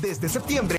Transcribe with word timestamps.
Desde 0.00 0.30
septiembre, 0.30 0.78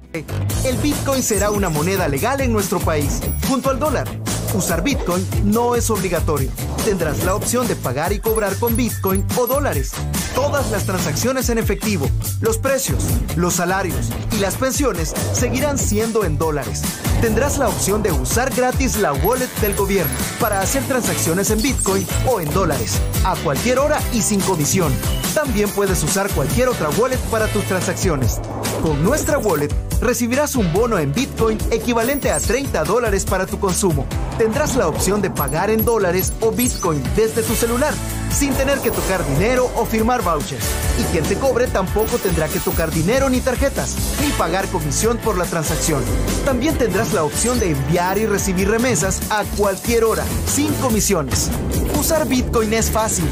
el 0.65 0.77
Bitcoin 0.77 1.21
será 1.21 1.51
una 1.51 1.69
moneda 1.69 2.07
legal 2.07 2.41
en 2.41 2.51
nuestro 2.51 2.79
país, 2.79 3.21
junto 3.47 3.69
al 3.69 3.77
dólar. 3.77 4.07
Usar 4.55 4.83
Bitcoin 4.83 5.25
no 5.45 5.75
es 5.75 5.91
obligatorio. 5.91 6.49
Tendrás 6.85 7.23
la 7.23 7.35
opción 7.35 7.67
de 7.67 7.75
pagar 7.75 8.13
y 8.13 8.19
cobrar 8.19 8.55
con 8.57 8.75
Bitcoin 8.75 9.23
o 9.37 9.45
dólares. 9.45 9.91
Todas 10.33 10.71
las 10.71 10.85
transacciones 10.85 11.49
en 11.49 11.59
efectivo, 11.59 12.09
los 12.41 12.57
precios, 12.57 13.03
los 13.35 13.53
salarios 13.55 14.09
y 14.31 14.37
las 14.39 14.55
pensiones 14.55 15.13
seguirán 15.33 15.77
siendo 15.77 16.25
en 16.25 16.39
dólares. 16.39 16.81
Tendrás 17.21 17.59
la 17.59 17.69
opción 17.69 18.01
de 18.01 18.11
usar 18.11 18.51
gratis 18.53 18.97
la 18.97 19.13
wallet 19.13 19.49
del 19.61 19.75
gobierno 19.75 20.13
para 20.39 20.61
hacer 20.61 20.83
transacciones 20.85 21.51
en 21.51 21.61
Bitcoin 21.61 22.07
o 22.27 22.41
en 22.41 22.51
dólares, 22.51 22.99
a 23.23 23.35
cualquier 23.35 23.77
hora 23.77 24.01
y 24.11 24.23
sin 24.23 24.41
comisión. 24.41 24.91
También 25.35 25.69
puedes 25.69 26.03
usar 26.03 26.29
cualquier 26.31 26.69
otra 26.69 26.89
wallet 26.89 27.19
para 27.29 27.47
tus 27.47 27.63
transacciones. 27.65 28.39
Con 28.81 29.03
nuestra 29.03 29.37
wallet 29.37 29.71
recibirás 30.01 30.55
un 30.55 30.73
bono 30.73 30.97
en 30.97 31.13
Bitcoin 31.13 31.59
equivalente 31.69 32.31
a 32.31 32.39
30 32.39 32.83
dólares 32.83 33.25
para 33.25 33.45
tu 33.45 33.59
consumo. 33.59 34.07
Tendrás 34.39 34.75
la 34.75 34.87
opción 34.87 35.21
de 35.21 35.29
pagar 35.29 35.69
en 35.69 35.85
dólares 35.85 36.33
o 36.41 36.51
Bitcoin 36.51 37.03
desde 37.15 37.43
tu 37.43 37.53
celular, 37.53 37.93
sin 38.31 38.53
tener 38.55 38.79
que 38.79 38.89
tocar 38.89 39.23
dinero 39.27 39.69
o 39.75 39.85
firmar 39.85 40.23
vouchers. 40.23 40.65
Y 40.99 41.03
quien 41.11 41.23
te 41.25 41.35
cobre 41.35 41.67
tampoco 41.67 42.17
tendrá 42.17 42.47
que 42.47 42.59
tocar 42.59 42.89
dinero 42.89 43.29
ni 43.29 43.39
tarjetas, 43.39 43.95
ni 44.19 44.31
pagar 44.31 44.67
comisión 44.69 45.19
por 45.19 45.37
la 45.37 45.45
transacción. 45.45 46.01
También 46.43 46.75
tendrás 46.75 47.13
la 47.13 47.23
opción 47.23 47.59
de 47.59 47.71
enviar 47.71 48.17
y 48.17 48.25
recibir 48.25 48.67
remesas 48.67 49.21
a 49.29 49.43
cualquier 49.57 50.05
hora, 50.05 50.25
sin 50.47 50.73
comisiones. 50.75 51.51
Usar 51.99 52.27
Bitcoin 52.27 52.73
es 52.73 52.89
fácil 52.89 53.29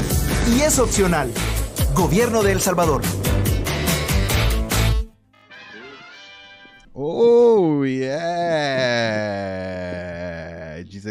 y 0.56 0.60
es 0.60 0.78
opcional. 0.78 1.28
Gobierno 1.96 2.44
de 2.44 2.52
El 2.52 2.60
Salvador. 2.60 3.02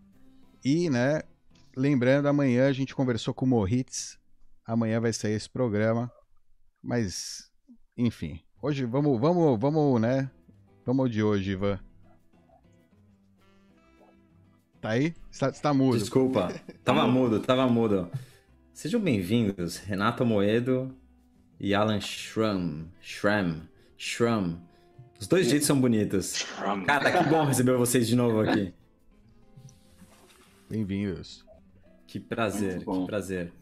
E, 0.64 0.88
né, 0.88 1.20
lembrando, 1.76 2.26
amanhã 2.26 2.68
a 2.68 2.72
gente 2.72 2.94
conversou 2.94 3.34
com 3.34 3.44
o 3.44 3.48
Moritz. 3.48 4.18
Amanhã 4.64 4.98
vai 4.98 5.12
sair 5.12 5.34
esse 5.34 5.50
programa. 5.50 6.10
Mas, 6.82 7.49
enfim. 8.00 8.40
Hoje 8.62 8.84
vamos, 8.84 9.20
vamos, 9.20 9.60
vamos, 9.60 10.00
né? 10.00 10.30
Vamos 10.84 11.10
de 11.10 11.22
hoje, 11.22 11.52
Ivan. 11.52 11.78
Tá 14.80 14.90
aí? 14.90 15.14
Está, 15.30 15.50
está 15.50 15.74
mudo. 15.74 15.98
Desculpa, 15.98 16.52
tava 16.82 17.06
mudo, 17.08 17.40
tava 17.40 17.66
mudo. 17.66 18.10
Sejam 18.72 19.00
bem-vindos, 19.00 19.76
Renato 19.76 20.24
Moedo 20.24 20.94
e 21.58 21.74
Alan 21.74 22.00
Schramm. 22.00 22.86
Schramm. 23.02 23.60
Schramm. 23.98 24.56
Os 25.20 25.26
dois 25.26 25.48
jeitos 25.48 25.66
são 25.66 25.78
bonitos. 25.78 26.46
Cara, 26.86 27.22
que 27.22 27.28
bom 27.28 27.44
receber 27.44 27.76
vocês 27.76 28.08
de 28.08 28.16
novo 28.16 28.40
aqui. 28.40 28.72
Bem-vindos. 30.70 31.44
Que 32.06 32.18
prazer, 32.18 32.78
que 32.78 33.06
prazer. 33.06 33.52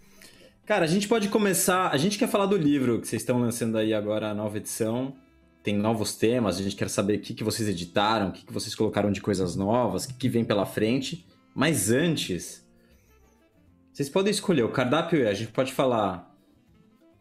Cara, 0.69 0.84
a 0.84 0.86
gente 0.86 1.08
pode 1.08 1.30
começar. 1.30 1.88
A 1.88 1.97
gente 1.97 2.19
quer 2.19 2.28
falar 2.28 2.44
do 2.44 2.55
livro 2.55 3.00
que 3.00 3.08
vocês 3.08 3.22
estão 3.22 3.41
lançando 3.41 3.78
aí 3.78 3.94
agora, 3.94 4.28
a 4.28 4.34
nova 4.34 4.58
edição. 4.58 5.16
Tem 5.62 5.74
novos 5.74 6.14
temas, 6.14 6.58
a 6.58 6.62
gente 6.62 6.77
quer 6.77 6.91
saber 6.91 7.16
o 7.16 7.20
que, 7.23 7.33
que 7.33 7.42
vocês 7.42 7.67
editaram, 7.67 8.29
o 8.29 8.33
que, 8.33 8.45
que 8.45 8.52
vocês 8.52 8.74
colocaram 8.74 9.11
de 9.11 9.23
coisas 9.23 9.56
novas, 9.56 10.05
o 10.05 10.08
que, 10.08 10.14
que 10.14 10.29
vem 10.29 10.45
pela 10.45 10.67
frente. 10.67 11.27
Mas 11.55 11.90
antes, 11.90 12.68
vocês 13.90 14.11
podem 14.11 14.30
escolher. 14.30 14.62
O 14.62 14.68
cardápio 14.68 15.24
é, 15.24 15.30
a 15.30 15.33
gente 15.33 15.52
pode 15.52 15.73
falar. 15.73 16.36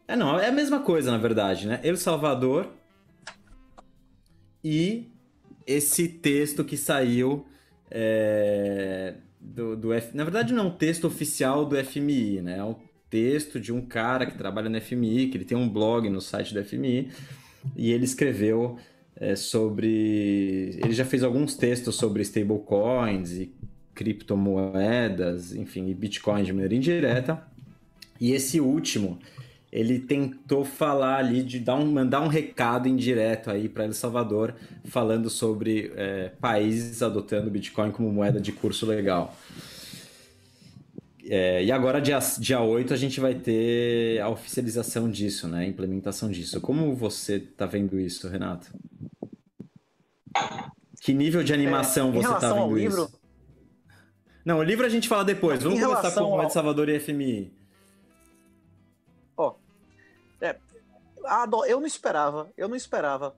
É, 0.10 0.18
não, 0.18 0.38
é 0.38 0.50
a 0.50 0.52
mesma 0.52 0.82
coisa, 0.82 1.10
na 1.10 1.18
verdade, 1.18 1.68
né? 1.68 1.80
El 1.84 1.96
Salvador 1.96 2.74
e 4.62 5.10
esse 5.66 6.10
texto 6.10 6.66
que 6.66 6.76
saiu 6.76 7.46
é, 7.90 9.14
do, 9.40 9.78
do 9.78 9.94
F... 9.94 10.14
Na 10.18 10.26
verdade, 10.26 10.54
não 10.54 10.66
é 10.66 10.68
um 10.68 10.72
texto 10.72 11.08
oficial 11.08 11.66
do 11.66 11.82
FMI, 11.82 12.42
né? 12.42 12.58
É 12.58 12.64
um 12.66 12.76
texto 13.10 13.60
de 13.60 13.74
um 13.74 13.82
cara 13.82 14.26
que 14.26 14.38
trabalha 14.38 14.70
no 14.70 14.80
FMI, 14.80 15.28
que 15.28 15.38
ele 15.38 15.46
tem 15.46 15.58
um 15.58 15.70
blog 15.70 16.10
no 16.10 16.22
site 16.22 16.54
do 16.54 16.64
FMI, 16.64 17.10
e 17.76 17.92
ele 17.92 18.06
escreveu 18.06 18.78
é, 19.16 19.36
sobre. 19.36 20.80
Ele 20.84 20.94
já 20.94 21.06
fez 21.06 21.24
alguns 21.24 21.56
textos 21.56 21.96
sobre 21.96 22.22
stablecoins 22.22 23.32
e 23.34 23.52
criptomoedas, 23.94 25.56
enfim, 25.56 25.88
e 25.90 25.94
Bitcoin 25.94 26.44
de 26.44 26.54
maneira 26.54 26.76
indireta. 26.76 27.42
E 28.20 28.32
esse 28.32 28.60
último, 28.60 29.20
ele 29.72 30.00
tentou 30.00 30.64
falar 30.64 31.18
ali 31.18 31.42
de 31.44 31.60
dar 31.60 31.76
um, 31.76 31.92
mandar 31.92 32.22
um 32.22 32.28
recado 32.28 32.88
indireto 32.88 33.50
aí 33.50 33.68
para 33.68 33.86
El 33.86 33.94
Salvador, 33.94 34.54
falando 34.86 35.30
sobre 35.30 35.92
é, 35.96 36.32
países 36.40 37.02
adotando 37.02 37.50
Bitcoin 37.50 37.92
como 37.92 38.12
moeda 38.12 38.40
de 38.40 38.52
curso 38.52 38.86
legal. 38.86 39.36
É, 41.30 41.64
e 41.64 41.72
agora, 41.72 42.00
dia, 42.00 42.20
dia 42.40 42.62
8, 42.62 42.94
a 42.94 42.98
gente 42.98 43.20
vai 43.20 43.36
ter 43.36 44.20
a 44.22 44.30
oficialização 44.30 45.10
disso, 45.10 45.48
né? 45.48 45.60
A 45.60 45.66
implementação 45.68 46.30
disso. 46.32 46.62
Como 46.62 46.96
você 46.96 47.36
está 47.36 47.66
vendo 47.66 48.00
isso, 48.00 48.30
Renato? 48.30 48.68
Que 51.02 51.14
nível 51.14 51.44
de 51.44 51.54
animação 51.54 52.10
É, 52.10 52.12
você 52.14 52.18
está 52.20 52.30
relação 52.40 52.60
ao 52.60 52.68
vendo 52.70 52.78
livro- 52.80 53.04
isso? 53.06 53.20
Não, 54.46 54.60
o 54.60 54.64
livro 54.64 54.86
a 54.86 54.90
gente 54.90 55.10
fala 55.10 55.26
depois. 55.26 55.62
Vamos 55.62 55.80
começar 55.82 56.12
com 56.14 56.22
o 56.22 56.34
ao- 56.36 56.44
El 56.44 56.50
Salvador 56.50 56.88
e 56.88 56.98
FMI. 57.00 57.52
Ó, 59.36 59.56
é, 60.40 60.56
eu 61.68 61.80
não 61.82 61.88
esperava, 61.88 62.50
eu 62.58 62.70
não 62.70 62.76
esperava. 62.76 63.36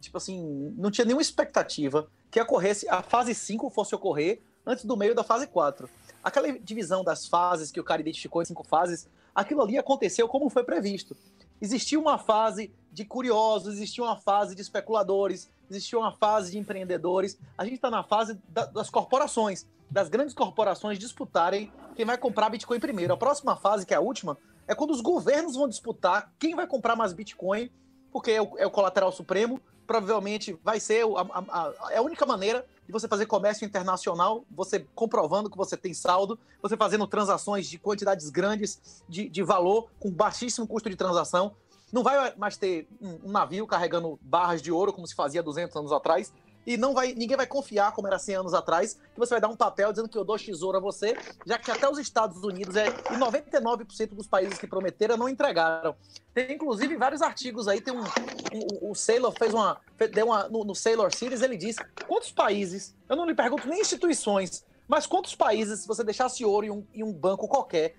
Tipo 0.00 0.18
assim, 0.18 0.72
não 0.78 0.90
tinha 0.92 1.04
nenhuma 1.04 1.22
expectativa 1.22 2.08
que 2.30 2.40
ocorresse, 2.40 2.88
a 2.88 3.02
fase 3.02 3.34
5 3.34 3.68
fosse 3.70 3.94
ocorrer 3.94 4.40
antes 4.64 4.84
do 4.84 4.96
meio 4.96 5.14
da 5.14 5.24
fase 5.24 5.46
4. 5.48 5.88
Aquela 6.26 6.58
divisão 6.58 7.04
das 7.04 7.24
fases 7.28 7.70
que 7.70 7.78
o 7.78 7.84
cara 7.84 8.00
identificou 8.00 8.42
em 8.42 8.44
cinco 8.44 8.64
fases, 8.64 9.08
aquilo 9.32 9.62
ali 9.62 9.78
aconteceu 9.78 10.26
como 10.26 10.50
foi 10.50 10.64
previsto. 10.64 11.16
Existia 11.60 12.00
uma 12.00 12.18
fase 12.18 12.74
de 12.90 13.04
curiosos, 13.04 13.74
existia 13.74 14.02
uma 14.02 14.16
fase 14.16 14.52
de 14.56 14.60
especuladores, 14.60 15.48
existia 15.70 15.96
uma 15.96 16.10
fase 16.10 16.50
de 16.50 16.58
empreendedores. 16.58 17.38
A 17.56 17.62
gente 17.62 17.74
está 17.76 17.88
na 17.92 18.02
fase 18.02 18.36
da- 18.48 18.66
das 18.66 18.90
corporações, 18.90 19.68
das 19.88 20.08
grandes 20.08 20.34
corporações 20.34 20.98
disputarem 20.98 21.72
quem 21.94 22.04
vai 22.04 22.18
comprar 22.18 22.50
Bitcoin 22.50 22.80
primeiro. 22.80 23.14
A 23.14 23.16
próxima 23.16 23.54
fase, 23.54 23.86
que 23.86 23.94
é 23.94 23.96
a 23.96 24.00
última, 24.00 24.36
é 24.66 24.74
quando 24.74 24.90
os 24.90 25.00
governos 25.00 25.54
vão 25.54 25.68
disputar 25.68 26.32
quem 26.40 26.56
vai 26.56 26.66
comprar 26.66 26.96
mais 26.96 27.12
Bitcoin, 27.12 27.70
porque 28.10 28.32
é 28.32 28.42
o, 28.42 28.58
é 28.58 28.66
o 28.66 28.70
colateral 28.70 29.12
supremo. 29.12 29.60
Provavelmente 29.86 30.58
vai 30.64 30.80
ser 30.80 31.04
a, 31.04 31.20
a- 31.20 31.72
a- 31.86 31.92
é 31.92 31.98
a 31.98 32.02
única 32.02 32.26
maneira 32.26 32.66
de 32.86 32.92
você 32.92 33.08
fazer 33.08 33.26
comércio 33.26 33.64
internacional, 33.64 34.44
você 34.50 34.86
comprovando 34.94 35.50
que 35.50 35.56
você 35.56 35.76
tem 35.76 35.92
saldo, 35.92 36.38
você 36.62 36.76
fazendo 36.76 37.06
transações 37.06 37.66
de 37.68 37.78
quantidades 37.78 38.30
grandes 38.30 39.02
de, 39.08 39.28
de 39.28 39.42
valor 39.42 39.88
com 39.98 40.10
baixíssimo 40.10 40.66
custo 40.66 40.88
de 40.88 40.96
transação. 40.96 41.54
Não 41.92 42.02
vai 42.02 42.34
mais 42.36 42.56
ter 42.56 42.88
um, 43.00 43.28
um 43.28 43.30
navio 43.30 43.66
carregando 43.66 44.18
barras 44.22 44.62
de 44.62 44.70
ouro 44.70 44.92
como 44.92 45.06
se 45.06 45.14
fazia 45.14 45.42
200 45.42 45.76
anos 45.76 45.92
atrás. 45.92 46.32
E 46.66 46.76
não 46.76 46.92
vai, 46.92 47.14
ninguém 47.14 47.36
vai 47.36 47.46
confiar, 47.46 47.92
como 47.92 48.08
era 48.08 48.18
100 48.18 48.34
anos 48.36 48.52
atrás, 48.54 48.94
que 48.94 49.18
você 49.18 49.34
vai 49.34 49.40
dar 49.40 49.48
um 49.48 49.54
papel 49.56 49.92
dizendo 49.92 50.08
que 50.08 50.18
eu 50.18 50.24
dou 50.24 50.36
tesouro 50.36 50.76
a 50.76 50.80
você, 50.80 51.16
já 51.46 51.58
que 51.58 51.70
até 51.70 51.88
os 51.88 51.96
Estados 51.98 52.42
Unidos 52.42 52.74
é, 52.74 52.88
e 52.88 53.16
99% 53.16 54.14
dos 54.14 54.26
países 54.26 54.58
que 54.58 54.66
prometeram 54.66 55.16
não 55.16 55.28
entregaram. 55.28 55.94
Tem 56.34 56.52
inclusive 56.52 56.96
vários 56.96 57.22
artigos 57.22 57.68
aí, 57.68 57.80
tem 57.80 57.94
um, 57.94 58.00
um- 58.02 58.90
o 58.90 58.94
Sailor 58.94 59.32
fez 59.38 59.54
uma, 59.54 59.80
deu 60.12 60.26
uma 60.26 60.48
no, 60.48 60.64
no 60.64 60.74
Sailor 60.74 61.14
Series 61.14 61.40
ele 61.40 61.56
diz 61.56 61.76
quantos 62.08 62.32
países, 62.32 62.96
eu 63.08 63.14
não 63.14 63.24
lhe 63.26 63.34
pergunto 63.34 63.68
nem 63.68 63.80
instituições, 63.80 64.64
mas 64.88 65.06
quantos 65.06 65.34
países 65.36 65.80
se 65.80 65.88
você 65.88 66.02
deixasse 66.02 66.44
ouro 66.44 66.66
em 66.66 66.70
um, 66.70 66.86
em 66.92 67.02
um 67.04 67.12
banco 67.12 67.46
qualquer, 67.46 67.96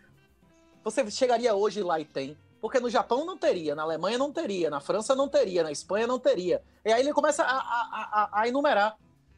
você 0.83 1.09
chegaria 1.09 1.55
hoje 1.55 1.81
lá 1.81 1.99
e 1.99 2.05
tem. 2.05 2.37
Porque 2.61 2.79
no 2.79 2.89
Japão 2.89 3.25
não 3.25 3.37
teria, 3.37 3.75
na 3.75 3.83
Alemanha 3.83 4.17
não 4.17 4.31
teria, 4.33 4.69
na 4.69 4.79
França 4.79 5.15
não 5.15 5.27
teria, 5.27 5.63
na 5.63 5.71
Espanha 5.71 6.07
não 6.07 6.17
teria. 6.19 6.61
E 6.83 6.91
aí 6.91 7.01
ele 7.01 7.13
começa 7.13 7.43
a, 7.43 7.57
a- 7.57 8.09
a- 8.33 8.41
a 8.41 8.47
enumerar. 8.47 8.97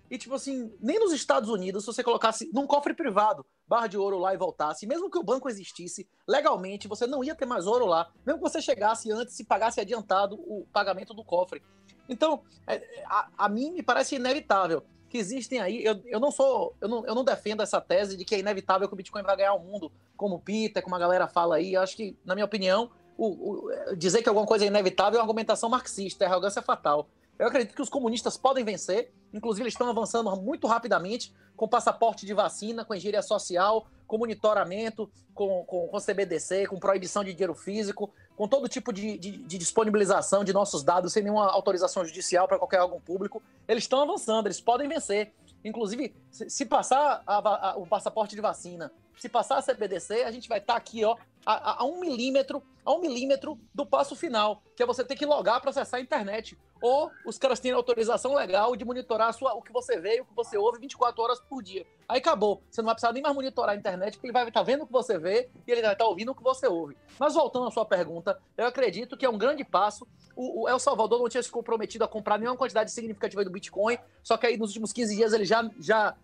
E 0.10 0.18
tipo 0.18 0.33
assim, 0.33 0.74
nem 0.80 0.98
nos 1.00 1.13
Estados 1.13 1.50
Unidos, 1.50 1.83
se 1.83 1.88
você 1.94 2.04
colocasse 2.04 2.50
num 2.54 2.66
cofre 2.66 2.94
privado, 2.95 3.45
barra 3.68 3.86
de 3.88 3.98
ouro 3.98 4.18
lá 4.18 4.33
e 4.33 4.38
voltasse, 4.38 4.88
mesmo 4.88 5.10
que 5.12 5.19
o 5.19 5.24
banco 5.24 5.48
existisse, 5.50 6.07
legalmente 6.27 6.88
você 6.88 7.06
não 7.06 7.24
ia 7.24 7.36
ter 7.36 7.45
mais 7.45 7.68
ouro 7.68 7.86
lá, 7.86 8.10
mesmo 8.25 8.42
que 8.42 8.50
você 8.50 8.60
chegasse 8.62 9.12
antes 9.12 9.39
e 9.39 9.44
pagasse 9.44 9.80
adiantado 9.80 10.36
o 10.36 10.66
pagamento 10.74 11.13
do 11.13 11.24
cofre. 11.24 11.62
Então, 12.07 12.42
é, 12.66 12.81
a, 13.06 13.27
a 13.38 13.50
mim 13.50 13.69
me 13.71 13.83
parece 13.83 14.16
inevitável. 14.16 14.81
que 15.10 15.18
existem 15.18 15.60
aí. 15.60 15.83
Eu, 15.83 16.01
eu 16.06 16.19
não 16.19 16.31
sou, 16.31 16.74
eu 16.81 16.88
não, 16.88 17.06
eu 17.06 17.13
não 17.13 17.24
defendo 17.24 17.62
essa 17.62 17.80
tese 17.81 18.16
de 18.18 18.24
que 18.25 18.33
é 18.33 18.39
inevitável 18.39 18.88
que 18.88 18.94
o 18.94 18.98
Bitcoin 18.98 19.21
vai 19.24 19.36
ganhar 19.38 19.54
o 19.54 19.60
mundo, 19.60 19.92
como 20.18 20.36
o 20.36 20.39
Peter, 20.39 20.81
como 20.83 20.95
a 20.95 21.00
galera 21.00 21.27
fala 21.27 21.57
aí. 21.57 21.74
Eu 21.74 21.81
acho 21.81 21.95
que, 21.95 22.16
na 22.25 22.33
minha 22.33 22.45
opinião, 22.45 22.89
o, 23.19 23.92
o, 23.92 23.95
dizer 23.95 24.21
que 24.21 24.30
alguma 24.30 24.48
coisa 24.48 24.63
é 24.63 24.68
inevitável 24.68 25.18
é 25.18 25.21
uma 25.21 25.25
argumentação 25.25 25.69
marxista, 25.69 26.24
é 26.24 26.27
arrogância 26.27 26.62
fatal. 26.62 27.10
Eu 27.38 27.48
acredito 27.48 27.75
que 27.75 27.81
os 27.81 27.89
comunistas 27.89 28.38
podem 28.38 28.63
vencer, 28.63 29.12
inclusive 29.33 29.63
eles 29.63 29.74
estão 29.74 29.89
avançando 29.89 30.33
muito 30.38 30.68
rapidamente, 30.68 31.33
com 31.56 31.68
passaporte 31.68 32.25
de 32.25 32.33
vacina, 32.33 32.86
com 32.86 32.95
engenharia 32.95 33.21
social, 33.21 33.88
com 34.07 34.18
monitoramento, 34.18 35.10
com, 35.33 35.63
com, 35.66 35.88
com 35.88 35.98
CBDC, 36.00 36.68
com 36.68 36.80
proibição 36.80 37.24
de 37.24 37.33
dinheiro 37.33 37.54
físico, 37.54 38.10
com 38.36 38.48
todo 38.48 38.68
tipo 38.68 38.92
de, 38.92 39.18
de, 39.18 39.31
de 39.31 39.57
disponibilização 39.57 40.44
de 40.44 40.51
nossos 40.54 40.83
dados 40.83 41.13
sem 41.13 41.24
nenhuma 41.24 41.50
autorização 41.51 42.06
judicial 42.06 42.48
para 42.48 42.57
qualquer 42.57 42.81
órgão 42.81 43.00
público. 43.00 43.42
Eles 43.68 43.83
estão 43.83 44.01
avançando, 44.01 44.48
eles 44.48 44.62
podem 44.62 44.88
vencer. 44.88 45.33
Inclusive, 45.63 46.16
se 46.31 46.66
passar 46.66 47.21
a, 47.27 47.71
a, 47.71 47.77
o 47.77 47.86
passaporte 47.86 48.36
de 48.36 48.42
vacina, 48.42 48.92
se 49.19 49.27
passar 49.30 49.57
a 49.57 49.62
CBDC, 49.62 50.24
a 50.24 50.31
gente 50.31 50.48
vai 50.48 50.60
estar 50.60 50.74
tá 50.74 50.77
aqui, 50.77 51.04
ó, 51.04 51.16
a, 51.45 51.81
a, 51.81 51.86
um 51.86 52.00
milímetro, 52.00 52.63
a 52.86 52.94
um 52.94 53.01
milímetro 53.01 53.60
do 53.74 53.86
passo 53.86 54.16
final, 54.16 54.63
que 54.75 54.83
é 54.83 54.86
você 54.86 55.04
ter 55.04 55.16
que 55.16 55.25
logar 55.25 55.60
para 55.60 55.71
acessar 55.71 56.00
a 56.00 56.04
internet. 56.04 56.57
Ou 56.81 57.12
os 57.25 57.38
caras 57.38 57.60
têm 57.60 57.71
autorização 57.71 58.33
legal 58.33 58.74
de 58.75 58.86
monitorar 58.86 59.33
sua, 59.33 59.54
o 59.54 59.62
que 59.62 59.74
você 59.74 60.00
vê 60.00 60.18
e 60.18 60.21
o 60.21 60.25
que 60.25 60.33
você 60.33 60.57
ouve 60.57 60.80
24 60.80 61.21
horas 61.21 61.39
por 61.42 61.62
dia. 61.62 61.86
Aí 62.07 62.19
acabou. 62.19 62.63
Você 62.71 62.81
não 62.81 62.86
vai 62.86 62.95
precisar 62.95 63.12
nem 63.12 63.21
mais 63.21 63.36
monitorar 63.36 63.75
a 63.75 63.77
internet, 63.77 64.13
porque 64.13 64.27
ele 64.27 64.33
vai 64.33 64.48
estar 64.48 64.62
tá 64.62 64.63
vendo 64.63 64.83
o 64.83 64.86
que 64.86 64.94
você 64.94 65.18
vê 65.18 65.50
e 65.68 65.71
ele 65.71 65.81
vai 65.81 65.92
estar 65.92 66.06
tá 66.06 66.10
ouvindo 66.10 66.31
o 66.31 66.36
que 66.36 66.42
você 66.42 66.68
ouve. 66.68 66.95
Mas 67.19 67.33
voltando 67.33 67.68
à 67.68 67.71
sua 67.71 67.86
pergunta, 67.86 68.39
eu 68.57 68.66
acredito 68.66 69.18
que 69.18 69.25
é 69.25 69.30
um 69.30 69.38
grande 69.38 69.66
passo. 69.66 70.07
O, 70.36 70.63
o 70.63 70.69
El 70.69 70.80
Salvador 70.80 71.19
não 71.19 71.27
tinha 71.27 71.44
se 71.44 71.51
comprometido 71.51 72.06
a 72.06 72.07
comprar 72.07 72.38
nenhuma 72.38 72.57
quantidade 72.57 72.92
significativa 72.92 73.44
do 73.44 73.51
Bitcoin, 73.51 73.98
só 74.24 74.38
que 74.38 74.48
aí 74.48 74.57
nos 74.57 74.69
últimos 74.69 74.94
15 74.94 75.16
dias 75.16 75.33
ele 75.33 75.45
já, 75.45 75.69
já 75.80 76.16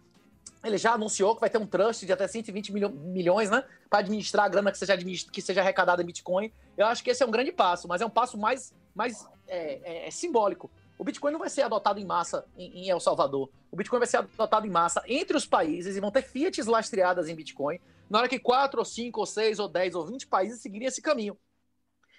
ele 0.65 0.77
já 0.77 0.93
anunciou 0.93 1.35
que 1.35 1.41
vai 1.41 1.49
ter 1.49 1.57
um 1.57 1.67
trust 1.67 2.05
de 2.05 2.11
até 2.11 2.27
120 2.27 2.73
milho, 2.73 2.89
milhões, 2.89 3.49
né? 3.49 3.63
Para 3.89 3.99
administrar 3.99 4.45
a 4.45 4.49
grana 4.49 4.71
que 4.71 4.77
seja, 4.77 4.97
que 5.31 5.41
seja 5.41 5.61
arrecadada 5.61 6.01
em 6.01 6.05
Bitcoin. 6.05 6.51
Eu 6.77 6.87
acho 6.87 7.03
que 7.03 7.09
esse 7.09 7.23
é 7.23 7.25
um 7.25 7.31
grande 7.31 7.51
passo, 7.51 7.87
mas 7.87 8.01
é 8.01 8.05
um 8.05 8.09
passo 8.09 8.37
mais, 8.37 8.73
mais 8.93 9.27
é, 9.47 9.79
é, 9.83 10.07
é 10.07 10.11
simbólico. 10.11 10.71
O 10.97 11.03
Bitcoin 11.03 11.31
não 11.31 11.39
vai 11.39 11.49
ser 11.49 11.63
adotado 11.63 11.99
em 11.99 12.05
massa 12.05 12.45
em, 12.57 12.85
em, 12.85 12.89
El 12.89 12.99
Salvador. 12.99 13.49
O 13.71 13.75
Bitcoin 13.75 13.99
vai 13.99 14.07
ser 14.07 14.17
adotado 14.17 14.65
em 14.65 14.69
massa 14.69 15.03
entre 15.07 15.35
os 15.35 15.45
países 15.45 15.95
e 15.95 15.99
vão 15.99 16.11
ter 16.11 16.23
fiats 16.23 16.65
lastreadas 16.65 17.27
em 17.27 17.35
Bitcoin. 17.35 17.79
Na 18.09 18.19
hora 18.19 18.29
que 18.29 18.39
4, 18.39 18.79
ou 18.79 18.85
5, 18.85 19.19
ou 19.19 19.25
6, 19.25 19.59
ou 19.59 19.67
10, 19.67 19.95
ou 19.95 20.05
20 20.05 20.27
países 20.27 20.61
seguirem 20.61 20.87
esse 20.87 21.01
caminho. 21.01 21.37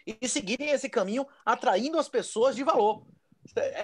E 0.06 0.28
seguirem 0.28 0.70
esse 0.70 0.88
caminho 0.88 1.26
atraindo 1.44 1.99
as 1.99 2.08
pessoas 2.08 2.54
de 2.54 2.62
valor. 2.62 3.02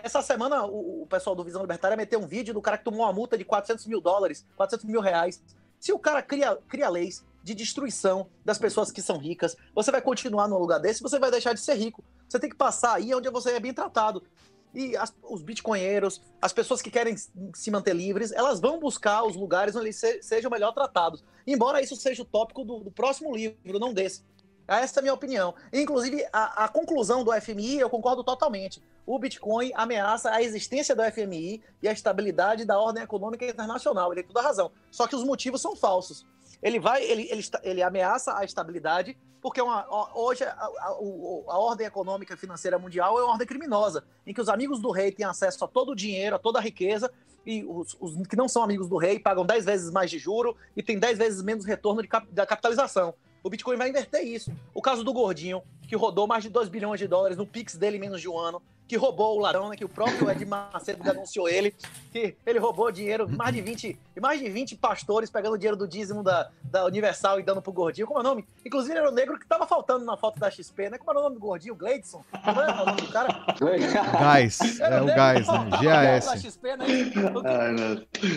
Essa 0.03 0.23
semana, 0.23 0.65
o, 0.65 1.03
o, 1.03 1.07
pessoal 1.07 1.37
do 1.37 1.45
Visão 1.45 1.63
Libertária 1.63 1.97
meteu 1.97 2.21
um 2.21 2.27
vídeo 2.27 2.55
do 2.55 2.61
cara 2.61 2.79
que 2.79 2.85
tomou 2.85 3.01
uma 3.01 3.13
multa 3.13 3.37
de 3.37 3.45
400 3.45 3.87
mil 3.87 4.01
dólares, 4.01 4.47
400 4.57 4.87
mil 4.87 5.01
reais. 5.01 5.43
Se 5.79 5.93
o 5.93 5.99
cara 5.99 6.23
cria, 6.23 6.57
cria 6.69 6.89
leis 6.89 7.25
de 7.43 7.55
destruição 7.55 8.29
das 8.45 8.59
pessoas 8.59 8.91
que 8.91 9.03
são 9.03 9.19
ricas, 9.19 9.57
você 9.75 9.91
vai 9.91 10.01
continuar 10.01 10.49
num 10.49 10.59
lugar 10.59 10.79
desse, 10.79 11.03
você 11.03 11.19
vai 11.19 11.31
deixar 11.31 11.53
de 11.53 11.61
ser 11.61 11.75
rico. 11.75 12.05
Você 12.29 12.39
tem 12.39 12.49
que 12.49 12.57
passar 12.57 12.95
aí 12.95 13.15
onde 13.15 13.29
você 13.31 13.53
é 13.53 13.61
bem 13.61 13.75
tratado. 13.75 14.23
E 14.75 14.97
as, 14.97 15.15
os 15.23 15.43
bitcoinheiros, 15.43 16.23
as 16.41 16.53
pessoas 16.53 16.81
que 16.81 16.91
querem 16.91 17.15
se 17.17 17.71
manter 17.71 17.95
livres, 17.95 18.33
elas 18.33 18.59
vão 18.59 18.81
buscar 18.81 19.23
os 19.25 19.37
lugares 19.37 19.77
onde 19.77 19.87
eles 19.87 19.97
se, 19.97 20.23
sejam 20.23 20.51
melhor 20.51 20.73
tratados. 20.73 21.23
Embora 21.47 21.83
isso 21.83 21.95
seja 21.95 22.23
o 22.23 22.25
tópico 22.25 22.65
do, 22.65 22.79
do 22.85 22.91
próximo 22.91 23.35
livro, 23.35 23.79
não 23.79 23.93
desse. 23.93 24.25
Essa 24.67 24.99
é 24.99 25.01
a 25.01 25.03
minha 25.03 25.15
opinião. 25.15 25.55
Inclusive, 25.73 26.25
a, 26.33 26.65
a, 26.65 26.69
conclusão 26.69 27.25
do 27.25 27.33
FMI, 27.33 27.81
eu 27.81 27.91
concordo 27.91 28.23
totalmente. 28.23 28.83
O 29.07 29.19
Bitcoin 29.19 29.73
ameaça 29.75 30.31
a 30.31 30.43
existência 30.43 30.95
do 30.95 31.03
FMI 31.03 31.63
e 31.83 31.89
a 31.89 31.93
estabilidade 31.93 32.65
da 32.65 32.79
ordem 32.79 33.03
econômica 33.03 33.45
internacional. 33.45 34.13
Ele 34.13 34.23
tem 34.23 34.29
toda 34.29 34.41
a 34.41 34.49
razão. 34.49 34.71
Só 34.91 35.07
que 35.07 35.17
os 35.17 35.25
motivos 35.25 35.61
são 35.61 35.75
falsos. 35.75 36.27
Ele 36.63 36.79
vai, 36.79 37.03
ele, 37.03 37.29
ele, 37.31 37.43
ele 37.63 37.83
ameaça 37.83 38.37
a 38.39 38.45
estabilidade 38.45 39.17
porque 39.43 39.61
uma, 39.61 39.85
hoje 40.15 40.45
a, 40.45 40.53
a, 40.53 40.87
a, 40.87 41.59
ordem 41.59 41.85
econômica 41.85 42.37
financeira 42.37 42.79
mundial 42.79 43.19
é 43.19 43.25
uma 43.25 43.33
ordem 43.33 43.47
criminosa, 43.47 44.05
em 44.25 44.33
que 44.33 44.41
os 44.41 44.49
amigos 44.49 44.81
do 44.81 44.93
rei 44.93 45.11
têm 45.11 45.27
acesso 45.27 45.65
a 45.65 45.69
todo 45.69 45.91
o 45.91 45.97
dinheiro, 45.97 46.37
a 46.37 46.39
toda 46.39 46.61
a 46.61 46.63
riqueza, 46.63 47.13
e 47.45 47.65
os, 47.65 47.97
os 48.01 48.25
que 48.29 48.37
não 48.37 48.47
são 48.47 48.63
amigos 48.63 48.89
do 48.89 48.97
rei 48.97 49.19
pagam 49.19 49.45
10 49.45 49.65
vezes 49.65 49.91
mais 49.91 50.09
de 50.09 50.19
juro 50.21 50.57
e 50.77 50.83
têm 50.83 50.97
10 50.97 51.19
vezes 51.19 51.43
menos 51.43 51.65
retorno 51.65 52.03
de, 52.03 52.09
da 52.31 52.47
capitalização. 52.47 53.13
O 53.43 53.51
Bitcoin 53.51 53.77
vai 53.77 53.89
inverter 53.89 54.23
isso. 54.25 54.53
O 54.73 54.81
caso 54.81 55.03
do 55.03 55.13
Gordinho, 55.13 55.63
que 55.89 55.97
rodou 55.97 56.27
mais 56.27 56.45
de 56.45 56.49
2 56.49 56.69
bilhões 56.69 57.01
de 57.01 57.09
dólares 57.09 57.37
no 57.37 57.47
Pix 57.47 57.77
dele 57.77 57.97
em 57.97 58.01
menos 58.01 58.21
de 58.21 58.29
um 58.29 58.39
ano, 58.39 58.63
que 58.87 58.97
roubou 58.97 59.37
o 59.37 59.41
ladrão, 59.41 59.71
né, 59.71 59.77
que 59.77 59.85
o 59.85 59.89
próprio 59.89 60.31
Ed 60.31 60.45
Macedo 60.45 61.03
denunciou 61.03 61.49
ele, 61.49 61.75
que 62.13 62.37
ele 62.45 62.59
roubou 62.59 62.93
dinheiro, 62.93 63.29
mais 63.29 63.55
de 63.55 63.61
20, 63.61 63.99
mais 64.21 64.41
de 64.41 64.49
20 64.49 64.77
pastores 64.77 65.31
pegando 65.31 65.57
dinheiro 65.57 65.77
do 65.77 65.89
dízimo 65.89 66.23
da, 66.23 66.51
da 66.65 66.85
Universal 66.85 67.41
e 67.41 67.43
dando 67.43 67.63
pro 67.63 67.73
Gordinho. 67.73 68.07
Como 68.07 68.19
é 68.19 68.21
o 68.21 68.25
nome? 68.25 68.45
Inclusive 68.65 68.97
era 68.97 69.09
o 69.09 69.13
negro 69.13 69.39
que 69.39 69.47
tava 69.47 69.67
faltando 69.67 70.05
na 70.05 70.17
foto 70.17 70.39
da 70.39 70.51
XP, 70.51 70.91
né? 70.91 70.99
Como 70.99 71.11
era 71.11 71.21
o 71.21 71.23
nome 71.23 71.37
do 71.37 71.41
Gordinho? 71.41 71.75
Gleidson? 71.75 72.25
Como 72.45 72.61
era 72.61 72.83
o 72.83 72.87
nome 72.87 73.01
do 73.01 73.09
cara? 73.09 73.29
Gás. 74.19 74.81
É 74.81 75.01
o 75.01 75.07
Gás, 75.07 75.47
né? 75.47 75.71
GAS. 75.83 76.43
XP, 76.43 76.77
né? 76.77 76.87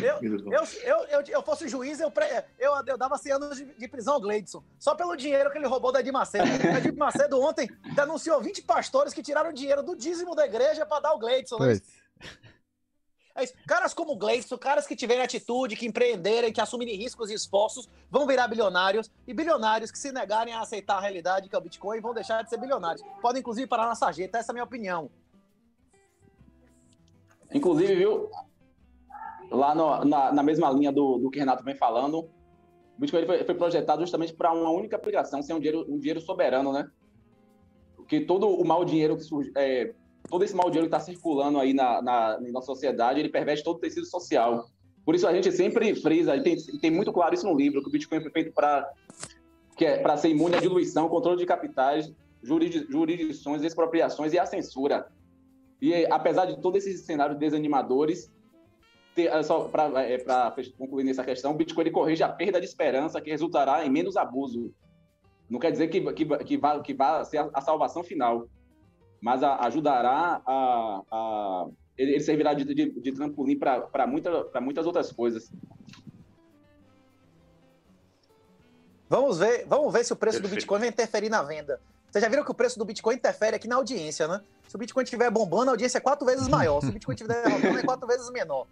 Eu, 0.06 0.19
eu, 0.21 0.63
eu, 0.83 1.06
eu, 1.09 1.24
eu 1.27 1.44
fosse 1.44 1.68
juiz, 1.68 2.00
eu, 2.00 2.12
eu, 2.59 2.74
eu 2.88 2.97
dava 2.97 3.18
100 3.18 3.31
anos 3.33 3.57
de, 3.57 3.65
de 3.65 3.88
prisão 3.88 4.15
ao 4.15 4.21
Gleidson. 4.21 4.63
Só 4.80 4.95
pelo 4.95 5.15
dinheiro 5.15 5.51
que 5.51 5.57
ele 5.57 5.68
roubou 5.68 5.92
da 5.92 6.00
Ed 6.00 6.12
Macedo. 6.12 6.45
A 6.45 6.77
Ed 6.77 6.92
Macedo 6.94 7.42
ontem 7.42 7.69
denunciou 7.95 8.42
20 8.42 8.62
pastores 8.63 9.13
que 9.13 9.24
tiraram 9.24 9.51
dinheiro 9.51 9.81
do 9.83 9.95
dízimo 9.95 10.34
da 10.35 10.45
igreja 10.45 10.85
para 10.85 11.01
dar 11.01 11.13
o 11.13 11.19
Gleidson. 11.19 11.57
Né? 11.57 11.79
É 13.35 13.43
isso. 13.43 13.53
Caras 13.67 13.93
como 13.93 14.13
o 14.13 14.17
Gleidson, 14.17 14.57
caras 14.57 14.87
que 14.87 14.95
tiverem 14.95 15.21
atitude, 15.21 15.75
que 15.75 15.85
empreenderem, 15.85 16.53
que 16.53 16.61
assumirem 16.61 16.95
riscos 16.95 17.29
e 17.29 17.33
esforços, 17.33 17.89
vão 18.09 18.25
virar 18.25 18.47
bilionários. 18.47 19.11
E 19.27 19.33
bilionários 19.33 19.91
que 19.91 19.99
se 19.99 20.11
negarem 20.11 20.53
a 20.53 20.61
aceitar 20.61 20.97
a 20.97 21.01
realidade 21.01 21.49
que 21.49 21.55
é 21.55 21.57
o 21.57 21.61
Bitcoin 21.61 21.99
vão 21.99 22.13
deixar 22.13 22.41
de 22.43 22.49
ser 22.49 22.57
bilionários. 22.57 23.05
Podem, 23.21 23.41
inclusive, 23.41 23.67
parar 23.67 23.87
na 23.87 23.95
sarjeta. 23.95 24.37
Essa 24.37 24.51
é 24.51 24.53
a 24.53 24.55
minha 24.55 24.63
opinião. 24.63 25.11
Inclusive, 27.53 27.93
viu, 27.93 28.29
lá 29.51 29.75
no, 29.75 30.05
na, 30.05 30.31
na, 30.31 30.43
mesma 30.43 30.71
linha 30.71 30.91
do, 30.91 31.17
do 31.17 31.29
que 31.29 31.37
o 31.37 31.41
Renato 31.41 31.63
vem 31.63 31.75
falando, 31.75 32.19
o 32.19 32.99
Bitcoin 32.99 33.25
foi, 33.25 33.43
foi 33.43 33.55
projetado 33.55 34.01
justamente 34.01 34.33
para 34.33 34.53
uma 34.53 34.71
única 34.71 34.95
aplicação, 34.95 35.41
ser 35.41 35.53
um 35.53 35.59
dinheiro, 35.59 35.85
um 35.89 35.99
dinheiro 35.99 36.21
soberano, 36.21 36.71
né? 36.71 36.89
Porque 37.95 38.21
todo 38.21 38.47
o 38.47 38.65
mau 38.65 38.85
dinheiro 38.85 39.17
que 39.17 39.23
surge, 39.23 39.51
é, 39.55 39.93
todo 40.30 40.44
esse 40.44 40.56
mau 40.56 40.69
dinheiro 40.69 40.89
que 40.89 40.95
está 40.95 41.00
circulando 41.00 41.60
aí 41.60 41.74
na, 41.74 42.01
na, 42.01 42.39
na, 42.39 42.62
sociedade, 42.62 43.19
ele 43.19 43.30
perverte 43.30 43.63
todo 43.63 43.77
o 43.77 43.80
tecido 43.80 44.06
social. 44.06 44.66
Por 45.06 45.16
isso 45.16 45.27
a 45.27 45.33
gente 45.33 45.51
sempre 45.51 45.94
frisa, 45.95 46.39
tem, 46.42 46.56
tem 46.81 46.92
muito 46.92 47.13
claro 47.13 47.33
isso 47.33 47.48
no 47.48 47.56
livro, 47.56 47.81
que 47.81 47.89
o 47.89 47.92
Bitcoin 47.92 48.22
foi 48.22 48.31
feito 48.31 48.51
para 48.51 48.89
é, 49.80 50.18
ser 50.18 50.30
imune 50.30 50.56
à 50.56 50.60
diluição, 50.60 51.07
controle 51.07 51.38
de 51.38 51.45
capitais, 51.45 52.11
jurisdições, 52.42 53.64
expropriações 53.64 54.33
e 54.33 54.40
a 54.40 54.45
censura. 54.45 55.07
E 55.81 56.06
apesar 56.07 56.45
de 56.45 56.59
todos 56.61 56.85
esses 56.85 57.06
cenários 57.06 57.38
desanimadores, 57.38 58.31
ter, 59.14 59.31
só 59.44 59.66
para 59.66 60.04
é, 60.04 60.18
concluir 60.78 61.04
nessa 61.04 61.23
questão, 61.23 61.52
o 61.52 61.56
Bitcoin 61.56 61.92
corrige 61.92 62.23
a 62.23 62.30
perda 62.30 62.59
de 62.59 62.66
esperança 62.66 63.21
que 63.21 63.30
resultará 63.30 63.85
em 63.85 63.90
menos 63.90 64.18
abuso. 64.18 64.73
Não 65.49 65.59
quer 65.59 65.71
dizer 65.71 65.88
que, 65.88 66.02
que, 66.14 66.26
que, 66.26 66.57
vá, 66.57 66.80
que 66.80 66.94
vá 66.94 67.23
ser 67.23 67.38
a, 67.38 67.49
a 67.54 67.61
salvação 67.61 68.04
final, 68.04 68.47
mas 69.22 69.44
a, 69.44 69.66
ajudará 69.66 70.42
a, 70.45 71.02
a, 71.12 71.68
ele 71.98 72.19
servirá 72.19 72.54
de, 72.54 72.66
de, 72.66 72.92
de 72.92 73.12
trampolim 73.12 73.57
para 73.57 74.07
muita, 74.07 74.62
muitas 74.62 74.86
outras 74.86 75.12
coisas. 75.12 75.52
Vamos 79.10 79.40
ver, 79.40 79.66
vamos 79.68 79.94
ver 79.94 80.04
se 80.04 80.14
o 80.14 80.16
preço 80.16 80.38
Perfeito. 80.38 80.52
do 80.52 80.56
Bitcoin 80.56 80.80
vai 80.80 80.90
interferir 80.90 81.30
na 81.30 81.44
venda. 81.44 81.80
Vocês 82.10 82.24
já 82.24 82.30
viram 82.30 82.44
que 82.44 82.52
o 82.52 82.56
preço 82.56 82.80
do 82.80 82.86
Bitcoin 82.86 83.16
interfere 83.16 83.56
aqui 83.56 83.68
na 83.68 83.76
audiência, 83.76 84.28
né? 84.28 84.42
Se 84.68 84.76
o 84.76 84.80
Bitcoin 84.80 85.04
estiver 85.04 85.30
bombando, 85.30 85.69
a 85.69 85.74
audiência 85.74 85.98
é 85.98 86.02
quatro 86.02 86.26
vezes 86.26 86.48
maior. 86.48 86.81
Se 86.81 86.90
o 86.90 86.92
Bitcoin 86.92 87.14
estiver 87.14 87.44
derrotando, 87.44 87.80
é 87.80 87.84
quatro 87.84 88.07
vezes 88.07 88.30
menor. 88.31 88.66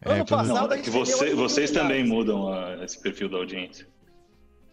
É, 0.00 0.12
ano 0.12 0.22
é, 0.22 0.24
passado, 0.24 0.68
não, 0.68 0.72
é 0.72 0.78
que 0.80 0.90
você, 0.90 1.34
vocês 1.34 1.70
também 1.70 2.06
mudam 2.06 2.52
a, 2.52 2.84
esse 2.84 2.98
perfil 2.98 3.28
da 3.28 3.36
audiência 3.36 3.86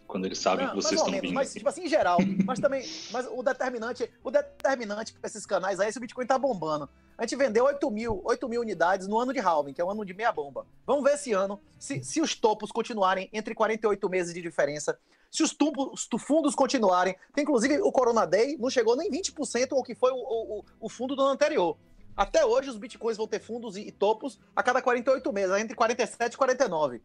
quando 0.08 0.26
eles 0.26 0.40
sabem 0.40 0.66
não, 0.66 0.74
que 0.74 0.82
vocês 0.82 1.00
estão 1.00 1.20
vindo. 1.20 1.34
Mas, 1.34 1.54
tipo 1.54 1.68
assim, 1.68 1.86
em 1.86 1.88
geral. 1.88 2.18
mas 2.46 2.60
também, 2.60 2.88
mas 3.12 3.28
o 3.30 3.42
determinante, 3.42 4.10
o 4.24 4.32
determinante 4.32 5.14
para 5.14 5.28
esses 5.28 5.46
canais 5.46 5.80
aí, 5.80 5.92
se 5.92 5.98
o 5.98 6.02
Bitcoin 6.02 6.26
tá 6.26 6.38
bombando. 6.38 6.90
A 7.18 7.24
gente 7.24 7.36
vendeu 7.36 7.66
8 7.66 7.92
mil, 7.92 8.22
8 8.26 8.50
mil 8.50 8.62
unidades 8.62 9.08
no 9.08 9.18
ano 9.18 9.34
de 9.34 9.40
halving, 9.40 9.74
que 9.74 9.82
é 9.82 9.86
um 9.86 9.92
ano 9.92 10.06
de 10.06 10.14
meia 10.14 10.32
bomba. 10.32 10.66
Vamos 10.86 11.04
ver 11.04 11.16
esse 11.16 11.32
ano, 11.32 11.60
se, 11.80 12.04
se 12.04 12.22
os 12.22 12.36
topos 12.36 12.72
continuarem 12.72 13.30
entre 13.32 13.56
48 13.56 14.10
meses 14.10 14.34
de 14.34 14.42
diferença, 14.42 14.98
se 15.32 15.44
os, 15.44 15.54
tupos, 15.54 16.08
os 16.12 16.24
fundos 16.24 16.56
continuarem, 16.56 17.16
tem 17.34 17.44
inclusive 17.44 17.80
o 17.82 17.92
Corona 17.92 18.26
Day 18.26 18.58
não 18.58 18.70
chegou 18.70 18.96
nem 18.96 19.10
20% 19.10 19.74
ao 19.74 19.84
que 19.84 19.96
foi 19.96 20.12
o, 20.12 20.16
o, 20.16 20.66
o 20.80 20.90
fundo 20.90 21.16
do 21.16 21.22
ano 21.22 21.32
anterior. 21.32 21.78
Até 22.16 22.46
hoje, 22.46 22.70
os 22.70 22.78
bitcoins 22.78 23.18
vão 23.18 23.28
ter 23.28 23.40
fundos 23.40 23.76
e, 23.76 23.82
e 23.82 23.92
topos 23.92 24.40
a 24.56 24.64
cada 24.64 24.82
48 24.82 25.34
meses, 25.34 25.58
entre 25.58 25.76
47 25.76 26.34
e 26.34 26.38
49. 26.38 27.02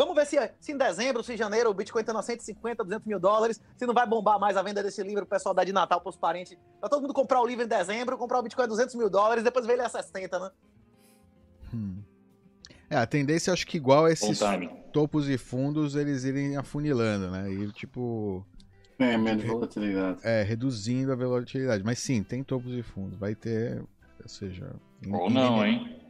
Vamos 0.00 0.14
ver 0.14 0.24
se, 0.24 0.38
se 0.58 0.72
em 0.72 0.78
dezembro, 0.78 1.22
se 1.22 1.34
em 1.34 1.36
janeiro 1.36 1.68
o 1.68 1.74
Bitcoin 1.74 2.00
está 2.00 2.18
a 2.18 2.22
150, 2.22 2.84
200 2.84 3.06
mil 3.06 3.20
dólares, 3.20 3.60
se 3.76 3.84
não 3.84 3.92
vai 3.92 4.06
bombar 4.06 4.40
mais 4.40 4.56
a 4.56 4.62
venda 4.62 4.82
desse 4.82 5.02
livro, 5.02 5.24
o 5.24 5.26
pessoal 5.26 5.54
dá 5.54 5.62
de 5.62 5.74
Natal 5.74 6.00
para 6.00 6.08
os 6.08 6.16
parentes. 6.16 6.56
Para 6.80 6.88
todo 6.88 7.02
mundo 7.02 7.12
comprar 7.12 7.38
o 7.38 7.46
livro 7.46 7.66
em 7.66 7.68
dezembro, 7.68 8.16
comprar 8.16 8.38
o 8.38 8.42
Bitcoin 8.42 8.64
a 8.64 8.68
200 8.68 8.94
mil 8.94 9.10
dólares, 9.10 9.44
depois 9.44 9.66
ver 9.66 9.74
ele 9.74 9.82
a 9.82 9.90
60, 9.90 10.38
né? 10.38 10.50
Hum. 11.74 11.98
É, 12.88 12.96
a 12.96 13.04
tendência 13.04 13.52
acho 13.52 13.66
que 13.66 13.76
igual 13.76 14.06
a 14.06 14.10
esses 14.10 14.40
topos 14.90 15.28
e 15.28 15.36
fundos, 15.36 15.94
eles 15.94 16.24
irem 16.24 16.56
afunilando, 16.56 17.30
né? 17.30 17.52
E 17.52 17.70
tipo. 17.70 18.42
É, 18.98 19.18
menos 19.18 19.44
volatilidade. 19.44 20.20
É, 20.24 20.42
reduzindo 20.42 21.12
a 21.12 21.14
volatilidade. 21.14 21.84
Mas 21.84 21.98
sim, 21.98 22.22
tem 22.22 22.42
topos 22.42 22.72
e 22.72 22.82
fundos. 22.82 23.18
Vai 23.18 23.34
ter. 23.34 23.84
Ou 24.22 24.28
seja. 24.30 24.74
Ou 25.12 25.28
não, 25.28 25.62
hein? 25.62 26.00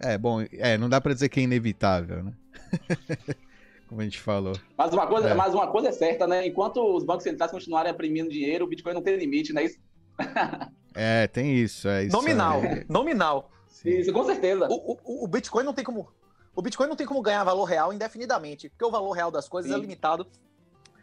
É, 0.00 0.18
bom, 0.18 0.42
é, 0.52 0.76
não 0.76 0.90
dá 0.90 1.00
pra 1.00 1.14
dizer 1.14 1.30
que 1.30 1.40
é 1.40 1.44
inevitável, 1.44 2.22
né? 2.22 2.34
Como 3.88 4.00
a 4.00 4.04
gente 4.04 4.18
falou. 4.18 4.54
Mas 4.76 4.92
uma, 4.92 5.06
coisa, 5.06 5.28
é. 5.28 5.34
mas 5.34 5.52
uma 5.52 5.66
coisa 5.66 5.88
é 5.88 5.92
certa, 5.92 6.26
né? 6.26 6.46
Enquanto 6.46 6.82
os 6.96 7.04
bancos 7.04 7.24
centrais 7.24 7.52
continuarem 7.52 7.92
imprimindo 7.92 8.30
dinheiro, 8.30 8.64
o 8.64 8.68
Bitcoin 8.68 8.94
não 8.94 9.02
tem 9.02 9.16
limite, 9.16 9.52
né? 9.52 9.64
Isso... 9.64 9.78
é, 10.94 11.26
tem 11.26 11.54
isso. 11.56 11.86
É 11.88 12.04
isso 12.04 12.16
nominal, 12.16 12.62
aí. 12.62 12.86
nominal. 12.88 13.50
Isso, 13.84 14.10
com 14.12 14.24
certeza. 14.24 14.66
O, 14.70 14.92
o, 14.92 15.24
o, 15.24 15.28
Bitcoin 15.28 15.64
não 15.64 15.74
tem 15.74 15.84
como. 15.84 16.08
O 16.54 16.62
Bitcoin 16.62 16.86
não 16.86 16.96
tem 16.96 17.06
como 17.06 17.20
ganhar 17.20 17.44
valor 17.44 17.64
real 17.64 17.92
indefinidamente, 17.92 18.70
porque 18.70 18.84
o 18.84 18.90
valor 18.90 19.12
real 19.12 19.30
das 19.30 19.48
coisas 19.48 19.70
é 19.70 19.74
Sim. 19.74 19.80
é 19.80 19.82
limitado 19.82 20.26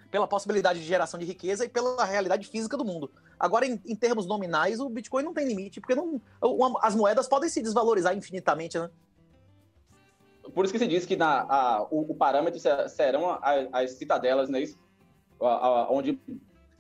pela 0.10 0.28
possibilidade 0.28 0.80
de 0.80 0.86
geração 0.86 1.20
de 1.20 1.26
riqueza 1.26 1.66
e 1.66 1.70
pela 1.70 2.04
realidade 2.04 2.48
física 2.48 2.76
do 2.76 2.84
mundo. 2.84 3.12
Agora, 3.40 3.66
em, 3.66 3.80
em 3.86 3.96
termos 3.96 4.26
nominais, 4.26 4.80
o 4.80 4.90
Bitcoin 4.90 5.24
não 5.24 5.34
tem 5.34 5.48
limite, 5.48 5.80
porque 5.80 5.94
não, 5.94 6.20
uma, 6.42 6.80
as 6.82 6.96
moedas 6.96 7.28
podem 7.28 7.50
se 7.50 7.62
desvalorizar 7.62 8.16
infinitamente, 8.16 8.80
né? 8.80 8.90
Por 10.54 10.66
isso 10.66 10.74
que 10.74 10.80
se 10.80 10.88
diz 10.88 11.06
que 11.06 11.16
na, 11.16 11.42
a, 11.42 11.88
o, 11.92 12.12
o, 12.12 12.16
parâmetro 12.16 12.60
serão 12.90 13.38
as, 13.42 13.68
as 13.72 13.92
citadelas, 13.92 14.50
né? 14.50 14.62
Isso? 14.62 14.78
A, 15.42 15.46
a, 15.48 15.92
onde 15.92 16.20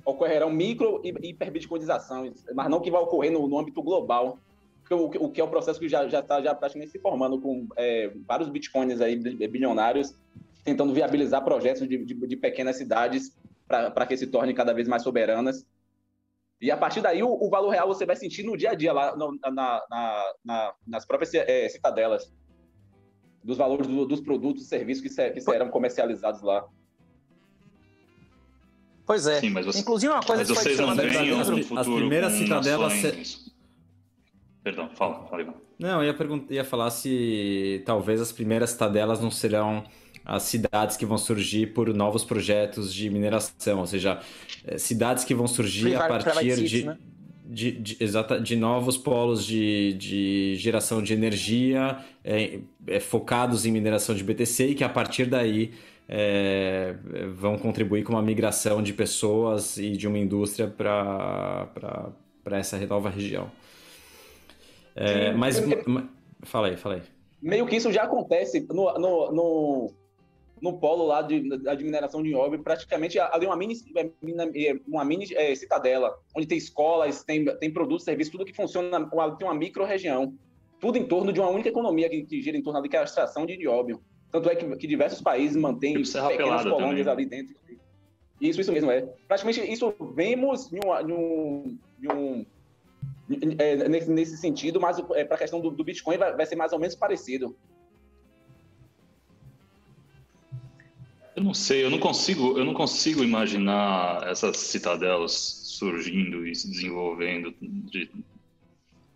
ocorrerão 0.06 0.50
micro 0.50 1.01
e 1.04 1.10
hiperbitcoinizações, 1.30 2.44
mas 2.54 2.70
não 2.70 2.80
que 2.80 2.89
vai 2.89 3.01
ocorrer 3.01 3.32
no, 3.32 3.48
no 3.48 3.60
âmbito 3.60 3.82
global 3.82 4.39
o, 4.96 5.25
o 5.25 5.30
que 5.30 5.42
é 5.42 5.44
um 5.44 5.50
processo 5.50 5.80
que 5.80 5.88
já 5.88 6.04
está 6.06 6.42
já 6.42 6.56
praticamente 6.56 6.92
se 6.92 7.00
formando 7.00 7.39
com 7.39 7.68
é, 7.75 8.12
vários 8.28 8.50
bitcoins 8.50 9.01
aí 9.01 9.16
bilionários 9.16 10.16
tentando 10.63 10.94
viabilizar 10.94 11.44
projetos 11.44 11.88
de, 11.88 12.04
de, 12.04 12.13
de 12.13 12.36
pequenas 12.36 12.78
cidades 12.78 13.36
para 13.68 14.06
que 14.06 14.18
se 14.18 14.28
tornem 14.28 14.56
cada 14.56 14.74
vez 14.74 14.88
mais 14.88 15.04
soberanas. 15.04 15.66
E 16.62 16.70
a 16.70 16.75
partir 16.75 17.01
daí, 17.01 17.24
o, 17.24 17.30
o, 17.30 17.50
valor 17.50 17.70
real 17.70 17.88
você 17.88 18.06
vai 18.06 18.16
sentir 18.16 18.44
no 18.44 18.58
dia 18.58 18.72
a 18.72 18.75
dia, 18.75 18.92
lá 18.92 19.16
no, 19.16 19.38
na, 19.39 19.51
na, 19.89 20.34
na, 20.44 20.74
nas 20.86 21.06
próprias 21.06 21.34
é, 21.34 21.70
citadelas, 21.70 22.34
dos 23.43 23.58
valores 23.58 23.88
do, 23.88 24.05
dos 24.05 24.22
produtos 24.22 24.63
e 24.63 24.67
serviços 24.67 25.01
que, 25.01 25.10
ser, 25.10 25.34
que 25.34 25.41
serão 25.41 25.69
comercializados 25.69 26.41
lá. 26.41 26.65
Pois 29.05 29.25
é. 29.25 29.39
Sim, 29.39 29.53
você, 29.53 29.79
Inclusive, 29.79 30.13
uma 30.13 30.22
coisa 30.22 30.43
mas 30.43 30.48
que 30.48 30.53
vocês 30.55 30.79
não 30.79 30.96
veem 30.96 31.39
as, 31.39 31.50
as 31.50 31.88
primeiras 31.88 32.34
citadelas. 32.34 33.51
Perdão, 34.63 34.89
fala, 34.93 35.25
fala, 35.27 35.41
Ivan. 35.41 35.53
Não, 35.79 36.03
eu 36.03 36.13
ia, 36.13 36.46
ia 36.50 36.63
falar 36.63 36.91
se 36.91 37.81
talvez 37.86 38.22
as 38.22 38.31
primeiras 38.31 38.72
citadelas 38.72 39.19
não 39.19 39.31
serão 39.31 39.84
as 40.25 40.43
cidades 40.43 40.96
que 40.96 41.05
vão 41.05 41.17
surgir 41.17 41.74
por 41.74 41.91
novos 41.93 42.24
projetos 42.24 42.93
de 42.93 43.10
mineração, 43.10 43.79
ou 43.79 43.88
seja, 43.88 44.19
eh, 44.65 44.77
cidades 44.77 45.24
que 45.24 45.34
vão 45.34 45.48
surgir 45.48 45.96
a 45.96 46.08
partir 46.08 46.63
de, 46.65 46.86
né? 46.86 46.98
De, 47.50 47.72
de, 47.72 47.98
exata, 48.00 48.39
de 48.39 48.56
novos 48.56 48.96
polos 48.96 49.44
de, 49.44 49.94
de 49.94 50.56
geração 50.56 51.01
de 51.01 51.13
energia 51.13 51.98
é, 52.24 52.60
é, 52.86 53.00
focados 53.00 53.65
em 53.65 53.72
mineração 53.72 54.13
de 54.13 54.24
BTC 54.24 54.68
e 54.68 54.75
que 54.75 54.84
a 54.84 54.89
partir 54.89 55.25
daí 55.25 55.72
é, 56.08 56.96
vão 57.34 57.58
contribuir 57.58 58.03
com 58.03 58.13
uma 58.13 58.22
migração 58.22 58.84
de 58.84 58.94
pessoas 58.94 59.77
e 59.77 59.91
de 59.91 60.08
uma 60.08 60.20
indústria 60.20 60.68
para 60.68 61.68
essa 62.51 62.77
nova 62.86 63.10
região. 63.10 63.51
É, 64.96 65.32
mas, 65.34 65.60
fala 66.44 66.68
aí, 66.68 66.77
fala 66.77 66.96
aí. 66.96 67.01
Meio 67.41 67.65
que 67.65 67.75
isso 67.75 67.91
já 67.91 68.03
acontece 68.03 68.68
no, 68.70 68.94
no, 68.94 69.32
no, 69.32 69.94
no 70.62 70.80
polo 70.80 71.06
lá 71.06 71.22
de, 71.22 71.42
de 71.42 71.84
mineração 71.84 72.22
de 72.22 72.30
nióbio, 72.30 72.62
praticamente 72.62 73.20
ali 73.20 73.46
uma 73.46 73.56
mini, 73.56 73.75
é, 73.96 74.70
é, 74.70 74.80
uma 74.88 75.04
mini 75.06 75.28
é, 75.34 75.54
citadela, 75.56 76.18
onde 76.36 76.48
tem 76.48 76.58
escolas, 76.58 77.24
tem, 77.24 77.46
tem 77.58 77.72
produtos, 77.72 78.06
serviços, 78.06 78.32
tudo 78.32 78.46
que 78.46 78.54
funciona, 78.54 79.10
tem 79.38 79.48
uma 79.48 79.56
micro-região. 79.56 80.34
Tudo 80.80 80.98
em 80.98 81.06
torno 81.06 81.34
de 81.34 81.39
uma 81.39 81.50
única 81.50 81.70
economia 81.70 82.10
que, 82.10 82.24
que 82.24 82.42
gira 82.42 82.58
em 82.58 82.63
torno 82.63 82.80
ali, 82.80 82.88
que 82.88 82.96
é 82.96 83.00
a 83.00 83.04
extração 83.04 83.46
de 83.46 83.58
nióbio. 83.58 84.01
Tanto 84.32 84.50
é 84.50 84.56
que, 84.56 84.75
que 84.78 84.88
diversos 84.88 85.22
países 85.22 85.58
mantêm 85.58 85.94
pequenas 85.94 86.63
colônias 86.63 87.06
também. 87.06 87.08
ali 87.08 87.25
dentro. 87.25 87.56
Isso, 88.39 88.62
isso 88.62 88.72
mesmo 88.72 88.89
é. 88.89 89.01
Praticamente 89.28 89.60
isso 89.62 89.94
vemos 90.16 90.72
em, 90.72 90.80
uma, 90.84 91.01
em 91.01 91.12
um, 91.12 91.78
em 92.01 92.13
um 92.13 92.46
é, 93.60 93.88
nesse, 93.88 94.10
nesse, 94.10 94.38
sentido, 94.38 94.80
mas 94.80 94.98
é, 95.13 95.24
para 95.24 95.36
a 95.36 95.39
questão 95.39 95.60
do, 95.60 95.70
do 95.70 95.84
Bitcoin 95.84 96.18
vai, 96.18 96.36
vai, 96.36 96.46
ser 96.46 96.56
mais 96.56 96.74
ou 96.74 96.80
menos 96.80 96.96
parecido. 96.96 97.56
Eu 101.39 101.46
não 101.46 101.53
sei, 101.53 101.86
eu 101.86 101.89
não 101.89 102.00
consigo, 102.00 102.58
eu 102.58 102.65
não 102.65 102.74
consigo 102.74 103.24
imaginar 103.24 104.27
essas 104.27 104.58
citadelas 104.58 105.31
surgindo 105.31 106.46
e 106.46 106.53
se 106.53 106.69
desenvolvendo 106.69 107.55
de, 107.62 108.12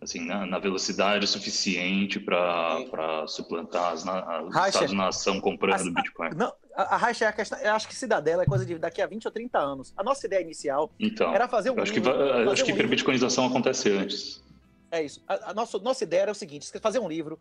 assim, 0.00 0.24
na, 0.24 0.46
na 0.46 0.58
velocidade 0.58 1.26
suficiente 1.26 2.18
para 2.18 3.26
suplantar 3.28 3.92
as, 3.92 4.06
os 4.06 4.56
Estados-nação 4.68 5.38
comprando 5.38 5.86
a, 5.86 6.00
Bitcoin. 6.00 6.30
Não, 6.34 6.50
a, 6.74 7.12
é 7.20 7.26
a 7.26 7.32
questão. 7.32 7.58
Eu 7.58 7.74
acho 7.74 7.86
que 7.86 7.94
Cidadela 7.94 8.44
é 8.44 8.46
coisa 8.46 8.64
de 8.64 8.78
daqui 8.78 9.02
a 9.02 9.06
20 9.06 9.26
ou 9.26 9.30
30 9.30 9.58
anos. 9.58 9.92
A 9.94 10.02
nossa 10.02 10.26
ideia 10.26 10.40
inicial 10.40 10.90
então, 10.98 11.34
era 11.34 11.46
fazer 11.46 11.72
um. 11.72 11.78
Acho 11.78 11.92
livro, 11.92 12.10
que, 12.10 12.18
vai, 12.18 12.48
acho 12.48 12.62
um 12.62 12.64
que 12.64 12.72
a 12.72 12.74
hiperbitcoinização 12.74 13.44
acontece 13.48 13.90
antes. 13.90 14.42
É 14.90 15.02
isso. 15.02 15.22
A, 15.28 15.50
a 15.50 15.54
nossa, 15.54 15.78
nossa 15.78 16.04
ideia 16.04 16.22
era 16.22 16.32
o 16.32 16.34
seguinte: 16.34 16.70
fazer 16.80 17.00
um 17.00 17.08
livro. 17.08 17.38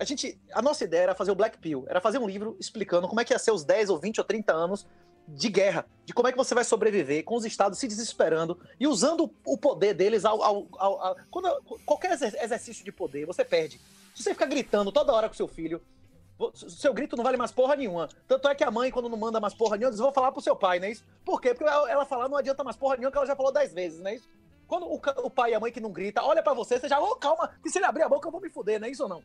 A, 0.00 0.04
gente, 0.04 0.40
a 0.54 0.62
nossa 0.62 0.82
ideia 0.82 1.02
era 1.02 1.14
fazer 1.14 1.30
o 1.30 1.34
Black 1.34 1.58
Pill, 1.58 1.84
era 1.86 2.00
fazer 2.00 2.16
um 2.16 2.26
livro 2.26 2.56
explicando 2.58 3.06
como 3.06 3.20
é 3.20 3.24
que 3.24 3.34
ia 3.34 3.38
ser 3.38 3.50
os 3.50 3.64
10 3.64 3.90
ou 3.90 3.98
20 3.98 4.18
ou 4.18 4.24
30 4.24 4.50
anos 4.50 4.86
de 5.28 5.50
guerra, 5.50 5.86
de 6.06 6.14
como 6.14 6.26
é 6.26 6.32
que 6.32 6.38
você 6.38 6.54
vai 6.54 6.64
sobreviver 6.64 7.22
com 7.22 7.36
os 7.36 7.44
estados 7.44 7.78
se 7.78 7.86
desesperando 7.86 8.58
e 8.80 8.86
usando 8.86 9.30
o 9.44 9.58
poder 9.58 9.92
deles 9.92 10.24
ao, 10.24 10.42
ao, 10.42 10.66
ao, 10.78 11.00
ao 11.02 11.16
quando, 11.30 11.62
qualquer 11.84 12.12
exercício 12.12 12.82
de 12.82 12.90
poder 12.90 13.26
você 13.26 13.44
perde. 13.44 13.78
Se 14.14 14.22
você 14.22 14.32
ficar 14.32 14.46
gritando 14.46 14.90
toda 14.90 15.12
hora 15.12 15.28
com 15.28 15.34
seu 15.34 15.46
filho, 15.46 15.82
seu 16.54 16.94
grito 16.94 17.14
não 17.14 17.22
vale 17.22 17.36
mais 17.36 17.52
porra 17.52 17.76
nenhuma. 17.76 18.08
Tanto 18.26 18.48
é 18.48 18.54
que 18.54 18.64
a 18.64 18.70
mãe, 18.70 18.90
quando 18.90 19.10
não 19.10 19.18
manda 19.18 19.38
mais 19.38 19.52
porra 19.52 19.76
nenhuma, 19.76 19.90
diz: 19.90 20.00
vou 20.00 20.12
falar 20.12 20.32
pro 20.32 20.40
seu 20.40 20.56
pai, 20.56 20.80
não 20.80 20.86
é 20.86 20.92
isso? 20.92 21.04
Por 21.26 21.42
quê? 21.42 21.52
Porque 21.52 21.64
ela 21.64 22.06
falar 22.06 22.26
não 22.26 22.38
adianta 22.38 22.64
mais 22.64 22.76
porra 22.76 22.96
nenhuma, 22.96 23.12
que 23.12 23.18
ela 23.18 23.26
já 23.26 23.36
falou 23.36 23.52
dez 23.52 23.74
vezes, 23.74 24.00
não 24.00 24.10
é 24.10 24.14
isso? 24.14 24.28
Quando 24.66 24.86
o, 24.86 24.94
o 24.94 25.30
pai 25.30 25.50
e 25.50 25.54
a 25.54 25.60
mãe 25.60 25.70
que 25.70 25.80
não 25.80 25.92
grita, 25.92 26.22
olha 26.22 26.42
para 26.42 26.54
você, 26.54 26.78
você 26.78 26.88
já, 26.88 26.98
ô, 26.98 27.10
oh, 27.10 27.16
calma, 27.16 27.50
que 27.62 27.68
se 27.68 27.76
ele 27.76 27.84
abrir 27.84 28.02
a 28.02 28.08
boca 28.08 28.26
eu 28.26 28.32
vou 28.32 28.40
me 28.40 28.48
fuder, 28.48 28.80
não 28.80 28.86
é 28.86 28.90
isso 28.90 29.02
ou 29.02 29.08
não? 29.08 29.22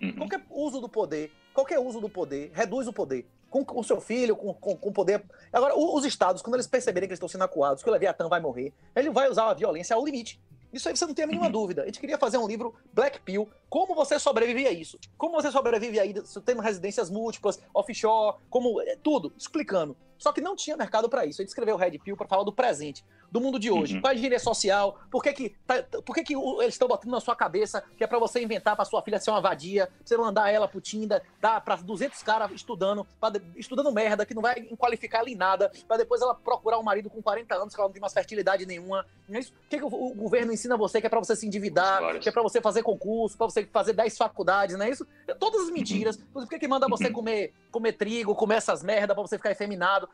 Uhum. 0.00 0.16
Qualquer 0.16 0.42
uso 0.50 0.80
do 0.80 0.88
poder, 0.88 1.32
qualquer 1.54 1.78
uso 1.78 2.00
do 2.00 2.08
poder, 2.08 2.50
reduz 2.54 2.86
o 2.86 2.92
poder. 2.92 3.26
Com 3.48 3.64
o 3.78 3.84
seu 3.84 4.00
filho, 4.00 4.36
com, 4.36 4.52
com, 4.52 4.76
com 4.76 4.92
poder. 4.92 5.24
Agora, 5.52 5.78
os 5.78 6.04
estados, 6.04 6.42
quando 6.42 6.56
eles 6.56 6.66
perceberem 6.66 7.08
que 7.08 7.12
eles 7.12 7.16
estão 7.16 7.28
sendo 7.28 7.44
acuados, 7.44 7.82
que 7.82 7.88
o 7.88 7.92
Leviatã 7.92 8.28
vai 8.28 8.40
morrer, 8.40 8.72
ele 8.94 9.08
vai 9.08 9.30
usar 9.30 9.48
a 9.48 9.54
violência 9.54 9.96
ao 9.96 10.04
limite. 10.04 10.38
Isso 10.72 10.88
aí 10.88 10.96
você 10.96 11.06
não 11.06 11.14
tem 11.14 11.24
a 11.24 11.28
mínima 11.28 11.46
uhum. 11.46 11.52
dúvida. 11.52 11.82
A 11.82 11.86
gente 11.86 12.00
queria 12.00 12.18
fazer 12.18 12.36
um 12.38 12.46
livro 12.46 12.74
Black 12.92 13.20
Pill, 13.20 13.48
como 13.70 13.94
você 13.94 14.18
sobrevive 14.18 14.66
a 14.66 14.72
isso. 14.72 14.98
Como 15.16 15.40
você 15.40 15.50
sobrevive 15.50 15.98
aí, 15.98 16.14
tendo 16.44 16.60
residências 16.60 17.08
múltiplas, 17.08 17.58
offshore, 17.72 18.36
como 18.50 18.80
é, 18.82 18.96
tudo, 18.96 19.32
explicando. 19.38 19.96
Só 20.18 20.32
que 20.32 20.40
não 20.40 20.56
tinha 20.56 20.76
mercado 20.76 21.08
para 21.08 21.24
isso. 21.26 21.38
Gente 21.38 21.48
escreveu 21.48 21.76
Red 21.76 21.98
Pill 21.98 22.16
para 22.16 22.26
falar 22.26 22.44
do 22.44 22.52
presente, 22.52 23.04
do 23.30 23.40
mundo 23.40 23.58
de 23.58 23.70
hoje. 23.70 23.94
Uhum. 23.96 24.00
Qual 24.00 24.10
é 24.10 24.14
a 24.14 24.16
engenharia 24.16 24.38
social? 24.38 24.98
Por 25.10 25.22
que, 25.22 25.32
que, 25.32 25.48
tá, 25.66 25.82
por 26.04 26.14
que, 26.14 26.22
que 26.22 26.34
eles 26.34 26.74
estão 26.74 26.88
botando 26.88 27.10
na 27.10 27.20
sua 27.20 27.36
cabeça 27.36 27.82
que 27.96 28.04
é 28.04 28.06
para 28.06 28.18
você 28.18 28.42
inventar 28.42 28.76
para 28.76 28.84
sua 28.84 29.02
filha 29.02 29.20
ser 29.20 29.30
uma 29.30 29.40
vadia, 29.40 29.88
você 30.04 30.16
mandar 30.16 30.50
ela 30.50 30.68
pro 30.68 30.80
Tinder, 30.80 31.22
dar 31.40 31.60
para 31.60 31.76
200 31.76 32.22
caras 32.22 32.50
estudando, 32.52 33.06
pra, 33.20 33.32
estudando 33.56 33.92
merda, 33.92 34.24
que 34.24 34.34
não 34.34 34.42
vai 34.42 34.62
qualificar 34.78 35.18
ela 35.18 35.30
em 35.30 35.34
nada, 35.34 35.70
para 35.86 35.98
depois 35.98 36.20
ela 36.22 36.34
procurar 36.34 36.78
um 36.78 36.82
marido 36.82 37.10
com 37.10 37.22
40 37.22 37.54
anos 37.54 37.74
que 37.74 37.80
ela 37.80 37.88
não 37.88 37.92
tem 37.92 38.00
mais 38.00 38.12
fertilidade 38.12 38.66
nenhuma. 38.66 39.06
Não 39.28 39.36
é 39.36 39.40
isso? 39.40 39.52
O 39.52 39.68
que, 39.68 39.78
que 39.78 39.84
o, 39.84 39.88
o, 39.88 40.14
governo 40.14 40.52
ensina 40.52 40.76
você 40.76 41.00
que 41.00 41.06
é 41.06 41.10
para 41.10 41.18
você 41.18 41.34
se 41.34 41.46
endividar, 41.46 42.18
que 42.20 42.28
é 42.28 42.32
para 42.32 42.42
você 42.42 42.60
fazer 42.60 42.82
concurso, 42.82 43.36
para 43.36 43.46
você 43.46 43.66
fazer 43.66 43.92
10 43.92 44.16
faculdades, 44.16 44.76
não 44.76 44.84
é 44.84 44.90
isso? 44.90 45.06
Todas 45.38 45.62
as 45.62 45.70
mentiras. 45.70 46.16
Por 46.32 46.48
que, 46.48 46.58
que 46.58 46.68
manda 46.68 46.88
você 46.88 47.10
comer, 47.10 47.52
comer 47.70 47.92
trigo, 47.92 48.34
comer 48.34 48.56
essas 48.56 48.82
merda 48.82 49.14
para 49.14 49.22
você 49.22 49.36
ficar 49.36 49.50
efeminado? 49.50 50.05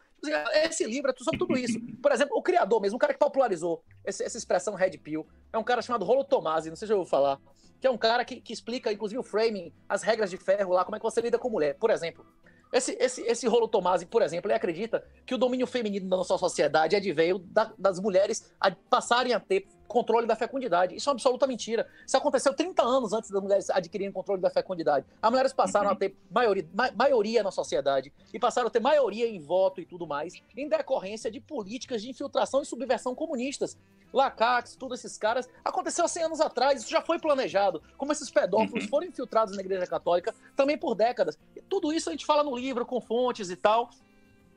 Esse 0.65 0.85
livro 0.85 1.11
é 1.11 1.15
sobre 1.19 1.39
tudo 1.39 1.57
isso. 1.57 1.79
Por 2.01 2.13
exemplo, 2.13 2.37
o 2.37 2.43
criador 2.43 2.81
mesmo, 2.81 2.97
um 2.97 2.99
cara 2.99 3.13
que 3.13 3.19
popularizou 3.19 3.83
esse, 4.05 4.23
essa 4.23 4.39
expressão 4.39 4.75
Red 4.75 4.99
Pill, 4.99 5.27
é 5.53 5.59
um 5.59 5.65
cara 5.65 5.83
chamado 5.83 6.05
Rolo 6.05 6.25
Tomasi, 6.25 6.69
não 6.69 6.77
sei 6.77 6.87
se 6.87 6.93
eu 6.93 6.99
vou 6.99 7.07
falar, 7.07 7.41
que 7.81 7.87
é 7.87 7.91
um 7.91 7.99
cara 7.99 8.25
que, 8.25 8.41
que 8.41 8.53
explica, 8.53 8.93
inclusive, 8.93 9.19
o 9.19 9.25
framing, 9.25 9.73
as 9.89 10.03
regras 10.03 10.31
de 10.31 10.37
ferro 10.37 10.73
lá, 10.73 10.85
como 10.85 10.95
é 10.95 10.99
que 10.99 11.05
você 11.05 11.21
lida 11.21 11.39
com 11.39 11.51
mulher. 11.51 11.75
Por 11.75 11.91
exemplo, 11.91 12.25
Esse, 12.73 12.97
esse, 12.99 13.21
esse 13.23 13.47
rolo 13.47 13.69
Tomasi, 13.69 14.07
por 14.07 14.23
exemplo, 14.23 14.49
ele 14.49 14.57
acredita 14.57 15.05
que 15.27 15.35
o 15.35 15.39
domínio 15.39 15.67
feminino 15.67 16.09
da 16.09 16.17
nossa 16.17 16.39
sociedade 16.39 16.97
adveio 16.97 17.39
da, 17.39 17.73
das 17.77 18.01
mulheres 18.01 18.51
a 18.59 18.71
passarem 18.71 19.35
a 19.35 19.41
ter 19.41 19.67
controle 19.89 20.27
da 20.27 20.35
fecundidade. 20.35 20.95
Isso 20.95 21.09
é 21.09 21.11
uma 21.11 21.17
absoluta 21.17 21.47
mentira. 21.47 21.87
Isso 22.07 22.17
aconteceu 22.17 22.55
30 22.55 22.83
anos 22.83 23.13
antes 23.13 23.31
das 23.31 23.43
mulheres 23.43 23.71
adquirirem 23.71 24.13
controle 24.13 24.41
da 24.41 24.51
fecundidade. 24.51 25.07
As 25.21 25.31
mulheres 25.31 25.53
passaram 25.53 25.91
a 25.91 25.95
ter 25.95 26.17
maioria, 26.31 26.67
ma 26.73 26.91
maioria 26.93 27.43
na 27.43 27.51
sociedade 27.51 28.13
e 28.33 28.39
passaram 28.39 28.69
a 28.69 28.71
ter 28.71 28.81
maioria 28.81 29.29
em 29.29 29.39
voto 29.39 29.81
e 29.81 29.87
tudo 29.87 30.07
mais, 30.07 30.35
em 30.57 30.69
decorrência 30.69 31.31
de 31.31 31.41
políticas 31.41 32.03
de 32.03 32.11
infiltração 32.11 32.63
e 32.63 32.67
subversão 32.67 33.15
comunistas. 33.15 33.77
Lacax, 34.13 34.77
todos 34.77 34.99
esses 34.99 35.17
caras, 35.17 35.49
aconteceu 35.65 36.05
há 36.05 36.09
100 36.09 36.25
anos 36.25 36.41
atrás, 36.41 36.83
isso 36.83 36.91
já 36.91 37.01
foi 37.01 37.19
planejado. 37.19 37.83
Como 37.97 38.13
esses 38.13 38.31
pedófilos 38.31 38.85
foram 38.87 39.07
infiltrados 39.07 39.57
na 39.57 39.63
Igreja 39.63 39.87
Católica 39.87 40.35
também 40.55 40.77
por 40.77 40.95
décadas. 40.95 41.39
E 41.57 41.63
tudo 41.63 41.93
isso 41.93 42.09
a 42.09 42.13
gente 42.13 42.27
fala 42.27 42.43
no 42.43 42.57
livro, 42.57 42.85
com 42.85 43.01
fontes 43.01 43.51
e 43.51 43.57
tal. 43.57 43.91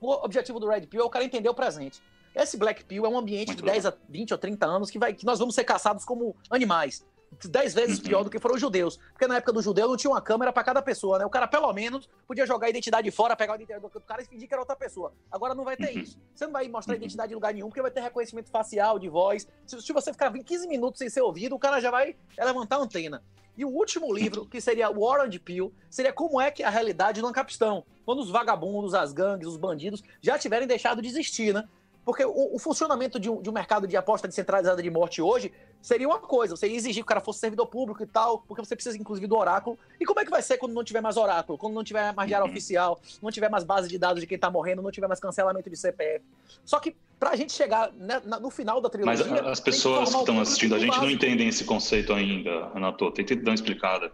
O 0.02 0.12
objetivo 0.12 0.60
do 0.60 0.68
Red 0.68 0.88
Pill 0.88 1.02
é 1.02 1.06
o 1.06 1.10
cara 1.10 1.24
entender 1.24 1.50
o 1.50 1.54
presente. 1.54 2.02
Esse 2.36 2.58
Black 2.58 2.84
Pill 2.84 3.06
é 3.06 3.10
um 3.10 3.18
ambiente 3.18 3.48
Muito 3.50 3.64
de 3.64 3.72
10 3.72 3.86
a 3.86 3.94
20 4.10 4.32
ou 4.34 4.38
30 4.38 4.66
anos 4.66 4.90
que, 4.90 5.00
vai, 5.00 5.14
que 5.14 5.26
nós 5.26 5.40
vamos 5.40 5.56
ser 5.56 5.64
caçados 5.64 6.04
como 6.04 6.36
animais. 6.50 7.06
10 7.44 7.74
vezes 7.74 7.98
Uhum. 7.98 8.04
pior 8.04 8.24
do 8.24 8.30
que 8.30 8.40
foram 8.40 8.56
os 8.56 8.62
judeus. 8.62 8.98
Porque 9.12 9.28
na 9.28 9.38
época 9.38 9.52
do 9.52 9.62
judeu 9.62 9.88
não 9.90 9.98
tinha 9.98 10.10
uma 10.12 10.22
câmera 10.22 10.54
pra 10.54 10.64
cada 10.64 10.82
pessoa, 10.82 11.18
né? 11.20 11.26
O 11.26 11.30
cara, 11.30 11.48
pelo 11.48 11.72
menos, 11.74 12.08
podia 12.28 12.46
jogar 12.46 12.68
a 12.68 12.70
identidade 12.70 13.10
fora, 13.12 13.36
pegar 13.36 13.54
a 13.54 13.56
identidade 13.56 13.82
do 13.82 14.02
cara 14.02 14.22
e 14.22 14.26
fingir 14.26 14.48
que 14.48 14.54
era 14.54 14.62
outra 14.62 14.76
pessoa. 14.76 15.12
Agora 15.32 15.54
não 15.54 15.64
vai 15.66 15.76
ter 15.76 15.94
Uhum. 15.96 16.02
isso. 16.02 16.18
Você 16.34 16.46
não 16.46 16.54
vai 16.54 16.68
mostrar 16.70 16.94
Uhum. 16.94 16.98
identidade 17.00 17.32
em 17.32 17.36
lugar 17.36 17.54
nenhum, 17.54 17.68
porque 17.68 17.82
vai 17.82 17.92
ter 17.92 18.00
reconhecimento 18.02 18.50
facial, 18.50 18.98
de 19.00 19.10
voz. 19.10 19.48
Se, 19.66 19.82
se 19.82 19.92
você 19.94 20.12
ficar 20.14 20.32
15 20.32 20.68
minutos 20.68 21.00
sem 21.00 21.10
ser 21.10 21.22
ouvido, 21.22 21.56
o 21.56 21.60
cara 21.60 21.80
já 21.82 21.92
vai 21.92 22.16
levantar 22.38 22.78
a 22.78 22.80
antena. 22.80 23.22
E 23.58 23.64
o 23.66 23.70
último 23.70 24.14
livro, 24.14 24.46
que 24.46 24.60
seria 24.62 24.90
o 24.90 25.02
Orange 25.04 25.40
Pill, 25.40 25.74
seria 25.90 26.12
como 26.14 26.40
é 26.42 26.52
que 26.52 26.62
é 26.64 26.66
a 26.66 26.70
realidade 26.70 27.22
no 27.22 27.28
Ancapistão. 27.30 27.86
Quando 28.06 28.20
os 28.20 28.30
vagabundos, 28.30 28.94
as 28.94 29.12
gangues, 29.14 29.48
os 29.48 29.56
bandidos 29.58 30.04
já 30.22 30.38
tiverem 30.38 30.68
deixado 30.68 31.02
de 31.02 31.08
existir, 31.08 31.54
né? 31.54 31.68
Porque 32.06 32.24
o, 32.24 32.56
o 32.56 32.60
funcionamento 32.60 33.20
de 33.20 33.30
um, 33.30 33.42
de 33.42 33.50
um 33.50 33.54
mercado 33.54 33.88
de 33.88 33.98
aposta 33.98 34.28
descentralizada 34.28 34.82
de 34.82 34.90
morte 34.92 35.24
hoje 35.24 35.52
seria 35.82 36.08
uma 36.08 36.20
coisa, 36.20 36.56
você 36.56 36.68
ia 36.68 36.76
exigir 36.76 36.98
que 36.98 37.02
o 37.02 37.06
cara 37.06 37.20
fosse 37.20 37.40
servidor 37.40 37.66
público 37.66 38.04
e 38.04 38.06
tal, 38.06 38.40
porque 38.48 38.64
você 38.64 38.76
precisa, 38.76 38.96
inclusive, 38.98 39.26
do 39.26 39.36
oráculo. 39.36 39.78
E 40.00 40.06
como 40.06 40.20
é 40.20 40.24
que 40.24 40.30
vai 40.30 40.42
ser 40.44 40.58
quando 40.58 40.74
não 40.74 40.84
tiver 40.84 41.02
mais 41.02 41.18
oráculo? 41.18 41.58
Quando 41.58 41.74
não 41.74 41.84
tiver 41.84 42.14
mais 42.14 42.28
diário 42.28 42.46
Uhum. 42.46 42.52
oficial, 42.52 43.00
não 43.24 43.32
tiver 43.32 43.50
mais 43.50 43.64
base 43.64 43.90
de 43.90 43.98
dados 43.98 44.22
de 44.22 44.28
quem 44.28 44.38
tá 44.38 44.52
morrendo, 44.52 44.84
não 44.84 44.92
tiver 44.92 45.08
mais 45.08 45.20
cancelamento 45.20 45.68
de 45.68 45.76
CPF. 45.76 46.24
Só 46.64 46.80
que 46.80 46.96
pra 47.20 47.36
gente 47.36 47.54
chegar 47.54 47.92
né, 47.94 48.22
no 48.40 48.52
final 48.52 48.80
da 48.80 48.88
Mas 49.04 49.20
trilogia... 49.22 49.42
a- 49.48 49.52
as 49.52 49.60
que 49.60 49.66
pessoas 49.66 50.12
que 50.12 50.18
estão 50.20 50.40
assistindo 50.40 50.76
a 50.76 50.80
gente 50.80 50.92
não 50.92 51.02
básico. 51.02 51.12
entendem 51.16 51.48
esse 51.48 51.64
conceito 51.66 52.14
ainda, 52.14 52.70
Renato. 52.72 53.10
Tenta 53.12 53.36
dar 53.36 53.50
uma 53.52 53.56
explicada 53.56 54.14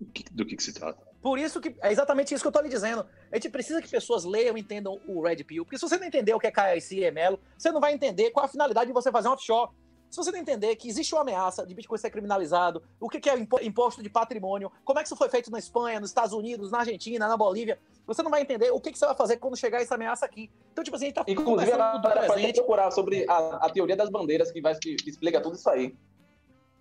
do 0.00 0.06
que, 0.12 0.24
do 0.30 0.46
que, 0.46 0.54
que 0.56 0.62
se 0.62 0.72
trata. 0.72 1.02
Por 1.24 1.38
isso 1.38 1.58
que 1.58 1.74
é 1.80 1.90
exatamente 1.90 2.34
isso 2.34 2.44
que 2.44 2.48
eu 2.48 2.52
tô 2.52 2.60
lhe 2.60 2.68
dizendo. 2.68 3.06
A 3.32 3.36
gente 3.36 3.48
precisa 3.48 3.80
que 3.80 3.88
pessoas 3.88 4.24
leiam 4.26 4.58
e 4.58 4.60
entendam 4.60 5.00
o 5.08 5.22
Red 5.22 5.36
Pill. 5.42 5.64
Porque 5.64 5.78
se 5.78 5.88
você 5.88 5.96
não 5.96 6.04
entender 6.06 6.34
o 6.34 6.38
que 6.38 6.46
é 6.46 6.50
KIC 6.52 7.02
e 7.02 7.10
Melo, 7.10 7.40
você 7.56 7.72
não 7.72 7.80
vai 7.80 7.94
entender 7.94 8.30
qual 8.30 8.44
a 8.44 8.48
finalidade 8.48 8.88
de 8.88 8.92
você 8.92 9.10
fazer 9.10 9.28
um 9.28 9.32
offshore. 9.32 9.70
Se 10.10 10.18
você 10.18 10.30
não 10.30 10.38
entender 10.38 10.76
que 10.76 10.86
existe 10.86 11.14
uma 11.14 11.22
ameaça 11.22 11.64
de 11.66 11.74
Bitcoin 11.74 11.96
ser 11.96 12.10
criminalizado, 12.10 12.82
o 13.00 13.08
que 13.08 13.26
é 13.30 13.38
imposto 13.64 14.02
de 14.02 14.10
patrimônio, 14.10 14.70
como 14.84 14.98
é 14.98 15.02
que 15.02 15.08
isso 15.08 15.16
foi 15.16 15.30
feito 15.30 15.50
na 15.50 15.58
Espanha, 15.58 15.98
nos 15.98 16.10
Estados 16.10 16.34
Unidos, 16.34 16.70
na 16.70 16.80
Argentina, 16.80 17.26
na 17.26 17.38
Bolívia, 17.38 17.78
você 18.06 18.22
não 18.22 18.30
vai 18.30 18.42
entender 18.42 18.70
o 18.70 18.78
que, 18.78 18.92
que 18.92 18.98
você 18.98 19.06
vai 19.06 19.16
fazer 19.16 19.38
quando 19.38 19.56
chegar 19.56 19.80
essa 19.80 19.94
ameaça 19.94 20.26
aqui. 20.26 20.50
Então, 20.72 20.84
tipo 20.84 20.94
assim, 20.94 21.06
a 21.06 21.08
gente 21.08 21.14
tá 21.16 21.24
Inclusive, 21.26 21.72
a 21.72 21.76
conversando 21.76 22.02
do 22.02 22.26
presente. 22.34 22.56
procurar 22.56 22.90
sobre 22.90 23.24
a, 23.26 23.36
a 23.64 23.70
teoria 23.70 23.96
das 23.96 24.10
bandeiras, 24.10 24.52
que, 24.52 24.60
vai, 24.60 24.74
que 24.76 24.94
explica 25.06 25.40
tudo 25.40 25.56
isso 25.56 25.70
aí. 25.70 25.96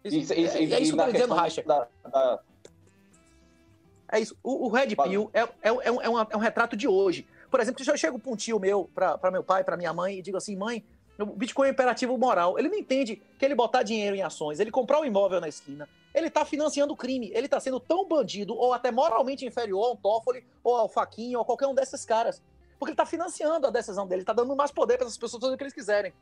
Isso, 0.03 0.33
E- 0.33 0.41
e- 0.41 0.45
é, 0.45 0.57
é 0.57 0.79
e 0.79 0.83
isso 0.83 0.93
que 0.93 0.99
eu 1.01 1.05
tô 1.05 1.11
dizendo, 1.13 1.33
Racha. 1.33 1.63
da- 1.63 1.87
da- 2.11 2.39
É 4.13 4.19
isso. 4.19 4.37
O, 4.43 4.67
o 4.67 4.69
Red. 4.69 4.95
Pill 4.95 5.29
é, 5.33 5.41
é, 5.41 5.49
é, 5.63 5.71
um- 5.91 6.01
é, 6.21 6.27
é 6.29 6.37
um 6.37 6.39
retrato 6.39 6.75
de 6.77 6.87
hoje. 6.87 7.25
Por 7.49 7.59
exemplo, 7.59 7.83
se 7.83 7.89
eu 7.89 7.97
chego 7.97 8.19
para 8.19 8.31
um 8.31 8.35
tio 8.35 8.59
meu, 8.59 8.87
para 8.93 9.31
meu 9.31 9.43
pai, 9.43 9.63
para 9.63 9.75
minha 9.75 9.91
mãe, 9.91 10.19
e 10.19 10.21
digo 10.21 10.37
assim, 10.37 10.55
mãe, 10.55 10.83
o 11.19 11.25
Bitcoin 11.25 11.67
é 11.67 11.71
imperativo 11.71 12.15
moral. 12.17 12.57
Ele 12.59 12.69
não 12.69 12.77
entende 12.77 13.21
que 13.37 13.43
ele 13.45 13.55
botar 13.55 13.81
dinheiro 13.81 14.15
em 14.15 14.21
ações, 14.21 14.59
ele 14.59 14.69
comprar 14.71 14.99
um 14.99 15.05
imóvel 15.05 15.41
na 15.41 15.47
esquina, 15.47 15.87
ele 16.13 16.27
está 16.27 16.45
financiando 16.45 16.93
o 16.93 16.95
crime. 16.95 17.31
Ele 17.33 17.45
está 17.47 17.59
sendo 17.59 17.79
tão 17.79 18.07
bandido, 18.07 18.55
ou 18.55 18.71
até 18.71 18.91
moralmente 18.91 19.45
inferior 19.45 19.83
ao 19.83 19.95
Toffoli, 19.97 20.45
ou 20.63 20.75
ao 20.75 20.87
Faquinha, 20.87 21.39
ou 21.39 21.45
qualquer 21.45 21.65
um 21.67 21.73
desses 21.73 22.05
caras. 22.05 22.39
Porque 22.77 22.91
ele 22.91 22.93
está 22.93 23.05
financiando 23.05 23.65
a 23.65 23.71
decisão 23.71 24.05
dele, 24.07 24.21
está 24.21 24.33
dando 24.33 24.55
mais 24.55 24.69
poder 24.71 24.97
para 24.97 25.05
essas 25.07 25.17
pessoas 25.17 25.41
fazer 25.41 25.55
o 25.55 25.57
que 25.57 25.63
eles 25.63 25.73
quiserem. 25.73 26.13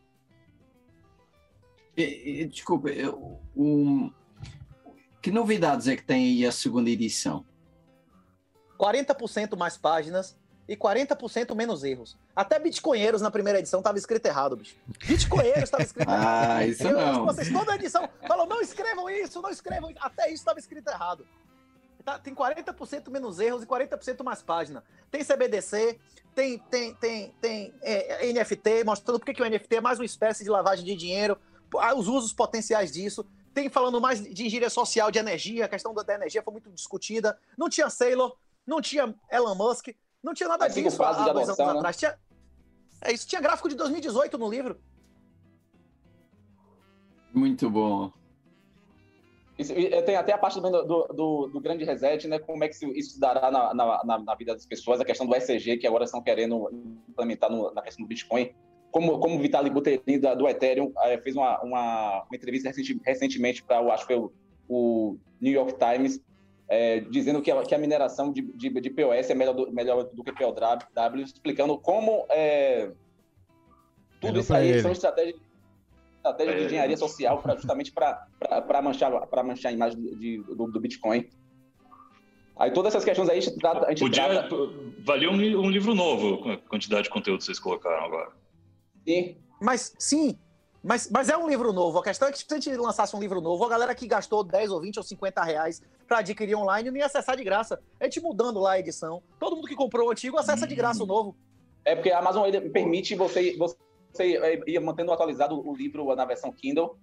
E- 1.97 2.41
e, 2.41 2.45
Desculpa, 2.45 2.89
eu- 2.89 3.37
um- 3.55 4.11
que 5.21 5.29
novidades 5.31 5.87
é 5.87 5.95
que 5.95 6.03
tem 6.03 6.23
aí 6.25 6.45
a 6.45 6.51
segunda 6.51 6.89
edição? 6.89 7.45
40% 8.81 9.55
mais 9.55 9.77
páginas 9.77 10.35
e 10.67 10.75
40% 10.75 11.53
menos 11.53 11.83
erros. 11.83 12.17
Até 12.35 12.57
Bitcoinheiros 12.57 13.21
na 13.21 13.29
primeira 13.29 13.59
edição 13.59 13.79
estava 13.79 13.97
escrito 13.97 14.25
errado, 14.25 14.55
bicho. 14.55 14.75
Bitcoinheiros 15.05 15.65
estava 15.65 15.83
escrito 15.83 16.09
errado. 16.09 16.51
Ah, 16.51 16.65
isso 16.65 16.87
Eu, 16.87 16.97
não. 16.97 17.25
Vocês 17.25 17.51
toda 17.51 17.75
edição 17.75 18.09
falam, 18.27 18.47
não 18.47 18.61
escrevam 18.61 19.07
isso, 19.09 19.41
não 19.41 19.51
escrevam 19.51 19.91
isso. 19.91 19.99
Até 20.01 20.27
isso 20.27 20.35
estava 20.35 20.57
escrito 20.57 20.87
errado. 20.87 21.27
Tá- 22.03 22.17
tem 22.17 22.33
40% 22.33 23.11
menos 23.11 23.39
erros 23.39 23.61
e 23.61 23.67
40% 23.67 24.23
mais 24.23 24.41
página. 24.41 24.83
Tem 25.11 25.23
CBDC, 25.23 25.99
tem, 26.33 26.57
tem, 26.57 26.95
tem, 26.95 27.35
tem 27.39 27.73
é, 27.83 28.33
NFT, 28.33 28.83
mostrando 28.83 29.19
porque 29.19 29.35
que 29.35 29.43
o 29.43 29.45
NFT 29.47 29.75
é 29.75 29.81
mais 29.81 29.99
uma 29.99 30.05
espécie 30.05 30.43
de 30.43 30.49
lavagem 30.49 30.83
de 30.83 30.95
dinheiro, 30.95 31.37
ah, 31.77 31.93
os 31.93 32.07
usos 32.07 32.33
potenciais 32.33 32.91
disso. 32.91 33.23
Tem 33.53 33.69
falando 33.69 33.99
mais 33.99 34.23
de 34.23 34.45
engenharia 34.45 34.69
social, 34.69 35.11
de 35.11 35.19
energia, 35.19 35.65
a 35.65 35.67
questão 35.67 35.93
da, 35.93 36.01
da 36.01 36.15
energia 36.15 36.41
foi 36.41 36.53
muito 36.53 36.71
discutida. 36.71 37.37
Não 37.57 37.69
tinha 37.69 37.89
Sailor, 37.89 38.35
não 38.71 38.81
tinha 38.81 39.13
Elon 39.29 39.53
Musk, 39.53 39.89
não 40.23 40.33
tinha 40.33 40.47
nada 40.47 40.63
Mas 40.65 40.73
disso 40.73 41.03
há 41.03 41.11
dois 41.13 41.27
anos 41.27 41.39
adoção, 41.49 41.65
né? 41.73 41.79
atrás. 41.79 41.97
Tinha, 41.97 42.17
é 43.03 43.11
isso, 43.11 43.27
tinha 43.27 43.41
gráfico 43.41 43.67
de 43.67 43.75
2018 43.75 44.37
no 44.37 44.49
livro. 44.49 44.79
Muito 47.33 47.69
bom. 47.69 48.11
Isso, 49.59 49.73
e 49.73 50.01
tem 50.03 50.15
até 50.15 50.33
a 50.33 50.37
parte 50.37 50.55
também 50.55 50.71
do, 50.71 50.83
do, 50.83 51.03
do- 51.13 51.47
do 51.53 51.59
grande 51.61 51.83
reset, 51.83 52.27
né? 52.27 52.39
Como 52.39 52.63
é 52.63 52.69
que 52.69 52.75
isso, 52.97 53.19
dará 53.19 53.51
na, 53.51 53.73
na, 53.73 54.03
na- 54.23 54.35
vida 54.35 54.53
das 54.53 54.65
pessoas, 54.65 54.99
a 55.01 55.05
questão 55.05 55.27
do 55.27 55.35
ECG, 55.35 55.77
que 55.77 55.85
agora 55.87 56.05
estão 56.05 56.21
querendo 56.21 56.69
implementar 57.09 57.51
no- 57.51 57.71
na 57.73 57.81
questão 57.81 58.03
do 58.05 58.07
Bitcoin. 58.07 58.53
Como, 58.91 59.19
como 59.19 59.35
o 59.35 59.39
Vitalik 59.39 59.73
Buterin 59.73 60.19
da- 60.19 60.33
do 60.33 60.47
Ethereum 60.47 60.91
eh, 61.03 61.17
fez 61.21 61.35
uma, 61.35 61.61
uma, 61.61 62.23
uma 62.23 62.35
entrevista 62.35 62.71
recentemente 63.05 63.63
para, 63.63 63.79
acho 63.93 64.07
que 64.07 64.13
foi 64.13 64.23
o, 64.23 64.31
o 64.67 65.17
New 65.39 65.53
York 65.53 65.75
Times, 65.77 66.19
eh, 66.73 67.01
dizendo 67.09 67.41
que 67.41 67.51
a, 67.51 67.61
que 67.63 67.75
a 67.75 67.77
mineração 67.77 68.31
de, 68.31 68.41
de, 68.53 68.69
de 68.69 68.89
POS 68.89 69.29
é 69.29 69.35
melhor 69.35 69.53
do, 69.53 69.71
melhor 69.73 70.03
do 70.05 70.23
que 70.23 70.31
POW, 70.31 70.55
explicando 71.21 71.77
como 71.77 72.25
eh, 72.29 72.91
tudo 74.21 74.39
isso 74.39 74.53
aí 74.53 74.69
ele. 74.69 74.81
são 74.81 74.91
estratégias 74.91 75.35
estratégia 76.17 76.53
de 76.55 76.61
É. 76.61 76.65
engenharia 76.67 76.97
social 76.97 77.41
pra, 77.41 77.55
justamente 77.55 77.91
para 77.91 78.81
manchar, 78.83 79.11
pra 79.27 79.43
manchar 79.43 79.71
a 79.71 79.73
imagem 79.73 79.99
do, 79.99 80.15
de- 80.15 80.37
do, 80.43 80.67
do 80.71 80.79
Bitcoin. 80.79 81.27
Aí 82.57 82.71
todas 82.71 82.93
essas 82.93 83.03
questões 83.03 83.27
aí 83.27 83.39
a 83.39 83.41
gente 83.41 83.57
trata. 83.57 83.87
A 83.87 83.89
gente 83.89 84.01
Podia. 84.01 84.29
trata 84.29 84.55
Valia 85.03 85.31
um, 85.31 85.33
um 85.33 85.69
livro 85.71 85.95
novo 85.95 86.37
com 86.43 86.51
a 86.51 86.57
quantidade 86.57 87.03
de 87.05 87.09
conteúdo 87.09 87.39
que 87.39 87.45
vocês 87.45 87.59
colocaram 87.59 88.05
agora. 88.05 88.31
sim, 89.07 89.35
Mas 89.59 89.95
sim, 89.97 90.37
mas, 90.83 91.09
mas 91.11 91.27
é 91.27 91.35
um 91.35 91.49
livro 91.49 91.73
novo. 91.73 91.97
A 91.97 92.03
questão 92.03 92.27
é 92.27 92.31
que 92.31 92.37
se 92.37 92.45
a 92.51 92.53
gente 92.59 92.71
lançasse 92.77 93.15
um 93.15 93.19
livro 93.19 93.41
novo, 93.41 93.65
a 93.65 93.69
galera 93.69 93.95
que 93.95 94.05
gastou 94.07 94.43
10 94.43 94.69
ou 94.71 94.79
20 94.79 94.97
ou 94.97 95.03
50 95.03 95.41
reais 95.43 95.81
para 96.11 96.19
adquirir 96.19 96.55
online 96.55 96.91
não 96.91 96.97
ia 96.97 97.05
acessar 97.05 97.37
de 97.37 97.43
graça. 97.45 97.81
A 97.97 98.03
gente 98.03 98.19
mudando 98.19 98.59
lá 98.59 98.73
a 98.73 98.79
edição. 98.79 99.23
Todo 99.39 99.55
mundo 99.55 99.65
que 99.65 99.75
comprou 99.75 100.09
o 100.09 100.11
antigo 100.11 100.37
acessa 100.37 100.67
de 100.67 100.75
graça 100.75 101.01
o 101.01 101.05
novo. 101.05 101.37
é 101.85 101.95
porque 101.95 102.11
a 102.11 102.19
Amazon 102.19 102.49
permite 102.73 103.15
você, 103.15 103.55
você 103.57 103.77
ir 104.67 104.77
mantendo 104.81 105.09
atualizado 105.13 105.65
o 105.65 105.73
livro 105.73 106.13
na 106.13 106.25
versão 106.25 106.51
Kindle. 106.51 106.97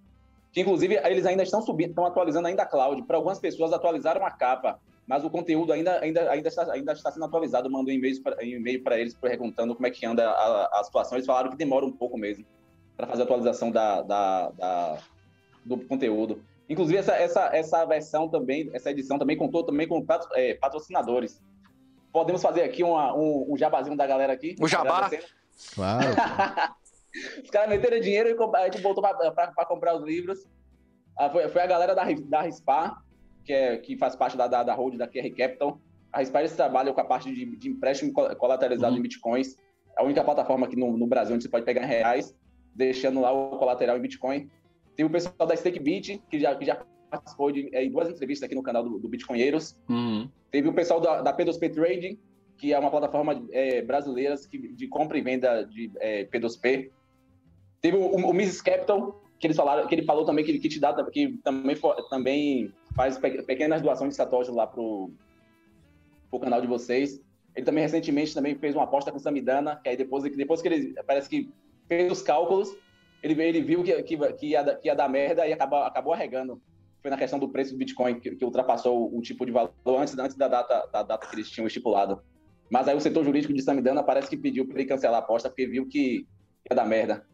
Que 0.53 0.61
inclusive 0.61 0.95
eles 1.03 1.25
ainda 1.25 1.41
estão 1.41 1.59
subindo, 1.59 1.89
estão 1.89 2.05
atualizando 2.05 2.47
ainda 2.47 2.61
a 2.61 2.65
cloud. 2.67 3.01
Para 3.07 3.17
algumas 3.17 3.39
pessoas 3.39 3.73
atualizaram 3.73 4.23
a 4.23 4.29
capa, 4.29 4.79
mas 5.07 5.23
o 5.23 5.29
conteúdo 5.31 5.73
ainda, 5.73 5.99
ainda, 6.01 6.29
ainda, 6.29 6.47
está, 6.47 6.71
ainda 6.71 6.91
está 6.93 7.11
sendo 7.11 7.25
atualizado. 7.25 7.67
Mando 7.67 7.89
um 7.89 7.93
e-mail 7.93 8.21
para 8.21 8.43
e-mail 8.45 8.83
para 8.83 8.99
eles 8.99 9.15
perguntando 9.15 9.73
como 9.73 9.87
é 9.87 9.89
que 9.89 10.05
anda 10.05 10.29
a, 10.29 10.79
a 10.79 10.83
situação. 10.83 11.17
Eles 11.17 11.25
falaram 11.25 11.49
que 11.49 11.57
demora 11.57 11.83
um 11.83 11.91
pouco 11.91 12.15
mesmo 12.15 12.45
para 12.95 13.07
fazer 13.07 13.23
a 13.23 13.25
atualização 13.25 13.71
da, 13.71 14.03
da, 14.03 14.49
da- 14.51 14.97
do 15.65 15.77
conteúdo. 15.87 16.43
Inclusive 16.69 16.97
essa, 16.99 17.15
essa, 17.15 17.49
essa 17.53 17.85
versão 17.85 18.29
também, 18.29 18.69
essa 18.73 18.91
edição 18.91 19.17
também 19.17 19.35
contou 19.35 19.63
também 19.65 19.87
com 19.87 20.05
patro- 20.05 20.29
é, 20.35 20.53
patrocinadores. 20.53 21.41
Podemos 22.13 22.41
fazer 22.41 22.61
aqui 22.63 22.83
uma- 22.83 23.13
um, 23.15 23.53
um 23.53 23.57
jabazinho 23.57 23.97
da 23.97 24.05
galera 24.05 24.31
aqui. 24.33 24.55
O 24.61 24.67
jabá? 24.67 24.97
Agradecendo. 25.05 25.33
Claro. 25.75 26.07
Os 27.43 27.49
caras 27.49 27.69
meteram 27.69 27.99
dinheiro 27.99 28.29
e 28.29 28.55
a 28.57 28.65
gente 28.65 28.81
voltou 28.81 29.01
para 29.03 29.65
comprar 29.65 29.95
os 29.95 30.03
livros. 30.03 30.47
Ah, 31.17 31.29
foi, 31.29 31.49
foi 31.49 31.61
a 31.61 31.65
galera 31.67 31.95
da, 31.95 32.03
da 32.03 32.41
Rispar, 32.43 33.03
que, 33.43 33.51
é, 33.51 33.77
que 33.77 33.97
faz 33.97 34.15
parte 34.15 34.37
da, 34.37 34.47
da, 34.47 34.61
da 34.63 34.75
hold 34.75 34.95
da 34.95 35.07
QR 35.07 35.27
Capital. 35.35 35.81
A 36.13 36.19
Rispar 36.19 36.41
eles 36.43 36.55
trabalham 36.55 36.93
com 36.93 37.01
a 37.01 37.03
parte 37.05 37.33
de, 37.33 37.57
de 37.57 37.67
empréstimo 37.69 38.13
col- 38.13 38.33
colateralizado 38.35 38.93
Uhum. 38.93 38.99
em 38.99 39.01
bitcoins. 39.01 39.55
É 39.97 40.01
a 40.01 40.05
única 40.05 40.23
plataforma 40.23 40.67
aqui 40.67 40.75
no, 40.75 40.95
no 40.95 41.07
Brasil 41.07 41.33
onde 41.35 41.43
você 41.43 41.49
pode 41.49 41.65
pegar 41.65 41.83
em 41.83 41.87
reais, 41.87 42.33
deixando 42.75 43.19
lá 43.21 43.31
o 43.33 43.57
colateral 43.57 43.97
em 43.97 44.01
bitcoin. 44.01 44.47
Tem 44.99 45.05
o 45.05 45.09
pessoal 45.09 45.47
da 45.47 45.53
StakeBit, 45.53 46.21
que 46.29 46.37
já, 46.37 46.53
que 46.53 46.65
já 46.65 46.83
participou 47.09 47.53
de 47.53 47.73
é, 47.73 47.85
em 47.85 47.89
duas 47.89 48.09
entrevistas 48.09 48.45
aqui 48.45 48.53
no 48.53 48.61
canal 48.61 48.83
do, 48.83 48.99
do 48.99 49.07
Bitcoinheiros. 49.07 49.79
Uhum. 49.87 50.29
Teve 50.51 50.67
o 50.67 50.73
pessoal 50.73 50.99
da, 50.99 51.21
da 51.21 51.33
P2P 51.33 51.73
Trading, 51.73 52.19
que 52.57 52.73
é 52.73 52.77
uma 52.77 52.91
plataforma 52.91 53.41
é, 53.53 53.81
brasileira 53.81 54.35
que, 54.51 54.57
de 54.57 54.89
compra 54.89 55.17
e 55.17 55.21
venda 55.21 55.63
de 55.63 55.89
é, 56.01 56.25
P2P. 56.25 56.91
Teve 57.79 57.95
o, 57.95 58.01
o, 58.01 58.29
o 58.29 58.31
Mrs. 58.31 58.61
Capital, 58.61 59.23
que 59.39 59.47
eles 59.47 59.55
falaram, 59.55 59.87
que 59.87 59.95
ele 59.95 60.03
falou 60.03 60.25
também 60.25 60.43
que, 60.43 60.59
que 60.59 60.67
te 60.67 60.81
dá, 60.81 60.93
que 61.05 61.39
também, 61.45 61.77
também 62.09 62.73
faz 62.93 63.17
pequenas 63.17 63.81
doações 63.81 64.09
de 64.09 64.15
satoshi 64.17 64.51
lá 64.51 64.67
pro, 64.67 65.13
pro 66.29 66.41
canal 66.41 66.59
de 66.59 66.67
vocês. 66.67 67.21
Ele 67.55 67.65
também 67.65 67.85
recentemente 67.85 68.33
também 68.33 68.53
fez 68.53 68.75
uma 68.75 68.83
aposta 68.83 69.11
com 69.11 69.17
o 69.17 69.21
Samidana, 69.21 69.79
que 69.81 69.87
aí 69.87 69.95
depois, 69.95 70.25
depois 70.35 70.61
que 70.61 70.67
ele 70.67 70.93
parece 71.07 71.29
que 71.29 71.49
fez 71.87 72.11
os 72.11 72.21
cálculos, 72.21 72.75
ele, 73.21 73.41
ele 73.41 73.61
viu 73.61 73.83
que, 73.83 74.03
que, 74.03 74.17
que, 74.33 74.47
ia, 74.47 74.75
que 74.75 74.87
ia 74.87 74.95
dar 74.95 75.09
merda 75.09 75.47
e 75.47 75.53
acabou, 75.53 75.79
acabou 75.79 76.13
arregando. 76.13 76.61
Foi 77.01 77.11
na 77.11 77.17
questão 77.17 77.39
do 77.39 77.49
preço 77.49 77.71
do 77.71 77.77
Bitcoin 77.77 78.19
que, 78.19 78.35
que 78.35 78.45
ultrapassou 78.45 79.15
o, 79.15 79.21
tipo 79.21 79.45
de 79.45 79.51
valor 79.51 79.71
antes, 79.85 80.17
antes 80.17 80.35
da, 80.35 80.47
data, 80.47 80.87
da 80.91 81.03
data 81.03 81.27
que 81.27 81.35
eles 81.35 81.49
tinham 81.49 81.67
estipulado. 81.67 82.21
Mas 82.69 82.87
aí 82.87 82.95
o 82.95 83.01
setor 83.01 83.23
jurídico 83.23 83.53
de 83.53 83.61
Samidana 83.61 84.03
parece 84.03 84.29
que 84.29 84.37
pediu 84.37 84.67
para 84.67 84.79
ele 84.79 84.87
cancelar 84.87 85.21
a 85.21 85.23
aposta 85.23 85.49
porque 85.49 85.65
viu 85.65 85.87
que 85.87 86.27
ia 86.69 86.75
dar 86.75 86.85
merda. 86.85 87.25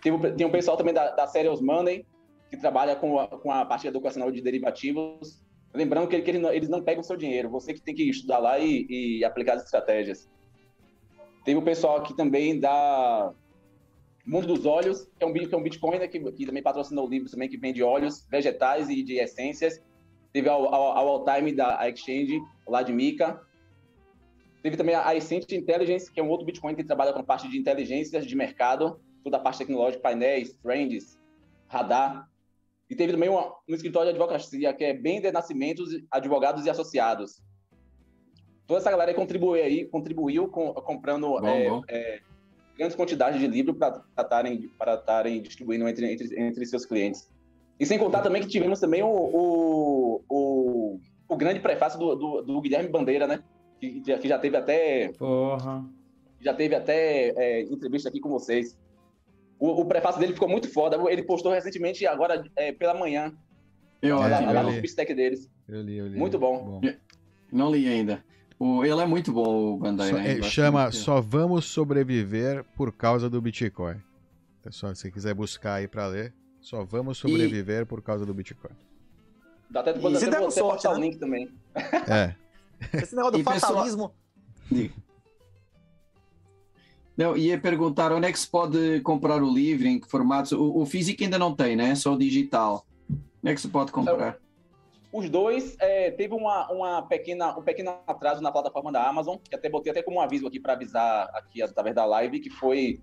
Tem, 0.00 0.12
um 0.12 0.50
pessoal 0.50 0.76
também 0.76 0.94
da, 0.94 1.10
da 1.10 1.26
Serious 1.26 1.60
Money, 1.60 2.06
que 2.48 2.56
trabalha 2.56 2.96
com 2.96 3.18
a, 3.18 3.28
com 3.28 3.52
a 3.52 3.64
parte 3.66 3.86
educacional 3.86 4.30
de 4.30 4.40
derivativos. 4.40 5.44
Lembrando 5.74 6.08
que, 6.08 6.20
que 6.20 6.30
eles 6.30 6.68
não 6.68 6.82
pegam 6.82 7.02
o 7.02 7.04
seu 7.04 7.16
dinheiro, 7.16 7.50
você 7.50 7.74
que 7.74 7.82
tem 7.82 7.94
que 7.94 8.08
estudar 8.08 8.38
lá 8.38 8.58
e, 8.58 8.86
e 8.88 9.24
aplicar 9.24 9.54
as 9.54 9.64
estratégias. 9.64 10.28
Teve 11.44 11.58
o 11.58 11.62
pessoal 11.62 11.98
aqui 11.98 12.16
também 12.16 12.58
da 12.58 13.32
Mundo 14.26 14.46
dos 14.46 14.66
Óleos, 14.66 15.04
que 15.18 15.24
é 15.24 15.26
um, 15.26 15.32
que 15.32 15.54
é 15.54 15.58
um 15.58 15.62
Bitcoin 15.62 15.98
né, 15.98 16.06
que, 16.06 16.20
que, 16.32 16.46
também 16.46 16.62
patrocinou 16.62 17.08
livros 17.08 17.32
também, 17.32 17.48
que 17.48 17.56
vende 17.56 17.82
óleos 17.82 18.26
vegetais 18.30 18.88
e 18.88 19.02
de 19.02 19.18
essências. 19.18 19.82
Teve 20.32 20.48
a 20.48 20.52
All 20.52 21.24
Time 21.24 21.52
da 21.52 21.88
Exchange, 21.88 22.40
lá 22.68 22.82
de 22.82 22.92
Mica. 22.92 23.40
Teve 24.62 24.76
também 24.76 24.94
a 24.94 25.14
Essential 25.16 25.58
Intelligence, 25.58 26.12
que 26.12 26.20
é 26.20 26.22
um 26.22 26.28
outro 26.28 26.46
Bitcoin 26.46 26.74
que 26.74 26.84
trabalha 26.84 27.12
com 27.12 27.24
parte 27.24 27.48
de 27.48 27.58
inteligências 27.58 28.26
de 28.26 28.36
mercado, 28.36 29.00
toda 29.24 29.38
a 29.38 29.40
parte 29.40 29.58
tecnológica, 29.58 30.02
painéis, 30.02 30.52
trends, 30.62 31.18
radar. 31.66 32.28
E 32.88 32.94
teve 32.94 33.12
também 33.12 33.28
uma, 33.28 33.54
um 33.68 33.74
escritório 33.74 34.12
de 34.12 34.18
advocacia, 34.18 34.72
que 34.74 34.84
é 34.84 34.92
Bem 34.92 35.20
de 35.20 35.32
Nascimentos, 35.32 35.90
Advogados 36.10 36.66
e 36.66 36.70
Associados. 36.70 37.42
Toda 38.66 38.80
essa 38.80 38.90
galera 38.90 39.14
contribuiu 39.14 39.64
aí, 39.64 39.86
contribuiu 39.86 40.48
com, 40.48 40.72
comprando 40.74 41.28
bom, 41.28 41.46
é, 41.46 41.68
bom. 41.68 41.82
É, 41.88 42.20
grandes 42.80 42.96
quantidades 42.96 43.38
de 43.38 43.46
livro 43.46 43.74
para 43.74 44.02
estarem 44.18 44.70
para 44.78 44.94
estarem 44.94 45.42
distribuindo 45.42 45.86
entre, 45.86 46.12
entre, 46.12 46.40
entre 46.40 46.66
seus 46.66 46.86
clientes. 46.86 47.30
E 47.78 47.84
sem 47.84 47.98
contar 47.98 48.22
também 48.22 48.42
que 48.42 48.48
tivemos 48.48 48.80
também 48.80 49.02
o, 49.02 49.08
o, 49.08 50.24
o, 50.28 51.00
o 51.28 51.36
grande 51.36 51.60
prefácio 51.60 51.98
do, 51.98 52.14
do, 52.14 52.42
do 52.42 52.60
Guilherme 52.60 52.88
Bandeira, 52.88 53.26
né? 53.26 53.42
que, 53.80 54.00
que 54.00 54.28
já 54.28 54.38
teve 54.38 54.56
até. 54.56 55.12
Porra. 55.18 55.84
Já 56.40 56.54
teve 56.54 56.74
até 56.74 57.30
é, 57.36 57.62
entrevista 57.62 58.08
aqui 58.08 58.20
com 58.20 58.30
vocês. 58.30 58.78
O, 59.58 59.82
o, 59.82 59.84
prefácio 59.84 60.20
dele 60.20 60.32
ficou 60.32 60.48
muito 60.48 60.72
foda. 60.72 60.98
Ele 61.10 61.22
postou 61.22 61.52
recentemente, 61.52 62.06
agora 62.06 62.42
é, 62.56 62.72
pela 62.72 62.94
manhã. 62.94 63.34
Eu, 64.00 64.18
lá, 64.18 64.42
eu 64.42 64.52
lá 64.54 64.62
no 64.62 64.72
substack 64.72 65.12
deles. 65.12 65.50
Eu 65.68 65.82
li, 65.82 65.98
eu 65.98 66.08
li. 66.08 66.18
Muito 66.18 66.38
bom. 66.38 66.80
bom. 66.80 66.80
Não 67.52 67.70
li 67.70 67.86
ainda. 67.86 68.24
O, 68.60 68.84
ele 68.84 69.00
é 69.00 69.06
muito 69.06 69.32
bom, 69.32 69.72
o 69.72 69.78
Bandeira. 69.78 70.18
Só, 70.18 70.22
é, 70.22 70.42
chama 70.42 70.92
Só 70.92 71.18
Vamos 71.18 71.64
Sobreviver 71.64 72.62
por 72.76 72.92
causa 72.92 73.30
do 73.30 73.40
Bitcoin. 73.40 73.96
Pessoal, 74.62 74.94
se 74.94 75.00
você 75.00 75.10
quiser 75.10 75.32
buscar 75.32 75.76
aí 75.76 75.88
para 75.88 76.06
ler, 76.06 76.34
só 76.60 76.84
vamos 76.84 77.16
sobreviver 77.16 77.82
e... 77.82 77.84
por 77.86 78.02
causa 78.02 78.26
do 78.26 78.34
Bitcoin. 78.34 78.74
Dá 79.70 79.80
até 79.80 79.94
depois 79.94 80.22
até 80.22 80.38
você 80.38 80.60
sorte, 80.60 80.86
né? 80.86 80.92
o 80.92 80.98
link 80.98 81.16
também. 81.16 81.50
É. 82.06 82.34
Esse 82.98 83.16
negócio 83.16 83.38
do 83.38 83.44
fatalismo. 83.44 84.12
Pessoal... 84.68 84.90
Não, 87.16 87.36
ia 87.36 87.58
perguntar 87.58 88.12
onde 88.12 88.26
é 88.26 88.32
que 88.32 88.38
se 88.38 88.48
pode 88.48 89.00
comprar 89.00 89.42
o 89.42 89.50
livro, 89.50 89.86
em 89.86 89.98
que 89.98 90.06
formatos. 90.06 90.52
O, 90.52 90.80
o 90.80 90.84
físico 90.84 91.24
ainda 91.24 91.38
não 91.38 91.54
tem, 91.54 91.76
né? 91.76 91.94
Só 91.94 92.12
o 92.12 92.18
digital. 92.18 92.86
Onde 93.08 93.52
é 93.52 93.54
que 93.54 93.60
se 93.60 93.68
pode 93.68 93.90
comprar? 93.90 94.38
Os 95.12 95.28
dois 95.28 95.76
é, 95.80 96.10
teve 96.12 96.34
uma, 96.34 96.70
uma 96.70 97.02
pequena, 97.02 97.58
um 97.58 97.62
pequeno 97.62 97.96
atraso 98.06 98.40
na 98.40 98.52
plataforma 98.52 98.92
da 98.92 99.06
Amazon, 99.06 99.36
que 99.38 99.54
até 99.54 99.68
botei 99.68 99.90
até 99.90 100.02
como 100.02 100.18
um 100.18 100.20
aviso 100.20 100.46
aqui 100.46 100.60
para 100.60 100.74
avisar 100.74 101.28
aqui 101.34 101.62
através 101.62 101.94
da 101.94 102.04
live, 102.04 102.40
que 102.40 102.50
foi 102.50 103.00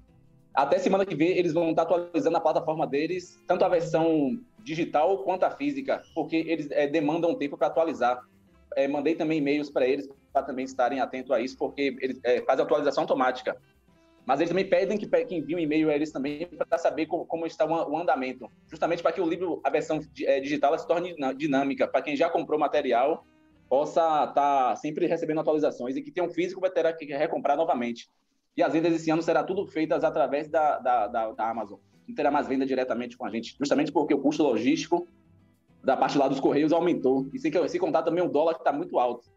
até 0.53 0.79
semana 0.79 1.05
que 1.05 1.15
vem 1.15 1.29
eles 1.29 1.53
vão 1.53 1.69
estar 1.71 1.83
atualizando 1.83 2.37
a 2.37 2.41
plataforma 2.41 2.87
deles, 2.87 3.39
tanto 3.45 3.65
a 3.65 3.69
versão 3.69 4.39
digital 4.63 5.19
quanto 5.19 5.43
a 5.43 5.51
física, 5.51 6.01
porque 6.15 6.37
eles 6.37 6.71
é, 6.71 6.87
demandam 6.87 7.35
tempo 7.35 7.57
para 7.57 7.67
atualizar 7.67 8.21
é, 8.77 8.87
mandei 8.87 9.15
também 9.15 9.39
e-mails 9.39 9.69
para 9.69 9.87
eles 9.87 10.07
para 10.31 10.43
também 10.43 10.63
estarem 10.63 10.99
atentos 10.99 11.31
a 11.31 11.41
isso, 11.41 11.57
porque 11.57 11.97
eles 11.99 12.19
é, 12.23 12.41
fazem 12.41 12.63
atualização 12.63 13.03
automática. 13.03 13.57
Mas 14.27 14.41
eles 14.41 14.49
também 14.49 14.69
pedem 14.69 14.97
que, 14.97 15.07
que 15.07 15.35
enviem 15.35 15.55
um 15.55 15.59
e-mail 15.61 15.89
a 15.89 15.95
eles 15.95 16.11
também 16.11 16.45
para 16.45 16.77
saber 16.77 17.05
como, 17.05 17.25
como, 17.25 17.45
está 17.45 17.65
o, 17.65 17.97
andamento, 17.97 18.51
justamente 18.69 19.01
para 19.01 19.13
que 19.13 19.21
o 19.21 19.25
livro, 19.25 19.61
a 19.63 19.69
versão 19.69 20.01
é, 20.23 20.41
digital, 20.41 20.77
se 20.77 20.85
torne 20.85 21.15
dinâmica, 21.37 21.87
para 21.87 22.01
quem 22.01 22.13
já 22.13 22.29
comprou 22.29 22.59
material 22.59 23.25
possa 23.69 24.01
estar 24.01 24.33
tá 24.33 24.75
sempre 24.75 25.07
recebendo 25.07 25.39
atualizações 25.39 25.95
e 25.95 26.01
que 26.01 26.11
tem 26.11 26.21
um 26.21 26.29
físico 26.29 26.59
vai 26.59 26.69
ter 26.69 26.93
que 26.97 27.05
recomprar 27.05 27.55
novamente. 27.55 28.09
E 28.55 28.61
as 28.61 28.73
vendas 28.73 28.93
esse 28.93 29.09
ano 29.09 29.21
serão 29.21 29.45
tudo 29.45 29.65
feitas 29.65 30.03
através 30.03 30.49
da, 30.49 30.77
da, 30.77 31.07
da, 31.07 31.31
da 31.31 31.49
Amazon. 31.49 31.79
Não 32.05 32.13
terá 32.13 32.29
mais 32.29 32.47
venda 32.47 32.65
diretamente 32.65 33.17
com 33.17 33.25
a 33.25 33.29
gente, 33.29 33.55
justamente 33.57 33.93
porque 33.93 34.13
o 34.13 34.19
custo 34.19 34.43
logístico 34.43 35.07
da 35.81 35.95
parte 35.95 36.17
lá 36.17 36.27
dos 36.27 36.41
Correios 36.41 36.73
aumentou. 36.73 37.29
E 37.33 37.39
sem, 37.39 37.51
sem 37.69 37.79
contar 37.79 38.03
também 38.03 38.23
o 38.23 38.27
dólar 38.27 38.55
que 38.55 38.59
está 38.59 38.73
muito 38.73 38.99
alto. 38.99 39.29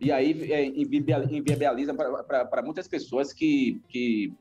E 0.00 0.12
aí 0.12 0.52
é, 0.52 0.66
inviabiliza 0.66 1.94
para 1.94 2.62
muitas 2.62 2.86
pessoas 2.86 3.32
que, 3.32 3.80
que 3.88 4.32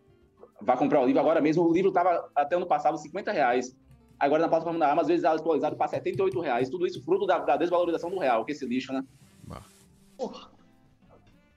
vão 0.62 0.76
comprar 0.78 1.02
o 1.02 1.06
livro. 1.06 1.22
Agora 1.22 1.40
mesmo, 1.42 1.64
o 1.64 1.74
livro 1.74 1.90
estava 1.90 2.30
até 2.36 2.56
ano 2.56 2.66
passado 2.66 2.98
50 2.98 3.32
reais. 3.32 3.76
Agora 4.20 4.42
na 4.42 4.50
plataforma 4.50 4.80
da 4.80 4.92
Amazon, 4.92 5.02
às 5.02 5.08
vezes 5.08 5.26
atualizado 5.26 5.76
para 5.76 5.88
78 5.88 6.40
reais. 6.40 6.70
Tudo 6.70 6.86
isso 6.86 7.04
fruto 7.04 7.26
da, 7.26 7.40
da 7.40 7.58
desvalorização 7.58 8.10
do 8.10 8.20
real, 8.20 8.46
que 8.46 8.52
é 8.52 8.56
esse 8.56 8.66
lixo, 8.66 8.94
né? 8.94 9.04
Porra. 10.18 10.52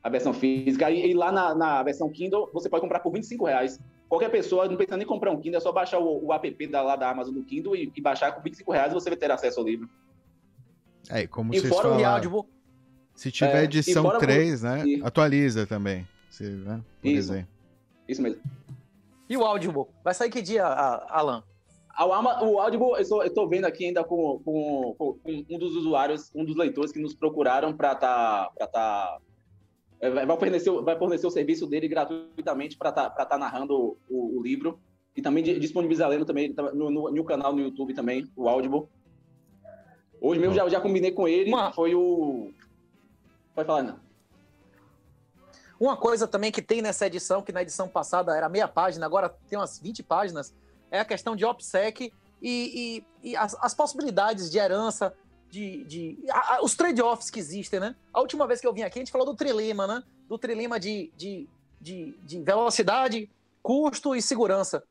A 0.02 0.08
versão 0.08 0.32
física. 0.32 0.90
E, 0.90 1.10
e 1.10 1.14
lá 1.14 1.30
na, 1.32 1.54
na, 1.54 1.82
versão 1.82 2.10
Kindle, 2.10 2.50
você 2.52 2.68
pode 2.68 2.82
comprar 2.82 3.00
por 3.00 3.12
25 3.12 3.46
reais. 3.46 3.80
Qualquer 4.08 4.30
pessoa, 4.30 4.66
não 4.66 4.76
precisa 4.76 4.96
nem 4.96 5.06
comprar 5.06 5.30
um 5.30 5.40
Kindle, 5.40 5.58
é 5.58 5.60
só 5.60 5.70
baixar 5.70 5.98
o, 5.98 6.26
o 6.26 6.32
app 6.32 6.66
da, 6.66 6.82
lá 6.82 6.96
da 6.96 7.10
Amazon 7.10 7.34
do 7.34 7.44
Kindle 7.44 7.76
e, 7.76 7.92
e, 7.94 8.00
baixar 8.00 8.32
com 8.32 8.40
25 8.40 8.72
reais 8.72 8.92
você 8.92 9.10
vai 9.10 9.18
ter 9.18 9.30
acesso 9.30 9.60
ao 9.60 9.66
livro. 9.66 9.88
É, 11.10 11.26
como 11.26 11.54
e 11.54 11.60
vocês 11.60 11.72
fora 11.72 11.90
falaram, 11.90 12.02
o 12.02 12.06
Audible, 12.06 12.42
se 13.18 13.32
tiver 13.32 13.62
é, 13.62 13.64
edição 13.64 14.16
3, 14.16 14.62
né, 14.62 14.84
e... 14.86 15.02
atualiza 15.02 15.66
também. 15.66 16.06
Se, 16.30 16.44
né, 16.44 16.80
por 17.02 17.08
isso, 17.08 17.32
exemplo. 17.32 17.48
Isso 18.06 18.22
mesmo. 18.22 18.40
E 19.28 19.36
o 19.36 19.44
Audible? 19.44 19.86
Vai 20.04 20.14
sair 20.14 20.30
que 20.30 20.40
dia, 20.40 20.64
Alan? 20.64 21.42
O 21.98 22.60
Audible, 22.60 22.92
eu 22.92 23.22
estou 23.24 23.48
vendo 23.48 23.64
aqui 23.64 23.86
ainda 23.86 24.04
com, 24.04 24.40
com, 24.44 24.94
com, 24.96 25.18
um 25.50 25.58
dos 25.58 25.74
usuários, 25.74 26.30
um 26.32 26.44
dos 26.44 26.54
leitores 26.54 26.92
que 26.92 27.00
nos 27.00 27.12
procuraram 27.12 27.76
para 27.76 27.92
estar 27.92 28.50
tá, 28.56 28.66
tá 28.68 29.18
é, 30.00 30.08
vai, 30.08 30.38
fornecer, 30.38 30.70
vai 30.70 30.96
fornecer 30.96 31.26
o 31.26 31.30
serviço 31.30 31.66
dele 31.66 31.88
gratuitamente 31.88 32.76
para 32.76 32.90
estar 32.90 33.10
tá, 33.10 33.26
tá 33.26 33.36
narrando 33.36 33.98
o, 34.08 34.38
o, 34.38 34.40
livro 34.40 34.78
e 35.16 35.20
também 35.20 35.42
disponibilizar 35.42 36.08
lendo 36.08 36.24
também 36.24 36.52
tá 36.52 36.72
no, 36.72 36.88
no, 36.88 37.10
no, 37.10 37.24
canal 37.24 37.52
no 37.52 37.62
YouTube 37.62 37.92
também, 37.94 38.30
o 38.36 38.48
Audible. 38.48 38.84
Hoje 40.20 40.40
mesmo 40.40 40.54
já, 40.54 40.68
já 40.68 40.80
combinei 40.80 41.10
com 41.10 41.26
ele, 41.26 41.50
Uma... 41.50 41.72
foi 41.72 41.96
o... 41.96 42.52
Pode 43.58 43.66
falar, 43.66 43.80
Ana. 43.80 44.00
Uma 45.80 45.96
coisa 45.96 46.28
também 46.28 46.52
que 46.52 46.62
tem 46.62 46.80
nessa 46.80 47.08
edição, 47.08 47.42
que 47.42 47.50
na 47.50 47.60
edição 47.60 47.88
passada 47.88 48.36
era 48.36 48.48
meia 48.48 48.68
página, 48.68 49.04
agora 49.04 49.28
tem 49.48 49.58
umas 49.58 49.80
20 49.80 50.00
páginas, 50.04 50.54
é 50.92 51.00
a 51.00 51.04
questão 51.04 51.34
de 51.34 51.44
OPSEC 51.44 52.12
e, 52.40 53.02
e, 53.22 53.30
e 53.30 53.36
as, 53.36 53.56
as 53.60 53.74
possibilidades 53.74 54.48
de 54.48 54.58
herança, 54.58 55.12
de, 55.50 55.82
de 55.86 56.24
a, 56.30 56.54
a, 56.54 56.62
os 56.62 56.76
trade-offs 56.76 57.30
que 57.30 57.40
existem, 57.40 57.80
né? 57.80 57.96
A 58.14 58.20
última 58.20 58.46
vez 58.46 58.60
que 58.60 58.66
eu 58.66 58.72
vim 58.72 58.82
aqui, 58.82 59.00
a 59.00 59.02
gente 59.02 59.10
falou 59.10 59.26
do 59.26 59.34
trilema, 59.34 59.88
né? 59.88 60.04
Do 60.28 60.38
trilema 60.38 60.78
de, 60.78 61.12
de, 61.16 61.48
de, 61.80 62.16
de 62.22 62.40
velocidade, 62.40 63.28
custo 63.60 64.14
e 64.14 64.22
segurança. 64.22 64.84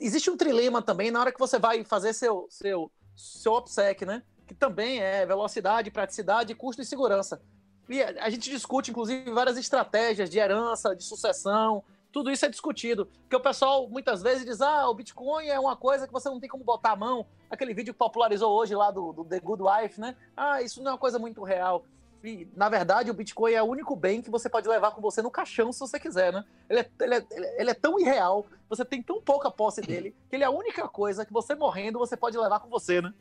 Existe 0.00 0.28
um 0.28 0.36
trilema 0.36 0.82
também 0.82 1.12
na 1.12 1.20
hora 1.20 1.30
que 1.30 1.38
você 1.38 1.56
vai 1.56 1.84
fazer 1.84 2.14
seu, 2.14 2.48
seu, 2.50 2.90
seu 3.14 3.52
OPSEC, 3.52 4.04
né? 4.04 4.24
Que 4.44 4.54
também 4.54 4.98
é 4.98 5.24
velocidade, 5.24 5.88
praticidade, 5.88 6.52
custo 6.52 6.82
e 6.82 6.84
segurança. 6.84 7.40
E 7.88 8.02
a 8.02 8.30
gente 8.30 8.50
discute, 8.50 8.90
inclusive, 8.90 9.30
várias 9.30 9.56
estratégias 9.56 10.30
de 10.30 10.38
herança, 10.38 10.94
de 10.94 11.04
sucessão, 11.04 11.82
tudo 12.12 12.30
isso 12.30 12.44
é 12.44 12.48
discutido. 12.48 13.06
Porque 13.06 13.34
o 13.34 13.40
pessoal 13.40 13.88
muitas 13.88 14.22
vezes 14.22 14.44
diz: 14.44 14.60
ah, 14.60 14.88
o 14.88 14.94
Bitcoin 14.94 15.46
é 15.46 15.58
uma 15.58 15.74
coisa 15.74 16.06
que 16.06 16.12
você 16.12 16.28
não 16.28 16.38
tem 16.38 16.48
como 16.48 16.62
botar 16.62 16.92
a 16.92 16.96
mão. 16.96 17.26
Aquele 17.50 17.74
vídeo 17.74 17.92
que 17.92 17.98
popularizou 17.98 18.52
hoje 18.52 18.74
lá 18.74 18.90
do, 18.90 19.12
do 19.12 19.24
The 19.24 19.40
Good 19.40 19.62
Wife, 19.62 20.00
né? 20.00 20.14
Ah, 20.36 20.62
isso 20.62 20.82
não 20.82 20.90
é 20.90 20.92
uma 20.92 20.98
coisa 20.98 21.18
muito 21.18 21.42
real. 21.42 21.84
E, 22.24 22.46
na 22.54 22.68
verdade, 22.68 23.10
o 23.10 23.14
Bitcoin 23.14 23.52
é 23.52 23.62
o 23.62 23.66
único 23.66 23.96
bem 23.96 24.22
que 24.22 24.30
você 24.30 24.48
pode 24.48 24.68
levar 24.68 24.92
com 24.92 25.00
você 25.00 25.20
no 25.20 25.30
caixão 25.30 25.72
se 25.72 25.80
você 25.80 25.98
quiser, 25.98 26.32
né? 26.32 26.44
Ele 26.70 26.80
é, 26.80 26.90
ele 27.00 27.14
é, 27.16 27.26
ele 27.58 27.70
é 27.70 27.74
tão 27.74 27.98
irreal, 27.98 28.46
você 28.68 28.84
tem 28.84 29.02
tão 29.02 29.20
pouca 29.20 29.50
posse 29.50 29.80
dele, 29.80 30.14
que 30.30 30.36
ele 30.36 30.44
é 30.44 30.46
a 30.46 30.50
única 30.50 30.86
coisa 30.88 31.26
que 31.26 31.32
você 31.32 31.54
morrendo 31.54 31.98
você 31.98 32.16
pode 32.16 32.38
levar 32.38 32.60
com 32.60 32.68
você, 32.68 33.00
né? 33.00 33.12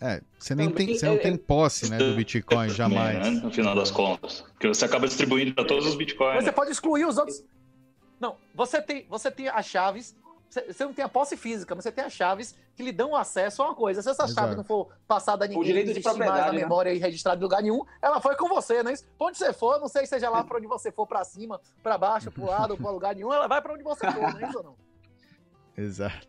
É, 0.00 0.22
você 0.38 0.54
nem 0.54 0.68
Também 0.70 0.86
tem, 0.86 0.96
você 0.98 1.06
não 1.06 1.14
é- 1.14 1.18
tem 1.18 1.36
posse, 1.36 1.90
né, 1.90 1.98
do 1.98 2.14
Bitcoin, 2.16 2.70
jamais. 2.70 3.18
né, 3.18 3.30
no 3.42 3.50
final 3.50 3.74
das 3.74 3.90
contas. 3.90 4.40
Porque 4.52 4.66
você 4.66 4.86
acaba 4.86 5.06
distribuindo 5.06 5.54
para 5.54 5.64
todos 5.66 5.86
os 5.86 5.94
bitcoins. 5.94 6.42
Você 6.42 6.52
pode 6.52 6.70
excluir 6.70 7.04
os 7.04 7.18
outros. 7.18 7.44
Não, 8.18 8.36
você 8.54 8.80
tem, 8.80 9.06
você 9.08 9.30
tem 9.30 9.48
as 9.48 9.66
chaves. 9.66 10.16
Você 10.48 10.84
não 10.84 10.92
tem 10.92 11.04
a 11.04 11.08
posse 11.08 11.36
física, 11.36 11.76
mas 11.76 11.84
você 11.84 11.92
tem 11.92 12.02
as 12.04 12.12
chaves 12.12 12.56
que 12.74 12.82
lhe 12.82 12.90
dão 12.90 13.14
acesso 13.14 13.62
a 13.62 13.66
uma 13.66 13.74
coisa. 13.74 14.02
Se 14.02 14.10
essa 14.10 14.24
Exato. 14.24 14.34
chave 14.40 14.56
não 14.56 14.64
for 14.64 14.88
passada 15.06 15.44
a 15.44 15.48
ninguém, 15.48 15.62
direito 15.62 15.86
não 15.88 15.94
de 15.94 16.02
mais 16.02 16.16
na 16.18 16.24
propriedade, 16.24 16.56
né? 16.56 16.62
memória 16.62 16.92
e 16.92 16.98
registrada 16.98 17.38
em 17.38 17.42
lugar 17.42 17.62
nenhum, 17.62 17.84
ela 18.02 18.20
foi 18.20 18.34
com 18.34 18.48
você, 18.48 18.82
não 18.82 18.90
é 18.90 18.94
isso? 18.94 19.04
Pra 19.16 19.28
onde 19.28 19.38
você 19.38 19.52
for, 19.52 19.78
não 19.78 19.86
sei 19.86 20.06
seja 20.06 20.28
lá 20.28 20.42
pra 20.42 20.56
onde 20.56 20.66
você 20.66 20.90
for, 20.90 21.06
pra 21.06 21.22
cima, 21.22 21.60
pra 21.84 21.96
baixo, 21.96 22.32
pro 22.32 22.46
lado, 22.46 22.76
pra 22.76 22.90
lugar 22.90 23.14
nenhum, 23.14 23.32
ela 23.32 23.46
vai 23.46 23.62
pra 23.62 23.74
onde 23.74 23.84
você 23.84 24.10
for, 24.10 24.20
não 24.32 24.40
é 24.40 24.48
isso 24.48 24.58
ou 24.58 24.64
não? 24.64 24.76
Exato. 25.78 26.26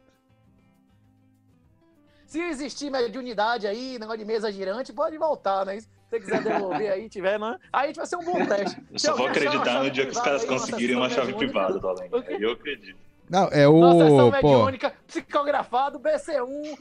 Se 2.32 2.40
existir 2.40 2.90
mediunidade 2.90 3.68
aí, 3.68 4.00
negócio 4.00 4.20
de 4.20 4.24
mesa 4.24 4.50
girante, 4.50 4.94
pode 4.94 5.18
voltar, 5.18 5.66
né? 5.66 5.82
Se 5.82 5.88
você 6.10 6.18
quiser 6.18 6.42
devolver 6.42 6.90
aí, 6.90 7.10
tiver, 7.10 7.38
né? 7.38 7.58
Aí 7.74 7.84
a 7.84 7.88
gente 7.88 7.98
vai 7.98 8.06
ser 8.06 8.16
um 8.16 8.24
bom 8.24 8.46
teste. 8.46 8.82
Eu 8.90 9.00
só 9.00 9.18
vou 9.18 9.28
acreditar 9.28 9.84
no 9.84 9.92
dia 9.92 10.06
que 10.06 10.12
os 10.12 10.18
caras 10.22 10.44
aí, 10.44 10.48
conseguirem 10.48 10.96
uma 10.96 11.10
chave 11.10 11.34
privada 11.34 11.78
do 11.78 11.86
Além. 11.86 12.10
Eu 12.40 12.54
acredito. 12.54 12.96
Não, 13.30 13.50
é 13.52 13.68
o. 13.68 14.32
Pô, 14.40 14.72
psicografado, 15.06 16.00
BC1. 16.00 16.78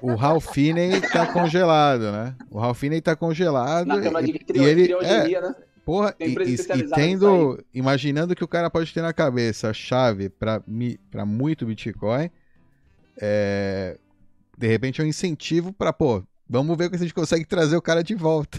o 0.00 0.14
Ralph 0.14 0.52
Finney 0.52 1.00
tá 1.00 1.26
congelado, 1.34 2.12
né? 2.12 2.36
O 2.48 2.60
Ralph 2.60 2.78
Finney 2.78 3.00
tá 3.00 3.16
congelado. 3.16 3.88
Na 3.88 4.00
cama 4.00 4.22
de 4.22 4.30
e, 4.30 4.38
crio, 4.38 4.62
e 4.62 4.66
ele. 4.66 4.92
É, 5.04 5.40
né? 5.40 5.54
porra, 5.84 6.12
Tem 6.12 6.28
e, 6.28 6.30
e- 6.30 6.54
especializada 6.54 7.02
tendo. 7.02 7.58
Imaginando 7.74 8.36
que 8.36 8.44
o 8.44 8.48
cara 8.48 8.70
pode 8.70 8.94
ter 8.94 9.02
na 9.02 9.12
cabeça 9.12 9.68
a 9.68 9.72
chave 9.72 10.28
pra, 10.28 10.62
pra 11.10 11.26
muito 11.26 11.66
Bitcoin. 11.66 12.30
É, 13.20 13.98
de 14.56 14.66
repente 14.66 15.00
é 15.00 15.04
um 15.04 15.06
incentivo 15.06 15.72
pra, 15.72 15.92
pô, 15.92 16.22
vamos 16.48 16.76
ver 16.76 16.88
se 16.90 16.96
a 16.96 16.98
gente 16.98 17.14
consegue 17.14 17.44
trazer 17.44 17.76
o 17.76 17.82
cara 17.82 18.02
de 18.02 18.14
volta. 18.14 18.58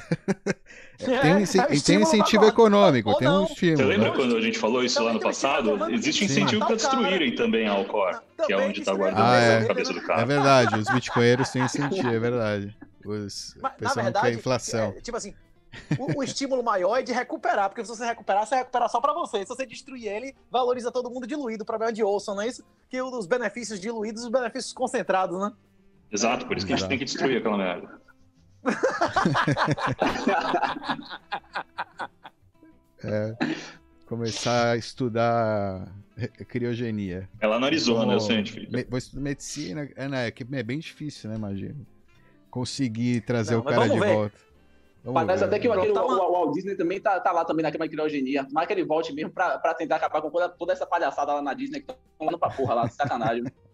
tem 0.97 1.33
um, 1.33 1.37
É, 1.37 1.43
é 1.77 1.79
tem 1.79 1.97
um 1.97 2.01
incentivo 2.01 2.45
econômico, 2.45 3.15
tem 3.17 3.27
um 3.27 3.45
estímulo. 3.45 3.77
Você 3.77 3.83
lembra 3.85 4.09
né? 4.09 4.15
quando 4.15 4.35
a 4.35 4.41
gente 4.41 4.59
falou 4.59 4.83
isso 4.83 5.01
lá 5.03 5.13
no 5.13 5.19
passado? 5.19 5.91
Existe 5.91 6.25
incentivo 6.25 6.65
para 6.65 6.75
destruírem 6.75 7.35
também 7.35 7.67
a 7.67 7.71
Alcor, 7.71 8.21
que 8.45 8.53
é 8.53 8.57
onde 8.57 8.79
está 8.79 8.91
a 8.91 8.95
guardando 8.95 9.23
cabeça 9.23 9.45
a 9.45 9.55
dele, 9.55 9.67
cabeça 9.67 9.93
do 9.93 9.99
É 9.99 10.03
cara. 10.03 10.25
verdade, 10.25 10.79
os 10.79 10.89
bitcoinheiros 10.89 11.49
têm 11.49 11.63
incentivo, 11.63 12.09
é 12.09 12.19
verdade. 12.19 12.77
Os, 13.05 13.55
o 13.55 13.59
Mas, 13.61 13.95
na 13.95 14.03
verdade, 14.03 14.27
quer 14.27 14.33
inflação. 14.33 14.93
é, 14.97 15.01
tipo 15.01 15.15
assim, 15.15 15.33
o, 15.97 16.19
o 16.19 16.23
estímulo 16.23 16.63
maior 16.63 16.97
é 16.97 17.01
de 17.01 17.13
recuperar, 17.13 17.69
porque 17.69 17.83
se 17.83 17.89
você 17.89 18.05
recuperar, 18.05 18.45
você 18.45 18.55
recupera 18.55 18.87
só 18.89 18.99
pra 18.99 19.13
você. 19.13 19.39
Se 19.39 19.47
você 19.47 19.65
destruir 19.65 20.07
ele, 20.07 20.35
valoriza 20.51 20.91
todo 20.91 21.09
mundo 21.09 21.25
diluído. 21.25 21.63
O 21.63 21.65
problema 21.65 21.93
de 21.93 22.03
Olson, 22.03 22.35
não 22.35 22.41
é 22.41 22.47
isso? 22.47 22.63
Que 22.89 22.99
dos 22.99 23.25
benefícios 23.25 23.79
diluídos, 23.79 24.23
os 24.23 24.29
benefícios 24.29 24.73
concentrados, 24.73 25.39
né? 25.39 25.51
Exato, 26.11 26.47
por 26.47 26.57
isso 26.57 26.65
que 26.65 26.73
a 26.73 26.77
gente 26.77 26.87
tem 26.87 26.97
que 26.97 27.05
destruir 27.05 27.37
aquela 27.37 27.57
merda. 27.57 28.01
Começar 34.05 34.71
a 34.71 34.77
estudar 34.77 35.87
criogenia. 36.47 37.29
É 37.39 37.47
lá 37.47 37.59
no 37.59 37.65
Arizona, 37.65 38.13
eu 38.13 38.19
Como 38.19 38.21
sei, 38.21 38.67
me- 38.69 38.83
Vou 38.85 38.97
estudar 38.97 39.21
medicina. 39.21 39.89
É, 39.95 40.07
né, 40.07 40.31
que 40.31 40.45
é 40.51 40.63
bem 40.63 40.79
difícil, 40.79 41.29
né, 41.29 41.35
imagino. 41.35 41.85
Conseguir 42.49 43.21
trazer 43.21 43.53
Não, 43.55 43.61
o 43.61 43.63
cara 43.63 43.87
de 43.87 43.99
ver. 43.99 44.13
volta. 44.13 44.35
Vamos 45.03 45.21
Parece 45.25 45.43
ver. 45.43 45.47
até 45.47 45.59
que 45.59 45.67
o, 45.67 45.73
aquele, 45.73 45.93
Tá 45.93 46.03
o, 46.03 46.07
o 46.09 46.31
Walt 46.31 46.53
Disney 46.53 46.75
também 46.75 46.99
tá, 46.99 47.19
tá 47.19 47.31
lá 47.31 47.45
também 47.45 47.63
naquela 47.63 47.87
criogenia. 47.87 48.45
Tomara 48.45 48.65
que 48.65 48.73
ele 48.73 48.83
volte 48.85 49.13
mesmo 49.13 49.31
pra, 49.31 49.57
pra 49.59 49.73
tentar 49.73 49.97
acabar 49.97 50.21
com 50.21 50.29
toda, 50.29 50.49
toda 50.49 50.73
essa 50.73 50.85
palhaçada 50.85 51.33
lá 51.33 51.41
na 51.41 51.53
Disney 51.53 51.81
que 51.81 51.91
estão 51.91 52.27
indo 52.27 52.39
pra 52.39 52.49
porra 52.49 52.73
lá, 52.73 52.89
sacanagem. 52.89 53.43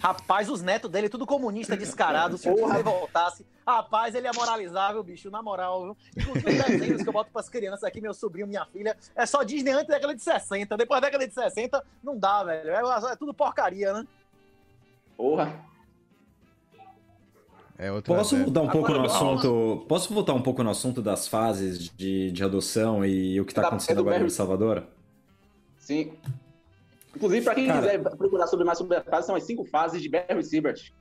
Rapaz, 0.00 0.48
os 0.48 0.62
netos 0.62 0.90
dele, 0.90 1.08
tudo 1.08 1.26
comunista, 1.26 1.76
descarado. 1.76 2.38
Se 2.38 2.48
o 2.48 2.54
Porra. 2.56 2.82
Voltasse, 2.82 3.44
rapaz, 3.66 4.14
ele 4.14 4.26
é 4.26 4.32
moralizável, 4.32 5.02
bicho, 5.02 5.30
na 5.30 5.42
moral, 5.42 5.82
viu? 5.84 5.96
Inclusive, 6.16 6.58
os 6.60 6.66
desenhos 6.66 7.02
que 7.02 7.08
eu 7.08 7.12
boto 7.12 7.30
pras 7.30 7.48
crianças 7.50 7.84
aqui, 7.84 8.00
meu 8.00 8.14
sobrinho, 8.14 8.46
minha 8.46 8.64
filha, 8.66 8.96
é 9.14 9.26
só 9.26 9.42
Disney 9.42 9.72
antes 9.72 9.88
da 9.88 9.94
década 9.94 10.14
de 10.14 10.22
60. 10.22 10.76
Depois 10.76 11.00
da 11.00 11.06
década 11.08 11.28
de 11.28 11.34
60, 11.34 11.84
não 12.02 12.18
dá, 12.18 12.42
velho. 12.44 12.70
É, 12.70 13.12
é 13.12 13.16
tudo 13.16 13.34
porcaria, 13.34 13.92
né? 13.92 14.06
Porra. 15.16 15.52
É 17.76 17.90
outra 17.90 18.14
Posso 18.14 18.36
mudar 18.36 18.62
um 18.62 18.68
pouco 18.68 18.88
no 18.90 19.00
Agora, 19.00 19.12
assunto? 19.12 19.84
Posso 19.88 20.14
voltar 20.14 20.32
um 20.32 20.40
pouco 20.42 20.62
no 20.62 20.70
assunto 20.70 21.02
das 21.02 21.26
fases 21.26 21.90
de, 21.90 22.30
de 22.30 22.44
adoção 22.44 23.04
e 23.04 23.40
o 23.40 23.44
que 23.44 23.50
está 23.50 23.62
Tá, 23.62 23.68
acontecendo 23.68 23.92
é 23.92 23.94
do 23.96 24.00
agora 24.08 24.18
em 24.18 24.22
El. 24.24 24.30
Salvador? 24.30 24.84
Sim. 25.76 26.12
Inclusive, 27.14 27.44
pra 27.44 27.54
quem 27.54 27.66
Cara. 27.66 27.80
quiser 27.80 28.16
procurar 28.16 28.46
sobre 28.46 28.64
mais 28.64 28.78
sobre 28.78 28.96
a 28.96 29.02
fase, 29.02 29.26
são 29.26 29.36
as 29.36 29.44
cinco 29.44 29.64
fases 29.64 30.02
de 30.02 30.08
Barry 30.08 30.42
Siebert. 30.42 30.92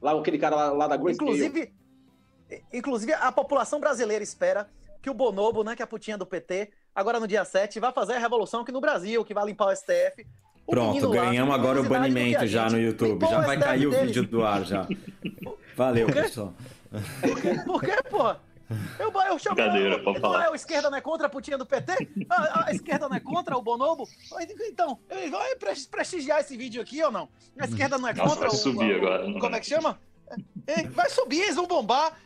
Lá, 0.00 0.18
aquele 0.18 0.38
cara 0.38 0.56
lá, 0.56 0.72
lá 0.72 0.86
da 0.88 0.96
Grayscale. 0.96 1.30
Inclusive, 1.30 1.72
inclusive, 2.72 3.12
a 3.12 3.30
população 3.30 3.80
brasileira 3.80 4.24
espera 4.24 4.68
que 5.02 5.10
o 5.10 5.14
Bonobo, 5.14 5.62
né, 5.62 5.76
que 5.76 5.82
é 5.82 5.84
a 5.84 5.86
putinha 5.86 6.18
do 6.18 6.26
PT, 6.26 6.70
agora 6.94 7.20
no 7.20 7.26
dia 7.26 7.44
7, 7.44 7.78
vai 7.80 7.92
fazer 7.92 8.14
a 8.14 8.18
revolução 8.18 8.62
aqui 8.62 8.72
no 8.72 8.80
Brasil, 8.80 9.24
que 9.24 9.34
vai 9.34 9.46
limpar 9.46 9.66
o 9.66 9.76
STF. 9.76 10.26
O 10.66 10.72
Pronto, 10.72 11.08
lá, 11.08 11.14
ganhamos 11.14 11.54
agora 11.54 11.80
o 11.80 11.84
banimento 11.84 12.44
a 12.44 12.46
já 12.46 12.68
no 12.68 12.78
YouTube. 12.78 13.26
Já 13.26 13.40
vai 13.40 13.56
STF 13.56 13.58
cair 13.58 13.86
o 13.86 13.90
vídeo 13.90 14.24
do 14.24 14.44
ar 14.44 14.64
já. 14.64 14.86
Valeu, 15.76 16.06
pessoal. 16.08 16.54
Por 17.20 17.40
quê, 17.40 17.54
Por 17.64 17.80
quê 17.80 18.02
porra? 18.08 18.40
Eu, 18.98 19.10
eu 19.12 19.38
chamo. 19.38 19.56
Brincadeira, 19.56 19.98
pode 20.02 20.20
falar. 20.20 20.48
A 20.48 20.54
esquerda 20.54 20.90
não 20.90 20.98
é 20.98 21.00
contra 21.00 21.26
a 21.26 21.30
putinha 21.30 21.58
do 21.58 21.66
PT? 21.66 22.08
A, 22.28 22.66
a 22.68 22.72
esquerda 22.72 23.08
não 23.08 23.16
é 23.16 23.20
contra 23.20 23.56
o 23.56 23.62
Bonobo? 23.62 24.08
Então, 24.68 24.98
vai 25.30 25.56
pre- 25.56 25.86
prestigiar 25.90 26.40
esse 26.40 26.56
vídeo 26.56 26.80
aqui 26.80 27.02
ou 27.02 27.10
não? 27.10 27.28
A 27.58 27.64
esquerda 27.64 27.98
não 27.98 28.08
é 28.08 28.14
Nossa, 28.14 28.28
contra 28.34 28.48
vai 28.48 28.56
o- 28.56 28.60
subir 28.60 28.94
o- 28.94 28.96
agora, 28.96 29.28
não 29.28 29.40
Como 29.40 29.56
é 29.56 29.60
que 29.60 29.66
chama? 29.66 29.98
É, 30.66 30.82
Vai 30.88 31.10
subir, 31.10 31.40
eles 31.40 31.56
vão 31.56 31.66
bombar. 31.66 32.16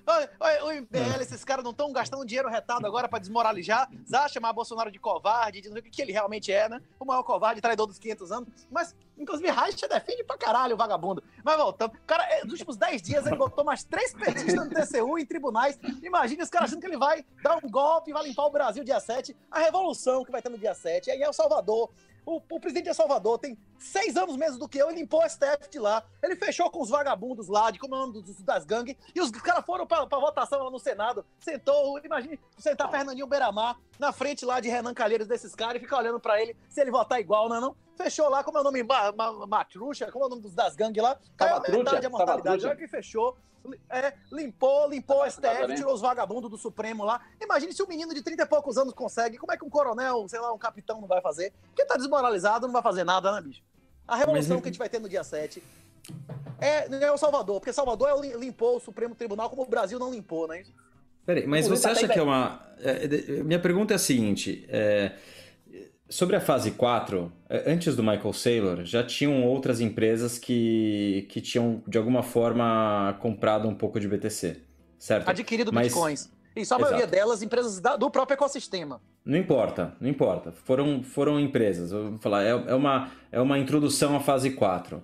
O 0.62 0.72
MBL, 0.72 1.22
esses 1.22 1.44
caras 1.44 1.64
não 1.64 1.70
estão 1.70 1.92
gastando 1.92 2.24
dinheiro 2.24 2.48
retado 2.48 2.86
agora 2.86 3.08
pra 3.08 3.18
desmoralizar, 3.18 3.88
já 4.06 4.28
chamar 4.28 4.52
Bolsonaro 4.52 4.90
de 4.90 4.98
covarde, 4.98 5.60
de 5.60 5.68
não 5.68 5.74
ver 5.74 5.80
o 5.80 5.82
que 5.84 6.02
ele 6.02 6.12
realmente 6.12 6.52
é, 6.52 6.68
né? 6.68 6.80
O 6.98 7.04
maior 7.04 7.22
covarde, 7.22 7.60
traidor 7.60 7.86
dos 7.86 7.98
500 7.98 8.32
anos. 8.32 8.48
Mas, 8.70 8.94
inclusive, 9.18 9.50
Reicha 9.50 9.88
defende 9.88 10.24
pra 10.24 10.36
caralho 10.36 10.74
o 10.74 10.76
vagabundo. 10.76 11.22
Mas 11.42 11.56
voltando, 11.56 11.92
cara, 12.06 12.22
é, 12.24 12.42
nos 12.44 12.52
últimos 12.52 12.76
10 12.76 13.02
dias, 13.02 13.26
ele 13.26 13.36
botou 13.36 13.64
mais 13.64 13.84
três 13.84 14.12
petistas 14.12 14.54
no 14.54 14.68
TCU 14.68 15.18
em 15.18 15.24
tribunais. 15.26 15.78
Imagina 16.02 16.42
os 16.44 16.50
caras 16.50 16.70
achando 16.70 16.80
que 16.80 16.86
ele 16.86 16.98
vai 16.98 17.24
dar 17.42 17.56
um 17.56 17.70
golpe, 17.70 18.12
vai 18.12 18.24
limpar 18.24 18.44
o 18.44 18.50
Brasil 18.50 18.84
dia 18.84 19.00
7. 19.00 19.34
A 19.50 19.60
revolução 19.60 20.24
que 20.24 20.30
vai 20.32 20.42
ter 20.42 20.48
no 20.50 20.58
dia 20.58 20.74
7. 20.74 21.10
Aí 21.10 21.22
é 21.22 21.28
o 21.28 21.32
Salvador. 21.32 21.90
O, 22.26 22.36
o 22.36 22.60
presidente 22.60 22.84
de 22.88 22.94
Salvador 22.94 23.38
tem 23.38 23.56
seis 23.78 24.16
anos 24.16 24.36
menos 24.36 24.56
do 24.58 24.68
que 24.68 24.78
eu 24.78 24.90
e 24.90 24.94
limpou 24.94 25.22
o 25.24 25.28
STF 25.28 25.68
de 25.70 25.78
lá. 25.78 26.02
Ele 26.22 26.36
fechou 26.36 26.70
com 26.70 26.82
os 26.82 26.88
vagabundos 26.90 27.48
lá, 27.48 27.70
de 27.70 27.78
como 27.78 27.94
é 27.94 27.98
o 27.98 28.00
nome 28.06 28.12
dos- 28.22 28.40
das 28.42 28.64
gangues, 28.64 28.96
e 29.14 29.20
os 29.20 29.30
caras 29.30 29.64
foram 29.64 29.86
pra, 29.86 30.06
pra 30.06 30.18
votação 30.18 30.62
lá 30.64 30.70
no 30.70 30.78
Senado. 30.78 31.24
Sentou, 31.38 31.98
imagine 32.04 32.38
sentar 32.58 32.90
Fernandinho 32.90 33.26
Beiramar 33.26 33.76
na 33.98 34.12
frente 34.12 34.44
lá 34.44 34.60
de 34.60 34.68
Renan 34.68 34.94
Calheiros 34.94 35.26
desses 35.26 35.54
caras 35.54 35.76
e 35.76 35.80
ficar 35.80 35.98
olhando 35.98 36.18
pra 36.20 36.40
ele 36.40 36.56
se 36.68 36.80
ele 36.80 36.90
votar 36.90 37.20
igual, 37.20 37.48
não 37.48 37.56
é 37.56 37.60
não? 37.60 37.76
Fechou 37.96 38.28
lá, 38.28 38.42
como 38.42 38.58
é 38.58 38.60
o 38.60 38.64
nome? 38.64 38.82
Ma, 38.82 39.12
ma, 39.12 39.46
Matrucha, 39.46 40.10
como 40.10 40.24
é 40.24 40.26
o 40.26 40.30
nome 40.30 40.42
dos, 40.42 40.52
das 40.54 40.74
gangues 40.74 41.02
lá? 41.02 41.16
Caiu 41.36 41.50
Salvatrucha, 41.52 41.78
metade 41.84 42.06
a 42.06 42.10
mortalidade. 42.10 42.66
Olha 42.66 42.76
que 42.76 42.88
fechou. 42.88 43.36
É, 43.88 44.12
limpou, 44.30 44.88
limpou 44.90 45.22
o 45.22 45.30
STF, 45.30 45.74
tirou 45.76 45.94
os 45.94 46.00
vagabundos 46.02 46.50
do 46.50 46.58
Supremo 46.58 47.02
lá. 47.02 47.22
Imagine 47.40 47.72
se 47.72 47.82
um 47.82 47.86
menino 47.86 48.12
de 48.12 48.20
30 48.20 48.42
e 48.42 48.46
poucos 48.46 48.76
anos 48.76 48.92
consegue. 48.92 49.38
Como 49.38 49.50
é 49.52 49.56
que 49.56 49.64
um 49.64 49.70
coronel, 49.70 50.28
sei 50.28 50.38
lá, 50.38 50.52
um 50.52 50.58
capitão 50.58 51.00
não 51.00 51.08
vai 51.08 51.22
fazer? 51.22 51.50
Porque 51.68 51.82
tá 51.86 51.96
desmoralizado, 51.96 52.66
não 52.66 52.74
vai 52.74 52.82
fazer 52.82 53.04
nada, 53.04 53.32
né, 53.32 53.40
bicho? 53.40 53.62
A 54.06 54.16
revolução 54.16 54.56
Mas- 54.56 54.62
que 54.62 54.68
a 54.68 54.70
gente 54.72 54.78
vai 54.78 54.88
ter 54.88 54.98
no 55.00 55.08
dia 55.08 55.24
7 55.24 55.62
é, 56.60 56.88
não 56.88 56.98
é 56.98 57.10
o 57.10 57.16
Salvador, 57.16 57.60
porque 57.60 57.72
Salvador 57.72 58.08
é 58.10 58.36
limpou 58.36 58.76
o 58.76 58.80
Supremo 58.80 59.14
Tribunal 59.14 59.48
como 59.50 59.62
o 59.62 59.66
Brasil 59.66 59.98
não 59.98 60.10
limpou, 60.10 60.46
né? 60.46 60.62
Peraí, 61.24 61.46
mas 61.46 61.66
você 61.66 61.88
acha 61.88 62.06
que 62.06 62.18
é 62.18 62.22
uma. 62.22 62.60
é, 62.80 63.42
minha 63.42 63.58
pergunta 63.58 63.94
é 63.94 63.96
a 63.96 63.98
seguinte: 63.98 64.66
é, 64.68 65.12
sobre 66.08 66.36
a 66.36 66.40
fase 66.40 66.72
4, 66.72 67.32
é, 67.48 67.72
antes 67.72 67.96
do 67.96 68.02
Michael 68.02 68.32
Saylor, 68.34 68.84
já 68.84 69.02
tinham 69.02 69.42
outras 69.46 69.80
empresas 69.80 70.38
que, 70.38 71.26
que 71.30 71.40
tinham, 71.40 71.82
de 71.88 71.96
alguma 71.96 72.22
forma, 72.22 73.16
comprado 73.20 73.66
um 73.66 73.74
pouco 73.74 73.98
de 73.98 74.06
BTC, 74.06 74.60
certo? 74.98 75.28
Adquirido 75.28 75.72
Mas- 75.72 75.88
bitcoins. 75.88 76.30
Isso, 76.54 76.72
a 76.72 76.78
maioria 76.78 76.98
Exato. 77.00 77.10
delas, 77.10 77.42
empresas 77.42 77.80
do 77.98 78.08
próprio 78.10 78.34
ecossistema. 78.34 79.00
Não 79.24 79.38
importa, 79.38 79.94
não 80.00 80.08
importa. 80.08 80.52
Foram, 80.52 81.02
foram 81.02 81.40
empresas. 81.40 81.92
Vou 81.92 82.18
falar, 82.18 82.44
é, 82.44 82.50
é 82.50 82.74
uma, 82.74 83.10
é 83.32 83.40
uma 83.40 83.58
introdução 83.58 84.14
à 84.14 84.20
fase 84.20 84.50
4. 84.50 85.02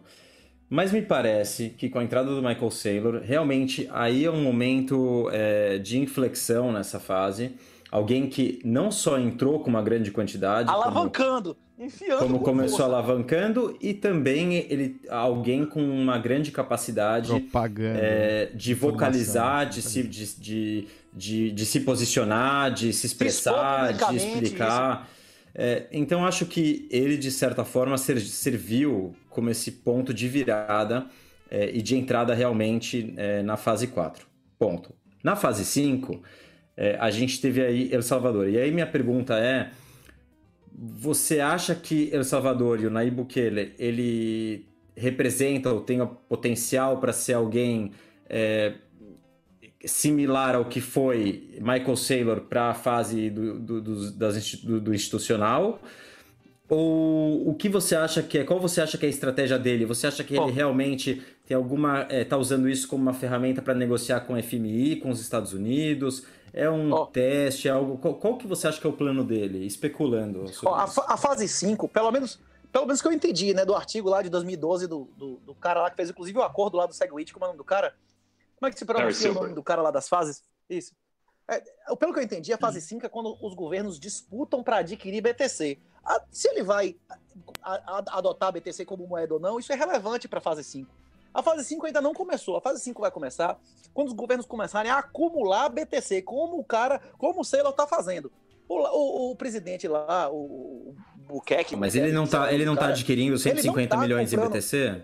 Mas 0.68 0.92
me 0.92 1.02
parece 1.02 1.70
que 1.70 1.88
com 1.88 1.98
a 1.98 2.04
entrada 2.04 2.28
do 2.28 2.42
Michael 2.42 2.70
Saylor, 2.70 3.22
realmente 3.24 3.88
aí 3.90 4.24
é 4.24 4.30
um 4.30 4.42
momento 4.42 5.28
é, 5.32 5.78
de 5.78 5.98
inflexão 5.98 6.70
nessa 6.70 7.00
fase. 7.00 7.52
Alguém 7.90 8.28
que 8.28 8.60
não 8.64 8.90
só 8.90 9.18
entrou 9.18 9.60
com 9.60 9.68
uma 9.70 9.82
grande 9.82 10.10
quantidade, 10.12 10.68
como, 10.70 10.80
Alavancando, 10.82 11.56
enfiando. 11.78 12.20
como 12.20 12.38
com 12.38 12.44
começou 12.44 12.78
força. 12.78 12.84
alavancando, 12.92 13.76
e 13.80 13.92
também 13.92 14.54
ele 14.54 15.00
alguém 15.08 15.64
com 15.66 15.82
uma 15.82 16.16
grande 16.18 16.52
capacidade 16.52 17.28
Propaganda. 17.28 17.98
é, 18.00 18.46
de 18.54 18.74
vocalizar, 18.74 19.68
de 19.68 19.82
se, 19.82 20.04
de, 20.04 20.36
de, 20.36 20.86
de, 21.12 21.50
de 21.50 21.66
se 21.66 21.80
posicionar, 21.80 22.72
de 22.72 22.92
se 22.92 23.06
expressar, 23.06 23.92
de 23.92 24.16
explicar. 24.16 25.08
É, 25.52 25.86
então 25.90 26.24
acho 26.24 26.46
que 26.46 26.86
ele, 26.92 27.16
de 27.16 27.30
certa 27.32 27.64
forma, 27.64 27.98
ser- 27.98 28.20
serviu 28.20 29.16
como 29.28 29.50
esse 29.50 29.72
ponto 29.72 30.14
de 30.14 30.28
virada 30.28 31.06
é, 31.50 31.70
e 31.74 31.82
de 31.82 31.96
entrada 31.96 32.32
realmente 32.34 33.12
é, 33.16 33.42
na 33.42 33.56
fase 33.56 33.88
4. 33.88 34.26
Ponto. 34.56 34.94
Na 35.24 35.34
fase 35.34 35.64
5, 35.64 36.22
é, 36.80 36.96
a 36.98 37.10
gente 37.10 37.38
teve 37.42 37.62
aí 37.62 37.92
El 37.92 38.00
Salvador. 38.00 38.48
E 38.48 38.56
aí 38.56 38.72
minha 38.72 38.86
pergunta 38.86 39.38
é: 39.38 39.68
você 40.72 41.38
acha 41.38 41.74
que 41.74 42.08
El 42.10 42.24
Salvador 42.24 42.80
e 42.80 42.86
o 42.86 42.90
Nayib 42.90 43.16
Bukele 43.16 43.74
ele 43.78 44.64
representa 44.96 45.70
ou 45.70 45.82
tem 45.82 46.00
o 46.00 46.06
potencial 46.06 46.98
para 46.98 47.12
ser 47.12 47.34
alguém 47.34 47.92
é, 48.26 48.72
similar 49.84 50.54
ao 50.54 50.64
que 50.64 50.80
foi 50.80 51.50
Michael 51.60 51.96
Saylor 51.96 52.40
para 52.40 52.70
a 52.70 52.74
fase 52.74 53.28
do, 53.28 53.58
do, 53.58 53.82
do, 53.82 54.10
das, 54.12 54.54
do, 54.54 54.80
do 54.80 54.94
institucional? 54.94 55.82
Ou 56.66 57.46
o 57.46 57.54
que 57.54 57.68
você 57.68 57.94
acha 57.94 58.22
que 58.22 58.38
é? 58.38 58.44
Qual 58.44 58.58
você 58.58 58.80
acha 58.80 58.96
que 58.96 59.04
é 59.04 59.08
a 59.08 59.10
estratégia 59.10 59.58
dele? 59.58 59.84
Você 59.84 60.06
acha 60.06 60.24
que 60.24 60.34
Bom, 60.34 60.44
ele 60.44 60.52
realmente 60.52 61.20
tem 61.44 61.54
alguma. 61.54 62.06
está 62.10 62.36
é, 62.36 62.38
usando 62.38 62.70
isso 62.70 62.88
como 62.88 63.02
uma 63.02 63.12
ferramenta 63.12 63.60
para 63.60 63.74
negociar 63.74 64.20
com 64.20 64.32
o 64.32 64.42
FMI, 64.42 64.96
com 64.96 65.10
os 65.10 65.20
Estados 65.20 65.52
Unidos? 65.52 66.24
É 66.52 66.68
um 66.68 66.92
oh. 66.92 67.06
teste, 67.06 67.68
é 67.68 67.70
algo. 67.70 67.98
Qual, 67.98 68.14
qual, 68.14 68.36
que 68.36 68.46
você 68.46 68.68
acha 68.68 68.80
que 68.80 68.86
é 68.86 68.90
o 68.90 68.92
plano 68.92 69.24
dele? 69.24 69.64
Especulando. 69.64 70.44
Oh, 70.64 70.68
a, 70.68 70.84
a, 70.84 71.16
fase 71.16 71.48
5, 71.48 71.88
pelo 71.88 72.10
menos. 72.10 72.38
Pelo 72.72 72.86
menos 72.86 73.02
que 73.02 73.08
eu 73.08 73.12
entendi, 73.12 73.52
né? 73.52 73.64
Do 73.64 73.74
artigo 73.74 74.08
lá 74.08 74.22
de 74.22 74.28
2012 74.28 74.86
do, 74.86 75.08
do, 75.16 75.36
do 75.38 75.54
cara 75.56 75.82
lá 75.82 75.90
que 75.90 75.96
fez, 75.96 76.10
inclusive, 76.10 76.38
o 76.38 76.42
acordo 76.42 76.76
lá 76.76 76.86
do 76.86 76.94
Segwit, 76.94 77.32
como 77.32 77.44
é 77.44 77.48
o 77.48 77.50
nome 77.50 77.58
do 77.58 77.64
cara? 77.64 77.94
Como 78.56 78.68
é 78.68 78.72
que 78.72 78.78
se 78.78 78.84
pronuncia 78.84 79.30
o 79.30 79.34
nome 79.34 79.54
do 79.54 79.62
cara 79.62 79.82
lá 79.82 79.90
das 79.90 80.08
fases? 80.08 80.42
Isso. 80.68 80.92
É, 81.48 81.60
pelo 81.96 82.12
que 82.12 82.20
eu 82.20 82.22
entendi, 82.22 82.52
a 82.52 82.58
fase 82.58 82.80
5 82.80 83.02
hum. 83.02 83.06
é 83.06 83.08
quando 83.08 83.36
os 83.44 83.54
governos 83.54 83.98
disputam 83.98 84.62
para 84.62 84.78
adquirir 84.78 85.20
BTC. 85.20 85.78
A, 86.04 86.22
se 86.30 86.48
ele 86.48 86.62
vai 86.62 86.96
a, 87.60 87.74
a, 87.74 88.18
adotar 88.18 88.52
BTC 88.52 88.84
como 88.84 89.06
moeda 89.06 89.34
ou 89.34 89.40
não, 89.40 89.58
isso 89.58 89.72
é 89.72 89.76
relevante 89.76 90.28
para 90.28 90.38
a 90.38 90.42
fase 90.42 90.62
5. 90.62 90.88
A 91.32 91.42
fase 91.42 91.64
5 91.64 91.86
ainda 91.86 92.00
não 92.00 92.12
começou. 92.12 92.56
A 92.56 92.60
fase 92.60 92.82
5 92.82 93.00
vai 93.00 93.10
começar 93.10 93.58
quando 93.94 94.08
os 94.08 94.14
governos 94.14 94.46
começarem 94.46 94.90
a 94.90 94.98
acumular 94.98 95.68
BTC, 95.68 96.22
como 96.22 96.58
o 96.58 96.64
cara, 96.64 97.00
como 97.18 97.40
o 97.40 97.44
Sailor 97.44 97.70
está 97.70 97.86
fazendo. 97.86 98.30
O, 98.68 98.76
o, 98.76 99.30
o, 99.32 99.36
presidente 99.36 99.88
lá, 99.88 100.30
o, 100.30 100.94
o. 101.28 101.42
Mas 101.76 101.94
ele 101.94 102.12
não 102.12 102.24
está 102.24 102.52
ele 102.52 102.64
não 102.64 102.76
tá 102.76 102.88
adquirindo 102.88 103.38
150 103.38 103.88
tá 103.88 104.00
milhões 104.00 104.30
comprando... 104.30 104.48
em 104.48 104.58
BTC? 104.58 105.02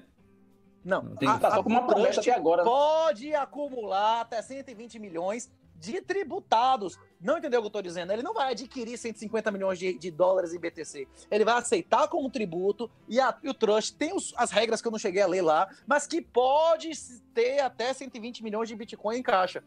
Não, 0.85 1.03
não 1.03 1.17
tem... 1.17 1.29
ah, 1.29 1.39
tá 1.39 1.51
só 1.51 1.63
com 1.63 1.69
uma 1.69 1.87
promessa 1.87 2.21
até 2.21 2.33
agora. 2.33 2.63
Né? 2.63 2.71
Pode 2.71 3.35
acumular 3.35 4.21
até 4.21 4.41
120 4.41 4.99
milhões 5.01 5.51
de 5.79 6.01
tributados. 6.01 6.99
Não 7.21 7.39
entendeu 7.39 7.61
o 7.61 7.63
que 7.63 7.67
eu 7.67 7.69
estou 7.69 7.83
dizendo? 7.83 8.13
Ele 8.13 8.23
não 8.23 8.35
vai 8.35 8.53
adquirir 8.53 8.97
150 8.97 9.51
milhões 9.51 9.79
de, 9.79 9.99
de, 9.99 10.11
dólares 10.11 10.53
em 10.53 10.59
BTC. 10.59 11.07
Ele 11.31 11.45
vai 11.45 11.59
aceitar 11.59 12.09
como 12.09 12.31
tributo 12.31 12.91
e, 13.09 13.21
a, 13.21 13.37
e 13.43 13.49
o 13.49 13.55
trust 13.55 13.95
tem 13.95 14.15
os, 14.15 14.35
as 14.37 14.51
regras 14.51 14.81
que 14.81 14.89
eu 14.89 14.93
não 14.93 14.99
cheguei 14.99 15.23
a 15.23 15.27
ler 15.27 15.43
lá, 15.43 15.69
mas 15.87 16.07
que 16.07 16.21
pode 16.21 16.91
ter 17.35 17.61
até 17.61 17.93
120 17.93 18.43
milhões 18.43 18.69
de 18.69 18.75
Bitcoin 18.75 19.19
em 19.19 19.23
caixa. 19.23 19.63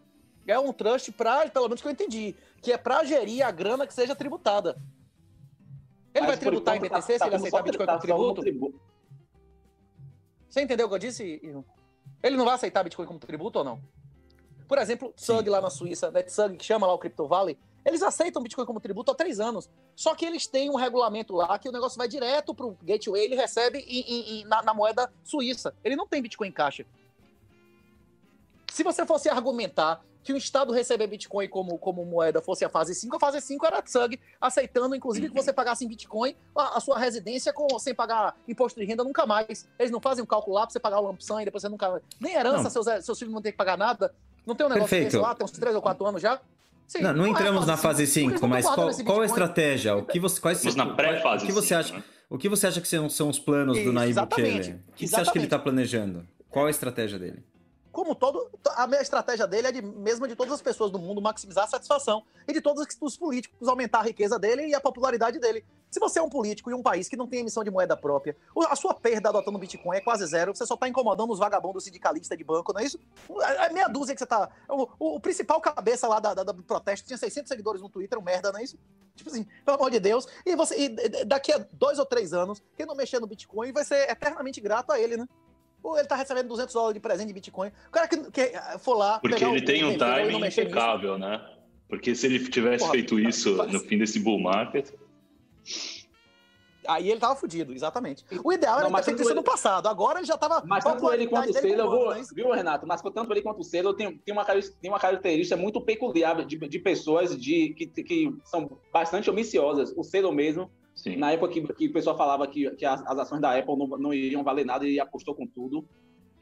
É 0.48 0.58
um 0.58 0.74
trust 0.74 1.12
para, 1.12 1.48
pelo 1.50 1.68
menos 1.68 1.82
que 1.82 1.88
eu 1.88 1.92
entendi, 1.92 2.36
que 2.62 2.72
é 2.72 2.78
para 2.78 3.04
gerir 3.04 3.46
a 3.46 3.52
grana 3.52 3.86
que 3.86 3.94
seja 3.94 4.16
tributada. 4.16 4.82
Ele 6.14 6.26
mas 6.26 6.28
vai 6.28 6.38
tributar 6.38 6.76
em 6.76 6.80
BTC 6.80 6.92
tá, 6.92 7.02
se 7.02 7.24
ele 7.26 7.36
aceitar 7.36 7.62
Bitcoin 7.62 7.86
como 7.86 8.00
tributo? 8.00 8.42
tributo? 8.42 8.82
Você 10.50 10.62
entendeu 10.62 10.88
o 10.88 10.90
que 10.90 10.96
eu 10.96 11.00
disse? 11.00 11.40
Ele 12.24 12.36
não 12.36 12.46
vai 12.46 12.56
aceitar 12.56 12.84
Bitcoin 12.84 13.06
como 13.06 13.20
tributo 13.20 13.60
ou 13.60 13.66
não? 13.66 13.80
Por 14.70 14.78
exemplo, 14.78 15.12
Tsug 15.16 15.50
lá 15.50 15.60
na 15.60 15.72
Suíça, 15.72 16.12
NetSug, 16.12 16.56
que 16.56 16.64
chama 16.64 16.86
lá 16.86 16.94
o 16.94 17.00
Crypto 17.00 17.28
Valley, 17.28 17.58
eles 17.84 18.04
aceitam 18.04 18.44
Bitcoin 18.44 18.68
como 18.68 18.80
tributo 18.80 19.12
há 19.12 19.16
três 19.16 19.40
anos. 19.40 19.68
Só 19.96 20.14
que 20.14 20.24
eles 20.24 20.46
têm 20.46 20.70
um 20.70 20.76
regulamento 20.76 21.34
lá 21.34 21.58
que 21.58 21.68
o 21.68 21.72
negócio 21.72 21.98
vai 21.98 22.08
direto 22.08 22.54
para 22.54 22.68
o 22.68 22.78
gateway, 22.84 23.24
ele 23.24 23.36
recebe 23.36 23.80
em, 23.80 24.42
em, 24.42 24.46
na, 24.46 24.62
na, 24.62 24.72
moeda 24.72 25.12
suíça. 25.24 25.74
Ele 25.84 25.96
não 25.96 26.08
tem 26.08 26.22
Bitcoin 26.22 26.50
em 26.50 26.52
caixa. 26.52 26.86
Se 28.72 28.84
você 28.84 29.08
fosse 29.08 29.28
argumentar 29.28 30.04
que 30.22 30.32
o 30.32 30.38
Estado 30.38 30.72
receber 30.72 31.08
Bitcoin 31.08 31.48
como, 31.48 31.76
como 31.80 32.06
moeda 32.06 32.40
fosse 32.40 32.64
a 32.64 32.70
fase 32.70 32.94
5, 32.94 33.16
a 33.16 33.20
fase 33.20 33.42
5 33.42 33.66
era 33.66 33.82
Tsug, 33.82 34.20
aceitando, 34.40 34.94
inclusive, 34.94 35.30
que 35.30 35.36
você 35.36 35.52
pagasse 35.52 35.84
em 35.84 35.88
Bitcoin 35.88 36.36
a, 36.56 36.78
a, 36.78 36.80
sua 36.80 37.00
residência 37.00 37.52
com, 37.52 37.80
sem 37.80 37.96
pagar 37.96 38.38
imposto 38.48 38.80
de 38.80 38.86
renda 38.86 39.04
nunca 39.04 39.26
mais. 39.26 39.68
Eles 39.80 39.92
não 39.92 40.00
fazem 40.00 40.24
um 40.24 40.28
cálculo 40.28 40.58
lá 40.58 40.68
para 40.68 40.74
você 40.74 40.80
pagar 40.80 41.00
o 41.00 41.16
sum 41.20 41.40
e 41.40 41.46
depois 41.46 41.64
você 41.64 41.70
nunca... 41.70 42.00
Nem 42.20 42.36
herança, 42.36 42.70
seus, 42.70 42.86
seus 43.04 43.18
filhos 43.18 43.34
não 43.34 43.42
tem 43.42 43.52
que 43.52 43.58
pagar 43.58 43.76
nada. 43.76 44.14
Não 44.46 44.56
tem 44.56 44.66
um 44.66 44.70
negócio 44.70 44.90
Perfeito. 44.90 45.12
desse 45.12 45.18
lá, 45.18 45.36
tem 45.36 45.46
uns 45.46 45.52
3 45.52 45.76
ou 45.76 45.82
4 45.82 46.06
anos 46.06 46.22
já? 46.22 46.40
Sim, 46.88 47.02
não, 47.02 47.14
não, 47.14 47.28
entramos 47.28 47.68
na 47.68 47.78
fase 47.78 48.08
5, 48.08 48.48
mas 48.48 48.66
qual, 48.66 48.90
qual 49.06 49.22
a 49.22 49.26
estratégia? 49.26 49.96
O 49.96 50.04
que 50.04 50.20
você, 50.20 50.42
quais, 50.42 50.76
na 50.76 50.88
pré-fase. 50.88 51.44
O 51.44 51.48
que 51.48 51.54
você 51.54 51.76
acha? 51.76 51.94
Né? 51.94 52.04
O 52.30 52.38
que 52.38 52.50
você 52.50 52.68
acha 52.68 52.82
que 52.82 52.88
são, 52.88 53.08
são 53.10 53.30
os 53.30 53.38
planos 53.38 53.78
do 53.84 53.94
Naib 53.94 54.16
Bukele? 54.16 54.80
O 54.88 54.94
que 54.94 55.08
você 55.08 55.16
acha 55.16 55.32
que 55.32 55.38
ele 55.38 55.46
está 55.46 55.60
planejando? 55.60 56.26
Qual 56.50 56.66
a 56.66 56.70
estratégia 56.70 57.20
dele? 57.20 57.44
Como 58.00 58.16
todo, 58.16 58.50
a 58.78 58.88
estratégia 59.02 59.46
dele 59.46 59.68
é 59.68 59.72
de, 59.74 59.82
mesma 59.82 60.26
de 60.26 60.34
todas 60.34 60.54
as 60.54 60.62
pessoas 60.62 60.90
do 60.90 60.98
mundo 60.98 61.22
maximizar 61.22 61.66
a 61.66 61.68
satisfação 61.68 62.24
e 62.48 62.54
de 62.54 62.62
todos 62.62 62.88
os 63.02 63.18
políticos 63.18 63.68
aumentar 63.68 64.00
a 64.00 64.04
riqueza 64.04 64.40
dele 64.40 64.68
e 64.68 64.74
a 64.74 64.80
popularidade 64.80 65.38
dele. 65.38 65.66
Se 65.92 66.00
você 66.00 66.18
é 66.18 66.22
um 66.22 66.30
político 66.30 66.72
em 66.72 66.74
um 66.74 66.82
país 66.82 67.10
que 67.10 67.18
não 67.18 67.28
tem 67.28 67.42
emissão 67.42 67.62
de 67.62 67.70
moeda 67.70 67.98
própria, 67.98 68.38
a 68.70 68.76
sua 68.78 68.94
perda 68.94 69.28
adotando 69.28 69.60
Bitcoin 69.60 69.98
é 69.98 70.00
quase 70.00 70.26
zero, 70.28 70.56
você 70.56 70.66
só 70.66 70.76
está 70.76 70.88
incomodando 70.88 71.30
os 71.34 71.40
vagabundos 71.40 71.84
sindicalistas 71.84 72.38
de 72.38 72.44
banco, 72.44 72.72
não 72.72 72.80
é 72.80 72.86
isso? 72.86 72.98
É 73.60 73.74
meia 73.74 73.90
dúzia 73.90 74.16
que 74.16 74.20
você 74.20 74.24
está. 74.24 74.50
O, 74.70 74.88
o, 74.98 75.16
o, 75.16 75.20
principal 75.20 75.60
cabeça 75.60 76.08
lá 76.08 76.22
da, 76.22 76.34
da, 76.34 76.44
do 76.44 76.64
protesto 76.64 77.06
tinha 77.06 77.18
600 77.18 77.50
seguidores 77.50 77.82
no 77.82 77.90
Twitter, 77.90 78.18
um 78.18 78.22
merda, 78.24 78.50
não 78.50 78.62
é 78.62 78.64
isso? 78.64 78.80
Tipo 79.14 79.30
assim, 79.30 79.46
pelo 79.66 79.76
amor 79.76 79.92
de 79.92 80.00
Deus. 80.00 80.26
E, 80.46 80.56
você, 80.56 80.86
e 80.86 81.26
daqui 81.26 81.52
a 81.52 81.58
dois 81.74 82.00
ou 82.00 82.06
três 82.06 82.32
anos, 82.32 82.64
quem 82.78 82.86
não 82.86 82.96
mexer 82.96 83.20
no 83.20 83.28
Bitcoin 83.28 83.74
vai 83.74 83.84
ser 83.84 84.10
eternamente 84.10 84.62
grato 84.62 84.94
a 84.94 85.00
ele, 85.02 85.18
né? 85.18 85.28
Ou 85.82 85.98
ele 85.98 86.08
tá 86.08 86.16
recebendo 86.16 86.48
200 86.48 86.74
dólares 86.74 86.94
de 86.94 87.00
presente 87.00 87.28
de 87.28 87.34
Bitcoin. 87.34 87.70
O 87.88 87.92
cara 87.92 88.08
que, 88.08 88.18
que 88.32 88.52
for 88.80 88.96
lá. 88.96 89.20
Porque 89.20 89.44
ele 89.44 89.62
tem 89.62 89.84
um 89.84 89.98
timing 89.98 90.46
impecável, 90.46 91.18
né? 91.18 91.42
Porque 91.88 92.14
se 92.14 92.28
ele 92.28 92.40
tivesse 92.48 92.80
Porra, 92.80 92.92
feito 92.92 93.20
isso 93.20 93.56
mas... 93.58 93.72
no 93.72 93.80
fim 93.80 93.98
desse 93.98 94.20
bull 94.20 94.40
market. 94.40 94.92
Aí 96.88 97.10
ele 97.10 97.20
tava 97.20 97.36
fudido, 97.36 97.74
exatamente. 97.74 98.26
O 98.44 98.52
ideal 98.52 98.80
era 98.80 98.90
ter 98.90 99.04
feito 99.04 99.22
isso 99.22 99.30
ele... 99.30 99.36
no 99.36 99.44
passado. 99.44 99.88
Agora 99.88 100.20
ele 100.20 100.26
já 100.26 100.38
tava. 100.38 100.64
Mas 100.66 100.84
tanto 100.84 101.12
ele 101.12 101.28
quanto 101.28 101.50
o 101.50 101.54
Sailor, 101.54 101.80
eu 101.80 101.90
vou, 101.90 102.24
viu, 102.34 102.52
Renato? 102.52 102.88
Mas 102.88 103.02
tanto 103.02 103.32
ele 103.32 103.42
quanto 103.42 103.60
o 103.60 103.64
Sailor 103.64 103.94
tem, 103.96 104.18
tem, 104.18 104.34
uma, 104.34 104.46
tem 104.46 104.90
uma 104.90 105.00
característica 105.00 105.56
muito 105.56 105.82
peculiar 105.82 106.46
de, 106.46 106.58
de 106.58 106.80
pessoas 106.80 107.40
de, 107.40 107.74
que, 107.74 107.88
que 107.88 108.36
são 108.46 108.80
bastante 108.92 109.30
omiciosas. 109.30 109.94
O 109.96 110.04
Sailor 110.04 110.32
mesmo 110.32 110.70
Sim. 111.00 111.16
Na 111.16 111.32
época 111.32 111.54
que, 111.54 111.62
que 111.74 111.88
o 111.88 111.94
pessoal 111.94 112.18
falava 112.18 112.46
que, 112.46 112.70
que 112.72 112.86
as, 112.86 113.02
as 113.06 113.20
ações 113.20 113.40
da 113.40 113.58
Apple 113.58 113.78
não, 113.78 113.88
não 113.98 114.14
iriam 114.14 114.44
valer 114.44 114.66
nada 114.66 114.86
e 114.86 115.00
apostou 115.00 115.34
com 115.34 115.48
tudo. 115.48 115.86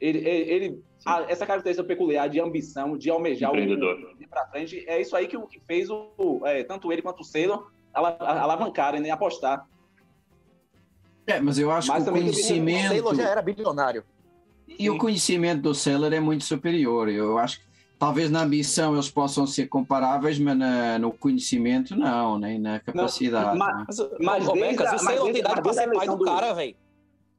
Ele, 0.00 0.18
ele, 0.18 0.50
ele 0.50 0.82
a, 1.06 1.22
essa 1.28 1.46
característica 1.46 1.86
peculiar 1.86 2.28
de 2.28 2.40
ambição, 2.40 2.98
de 2.98 3.08
almejar 3.08 3.52
o 3.52 3.56
ir 3.56 4.26
para 4.28 4.48
frente, 4.48 4.84
é 4.88 5.00
isso 5.00 5.14
aí 5.16 5.28
que, 5.28 5.38
que 5.46 5.60
fez 5.60 5.88
o, 5.90 6.40
é, 6.44 6.64
tanto 6.64 6.92
ele 6.92 7.02
quanto 7.02 7.20
o 7.20 7.24
Sailor 7.24 7.70
alavancarem, 7.94 9.00
né, 9.00 9.10
apostar. 9.10 9.64
É, 11.24 11.40
mas 11.40 11.58
eu 11.58 11.70
acho 11.70 11.88
mas 11.88 12.04
que 12.04 12.10
o 12.10 12.12
conhecimento. 12.12 12.86
O 12.86 12.88
Sailor 12.88 13.14
já 13.14 13.28
era 13.28 13.42
bilionário. 13.42 14.04
E 14.66 14.84
Sim. 14.84 14.90
o 14.90 14.98
conhecimento 14.98 15.62
do 15.62 15.74
Sailor 15.74 16.12
é 16.12 16.20
muito 16.20 16.44
superior. 16.44 17.08
Eu 17.08 17.38
acho 17.38 17.60
que 17.60 17.67
talvez 17.98 18.30
na 18.30 18.42
ambição 18.42 18.94
eles 18.94 19.10
possam 19.10 19.46
ser 19.46 19.66
comparáveis, 19.66 20.38
mas 20.38 20.56
na, 20.56 20.98
no 20.98 21.12
conhecimento 21.12 21.96
não, 21.96 22.38
nem 22.38 22.58
na 22.58 22.78
capacidade. 22.78 23.58
Não, 23.58 23.66
mas, 23.66 23.98
né? 23.98 24.06
mas, 24.20 24.46
mas 24.46 24.52
desde, 24.52 24.86
a, 24.86 24.92
mas 25.02 25.20
desde, 25.20 25.40
idade 25.40 25.62
para 25.62 25.72
ser 25.72 25.92
pai 25.92 26.06
do, 26.06 26.16
do 26.16 26.24
cara, 26.24 26.54
velho. 26.54 26.76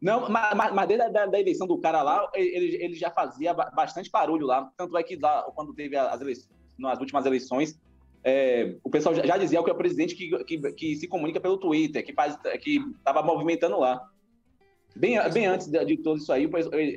Não, 0.02 0.30
mas, 0.30 0.74
mas 0.74 0.88
desde 0.88 1.06
a 1.06 1.10
da, 1.10 1.26
da, 1.26 1.40
eleição 1.40 1.68
do 1.68 1.78
cara 1.78 2.02
lá, 2.02 2.30
ele, 2.34 2.78
ele 2.82 2.96
já 2.96 3.12
fazia 3.12 3.54
bastante 3.54 4.10
barulho 4.10 4.46
lá. 4.46 4.70
Tanto 4.78 4.98
é 4.98 5.04
que 5.04 5.16
lá, 5.16 5.44
quando 5.56 5.74
teve 5.74 5.96
as 5.96 6.22
eleições, 6.22 6.50
nas 6.78 7.00
últimas 7.00 7.26
eleições, 7.26 7.80
é, 8.24 8.76
o 8.84 8.90
pessoal 8.90 9.16
já, 9.16 9.26
já, 9.26 9.38
dizia 9.38 9.62
que 9.64 9.70
é 9.70 9.74
o 9.74 9.78
presidente 9.78 10.16
que, 10.16 10.44
que, 10.44 10.72
que 10.74 10.96
se 10.96 11.08
comunica 11.08 11.40
pelo 11.40 11.58
Twitter, 11.58 12.06
que 12.06 12.14
faz, 12.14 12.38
que 12.62 12.80
estava 12.98 13.22
movimentando 13.22 13.80
lá. 13.80 14.02
Bem, 14.96 15.18
bem 15.32 15.46
antes 15.46 15.68
de, 15.68 15.86
de 15.86 15.98
tudo 15.98 16.18
isso 16.18 16.32
aí, 16.32 16.46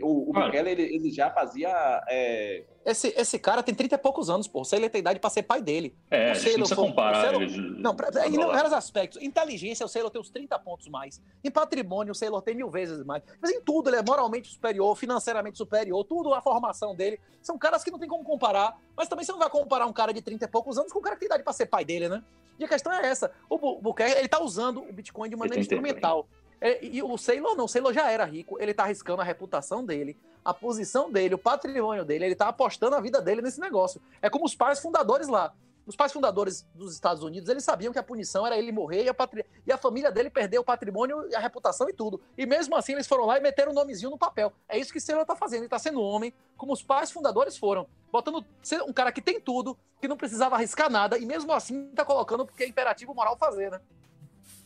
o, 0.02 0.30
o, 0.30 0.32
Bukele, 0.32 0.70
ele, 0.70 0.82
ele, 0.82 1.10
já 1.10 1.30
fazia. 1.30 1.68
É... 2.08 2.64
Esse, 2.84 3.14
esse 3.16 3.38
cara 3.38 3.62
tem 3.62 3.74
30 3.74 3.94
e 3.94 3.98
poucos 3.98 4.28
anos, 4.28 4.48
pô. 4.48 4.64
Você 4.64 4.76
ele 4.76 4.88
tem 4.88 5.00
idade 5.00 5.20
para 5.20 5.30
ser 5.30 5.42
pai 5.42 5.62
dele. 5.62 5.94
É, 6.10 6.32
o 6.32 6.34
Sailor, 6.34 6.58
não 6.58 6.66
precisa 6.66 6.76
comparar. 6.76 7.20
Sailor, 7.20 7.48
não, 7.78 7.94
pra, 7.94 8.26
em 8.26 8.36
vários 8.36 8.72
aspectos. 8.72 9.22
Inteligência, 9.22 9.86
o 9.86 9.88
Sailor 9.88 10.10
tem 10.10 10.20
uns 10.20 10.30
30 10.30 10.58
pontos 10.58 10.88
mais. 10.88 11.22
Em 11.44 11.50
patrimônio, 11.50 12.10
o 12.10 12.14
Sailor 12.14 12.42
tem 12.42 12.56
mil 12.56 12.70
vezes 12.70 13.04
mais. 13.04 13.22
Mas 13.40 13.52
em 13.52 13.60
tudo, 13.60 13.88
ele 13.88 13.98
é 13.98 14.02
moralmente 14.02 14.48
superior, 14.48 14.96
financeiramente 14.96 15.58
superior, 15.58 16.02
tudo 16.04 16.34
a 16.34 16.40
formação 16.40 16.96
dele. 16.96 17.20
São 17.40 17.56
caras 17.56 17.84
que 17.84 17.90
não 17.90 17.98
tem 17.98 18.08
como 18.08 18.24
comparar. 18.24 18.76
Mas 18.96 19.06
também 19.06 19.24
você 19.24 19.30
não 19.30 19.38
vai 19.38 19.50
comparar 19.50 19.86
um 19.86 19.92
cara 19.92 20.12
de 20.12 20.22
30 20.22 20.44
e 20.44 20.48
poucos 20.48 20.76
anos 20.76 20.92
com 20.92 20.98
um 20.98 21.02
cara 21.02 21.14
que 21.14 21.20
tem 21.20 21.26
idade 21.26 21.44
para 21.44 21.52
ser 21.52 21.66
pai 21.66 21.84
dele, 21.84 22.08
né? 22.08 22.22
E 22.58 22.64
a 22.64 22.68
questão 22.68 22.92
é 22.92 23.06
essa. 23.06 23.30
O 23.48 23.80
Bukele, 23.80 24.12
ele 24.12 24.28
tá 24.28 24.40
usando 24.40 24.82
o 24.82 24.92
Bitcoin 24.92 25.28
de 25.28 25.36
maneira 25.36 25.60
instrumental. 25.60 26.24
Tempo, 26.24 26.41
e 26.80 27.02
o 27.02 27.18
Sailor 27.18 27.56
não, 27.56 27.64
o 27.64 27.68
Sailor 27.68 27.92
já 27.92 28.10
era 28.10 28.24
rico, 28.24 28.56
ele 28.60 28.72
tá 28.72 28.84
arriscando 28.84 29.20
a 29.20 29.24
reputação 29.24 29.84
dele, 29.84 30.16
a 30.44 30.54
posição 30.54 31.10
dele, 31.10 31.34
o 31.34 31.38
patrimônio 31.38 32.04
dele, 32.04 32.26
ele 32.26 32.34
tá 32.36 32.48
apostando 32.48 32.94
a 32.94 33.00
vida 33.00 33.20
dele 33.20 33.42
nesse 33.42 33.60
negócio. 33.60 34.00
É 34.20 34.30
como 34.30 34.44
os 34.44 34.54
pais 34.54 34.78
fundadores 34.78 35.28
lá. 35.28 35.52
Os 35.84 35.96
pais 35.96 36.12
fundadores 36.12 36.64
dos 36.74 36.94
Estados 36.94 37.24
Unidos, 37.24 37.48
eles 37.48 37.64
sabiam 37.64 37.92
que 37.92 37.98
a 37.98 38.02
punição 38.02 38.46
era 38.46 38.56
ele 38.56 38.70
morrer 38.70 39.02
e 39.02 39.08
a, 39.08 39.14
patri... 39.14 39.44
e 39.66 39.72
a 39.72 39.76
família 39.76 40.12
dele 40.12 40.30
perder 40.30 40.60
o 40.60 40.64
patrimônio, 40.64 41.28
a 41.34 41.40
reputação 41.40 41.88
e 41.88 41.92
tudo. 41.92 42.20
E 42.38 42.46
mesmo 42.46 42.76
assim, 42.76 42.92
eles 42.92 43.08
foram 43.08 43.26
lá 43.26 43.36
e 43.36 43.40
meteram 43.40 43.70
o 43.70 43.72
um 43.72 43.74
nomezinho 43.74 44.10
no 44.10 44.18
papel. 44.18 44.52
É 44.68 44.78
isso 44.78 44.92
que 44.92 45.00
Sailor 45.00 45.26
tá 45.26 45.34
fazendo. 45.34 45.62
Ele 45.62 45.68
tá 45.68 45.80
sendo 45.80 46.00
homem, 46.00 46.32
como 46.56 46.72
os 46.72 46.84
pais 46.84 47.10
fundadores 47.10 47.56
foram. 47.56 47.88
Botando 48.12 48.44
um 48.86 48.92
cara 48.92 49.10
que 49.10 49.20
tem 49.20 49.40
tudo, 49.40 49.76
que 50.00 50.06
não 50.06 50.16
precisava 50.16 50.54
arriscar 50.54 50.88
nada, 50.88 51.18
e 51.18 51.26
mesmo 51.26 51.52
assim 51.52 51.88
tá 51.88 52.04
colocando 52.04 52.46
porque 52.46 52.62
é 52.62 52.68
imperativo 52.68 53.12
moral 53.12 53.36
fazer, 53.36 53.72
né? 53.72 53.80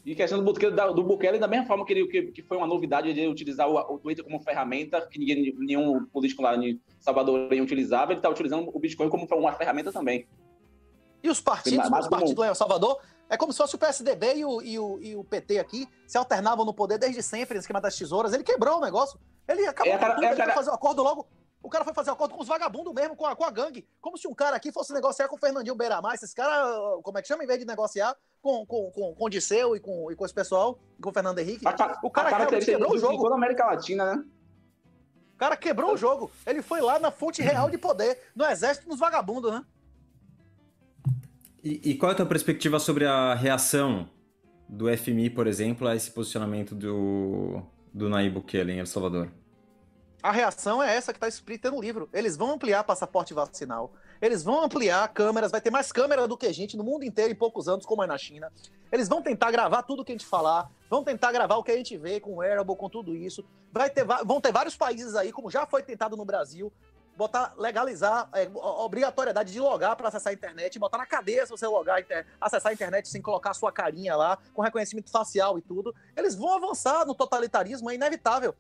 E 0.07 0.15
questão 0.15 0.39
do 0.39 0.45
Bukele, 0.45 0.73
do 0.95 1.03
Bukele 1.03 1.37
da 1.37 1.49
mesma 1.49 1.67
forma 1.67 1.85
que, 1.85 1.93
ele, 1.93 2.07
que, 2.07 2.23
que 2.31 2.43
foi 2.43 2.57
uma 2.57 2.67
novidade 2.67 3.13
de 3.13 3.27
utilizar 3.27 3.69
o, 3.69 3.95
o, 3.95 3.99
Twitter 3.99 4.25
como 4.25 4.39
ferramenta, 4.39 5.01
que 5.01 5.19
ninguém, 5.19 5.53
nenhum 5.59 6.07
político 6.07 6.43
lá 6.43 6.57
em 6.57 6.81
Salvador 7.01 7.53
utilizava, 7.53 8.13
ele 8.13 8.21
está 8.21 8.31
utilizando 8.31 8.71
o 8.73 8.79
Bitcoin 8.79 9.11
como 9.11 9.27
uma 9.27 9.53
ferramenta 9.55 9.91
também. 9.93 10.25
E 11.25 11.29
os 11.29 11.41
partidos, 11.41 11.91
os 11.91 12.07
partidos 12.07 12.37
lá 12.37 12.53
em 12.53 12.55
Salvador, 12.55 13.01
é 13.29 13.37
como 13.37 13.53
se 13.53 13.59
fosse 13.59 13.75
o 13.75 13.79
PSDB 13.79 14.37
e 14.37 14.45
o, 14.45 14.63
e, 14.63 14.79
o, 14.79 14.99
e 15.01 15.17
o 15.17 15.25
PT 15.25 15.59
aqui 15.59 15.89
se 16.07 16.17
alternavam 16.17 16.65
no 16.65 16.73
poder 16.73 16.99
desde 16.99 17.21
sempre, 17.21 17.55
no 17.55 17.61
esquema 17.61 17.81
das 17.81 17.97
tesouras. 17.97 18.33
Ele 18.33 18.45
quebrou 18.45 18.79
o 18.79 18.81
negócio. 18.81 19.19
Ele 19.49 19.67
acabou 19.67 19.93
é, 19.93 19.99
cara, 19.99 20.15
tudo, 20.15 20.25
é, 20.25 20.29
ele 20.29 20.37
cara... 20.37 20.55
fazer 20.55 20.71
o 20.71 20.73
um 20.73 20.77
acordo 20.77 21.03
logo. 21.03 21.27
O 21.67 21.69
cara 21.69 21.85
foi 21.85 21.93
fazer 21.93 22.13
acordo 22.13 22.33
com 22.33 22.43
os 22.43 22.47
vagabundos 22.47 22.95
mesmo, 22.95 23.17
com 23.17 23.27
a, 23.27 23.35
com 23.35 23.43
a 23.43 23.51
gangue. 23.51 23.85
Como 24.01 24.17
se 24.17 24.29
um 24.29 24.35
cara 24.35 24.55
aqui 24.55 24.71
fosse 24.71 24.93
negociar 24.93 25.27
com 25.27 25.35
o 25.35 25.39
Fernandinho 25.39 25.75
Beiramar. 25.75 26.15
Esses 26.15 26.33
caras, 26.33 27.03
como 27.03 27.19
é 27.19 27.23
que 27.23 27.27
chama, 27.27 27.43
em 27.43 27.47
vez 27.49 27.59
de 27.59 27.65
negociar 27.65 28.17
com, 28.41 28.65
com, 28.65 28.89
com, 28.93 29.15
com 29.17 29.25
o 29.25 29.29
Disseu 29.29 29.75
e 29.75 29.81
com, 29.81 30.09
e 30.13 30.15
com 30.15 30.25
esse 30.25 30.33
pessoal, 30.33 30.79
com 31.03 31.11
o 31.11 31.13
Fernando 31.13 31.41
Henrique. 31.41 31.67
A, 31.67 31.99
o 32.05 32.09
cara, 32.09 32.31
cara 32.31 32.47
quebrou 32.47 32.95
o 32.95 32.99
jogo. 32.99 33.21
toda 33.21 33.35
a 33.35 33.37
América 33.37 33.67
Latina, 33.67 34.15
né? 34.15 34.25
O 35.35 35.39
cara 35.39 35.57
quebrou 35.57 35.93
o 35.93 35.97
jogo. 35.97 36.31
Ele 36.47 36.63
foi 36.63 36.81
lá 36.81 37.01
na 37.01 37.11
fonte 37.11 37.43
real 37.43 37.69
de 37.69 37.79
poder, 37.79 38.17
no 38.37 38.47
exército 38.47 38.89
dos 38.89 39.01
vagabundos, 39.01 39.51
né? 39.51 39.65
E, 41.65 41.91
e, 41.91 41.95
qual 41.97 42.11
é 42.11 42.15
a 42.15 42.17
tua 42.17 42.27
perspectiva 42.27 42.79
sobre 42.79 43.07
a 43.07 43.35
reação 43.35 44.09
do 44.69 44.87
FMI, 44.97 45.31
por 45.31 45.49
exemplo, 45.49 45.89
a 45.89 45.97
esse 45.97 46.13
posicionamento 46.13 46.77
do, 46.77 47.61
do 47.93 48.09
Nayib 48.09 48.35
Bukele 48.35 48.71
em 48.71 48.79
El 48.79 48.87
Salvador? 48.87 49.29
A 50.27 50.33
reação 50.33 50.83
é 50.83 50.93
essa 50.93 51.13
que 51.13 51.19
está 51.19 51.29
escrita 51.29 51.71
no 51.71 51.81
livro. 51.81 52.09
Eles 52.13 52.37
vão 52.37 52.55
ampliar 52.55 52.83
passaporte 52.83 53.33
vacinal. 53.33 53.93
Eles 54.21 54.43
vão 54.43 54.65
ampliar 54.65 55.07
câmeras, 55.15 55.53
vai 55.53 55.61
ter 55.61 55.71
mais 55.71 55.93
câmera 55.93 56.27
do 56.27 56.37
que 56.37 56.53
gente 56.53 56.77
no 56.77 56.83
mundo 56.83 57.05
inteiro 57.05 57.31
em 57.31 57.37
poucos 57.37 57.69
anos, 57.69 57.87
como 57.87 58.03
é 58.03 58.09
na 58.09 58.19
China. 58.19 58.53
Eles 58.91 59.09
vão 59.09 59.23
tentar 59.23 59.53
gravar 59.53 59.85
tudo 59.85 60.05
que 60.05 60.11
a 60.11 60.17
gente 60.17 60.27
falar, 60.27 60.69
vão 60.91 61.05
tentar 61.05 61.31
gravar 61.31 61.55
o 61.55 61.63
que 61.63 61.71
a 61.71 61.77
gente 61.77 61.97
vê 61.97 62.19
com 62.19 62.33
o 62.33 62.37
Wearable, 62.39 62.75
com 62.75 62.91
tudo 62.91 63.15
isso. 63.15 63.45
Vai 63.73 63.89
ter, 63.89 64.05
vão 64.05 64.41
ter 64.41 64.51
vários 64.51 64.77
países 64.77 65.15
aí, 65.15 65.31
como 65.31 65.49
já 65.49 65.65
foi 65.65 65.85
tentado 65.85 66.17
no 66.17 66.25
Brasil, 66.25 66.73
botar, 67.17 67.55
legalizar 67.57 68.29
é, 68.35 68.47
a 68.47 68.83
obrigatoriedade 68.83 69.53
de 69.53 69.61
logar 69.61 69.95
para 69.95 70.09
acessar 70.09 70.33
a 70.33 70.35
internet, 70.35 70.77
botar 70.77 70.99
na 70.99 71.07
cadeia 71.07 71.47
se 71.47 71.53
você 71.53 71.69
logar, 71.69 72.05
acessar 72.41 72.71
a 72.71 72.75
internet 72.75 73.09
sem 73.09 73.23
colocar 73.23 73.53
a 73.53 73.55
sua 73.55 73.71
carinha 73.71 74.17
lá, 74.17 74.39
com 74.53 74.61
reconhecimento 74.61 75.09
facial 75.09 75.57
e 75.57 75.63
tudo. 75.63 75.95
Eles 76.17 76.35
vão 76.35 76.53
avançar 76.53 77.07
no 77.07 77.15
totalitarismo, 77.15 77.89
é 77.89 77.95
inevitável. 77.95 78.57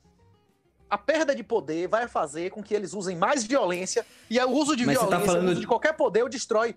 A 0.89 0.97
perda 0.97 1.35
de 1.35 1.43
poder 1.43 1.89
vai 1.89 2.07
fazer 2.07 2.51
com 2.51 2.63
que 2.63 2.75
eles 2.75 2.95
usem 2.95 3.17
mais 3.17 3.45
violência 3.45 4.07
e 4.31 4.39
o 4.39 4.51
uso 4.51 4.77
de 4.77 4.87
mas 4.87 4.97
tá 4.97 5.07
violência, 5.07 5.27
tá 5.27 5.33
falando... 5.33 5.61
de 5.61 5.67
qualquer 5.67 5.93
poder, 5.95 6.23
o 6.23 6.29
destrói. 6.29 6.77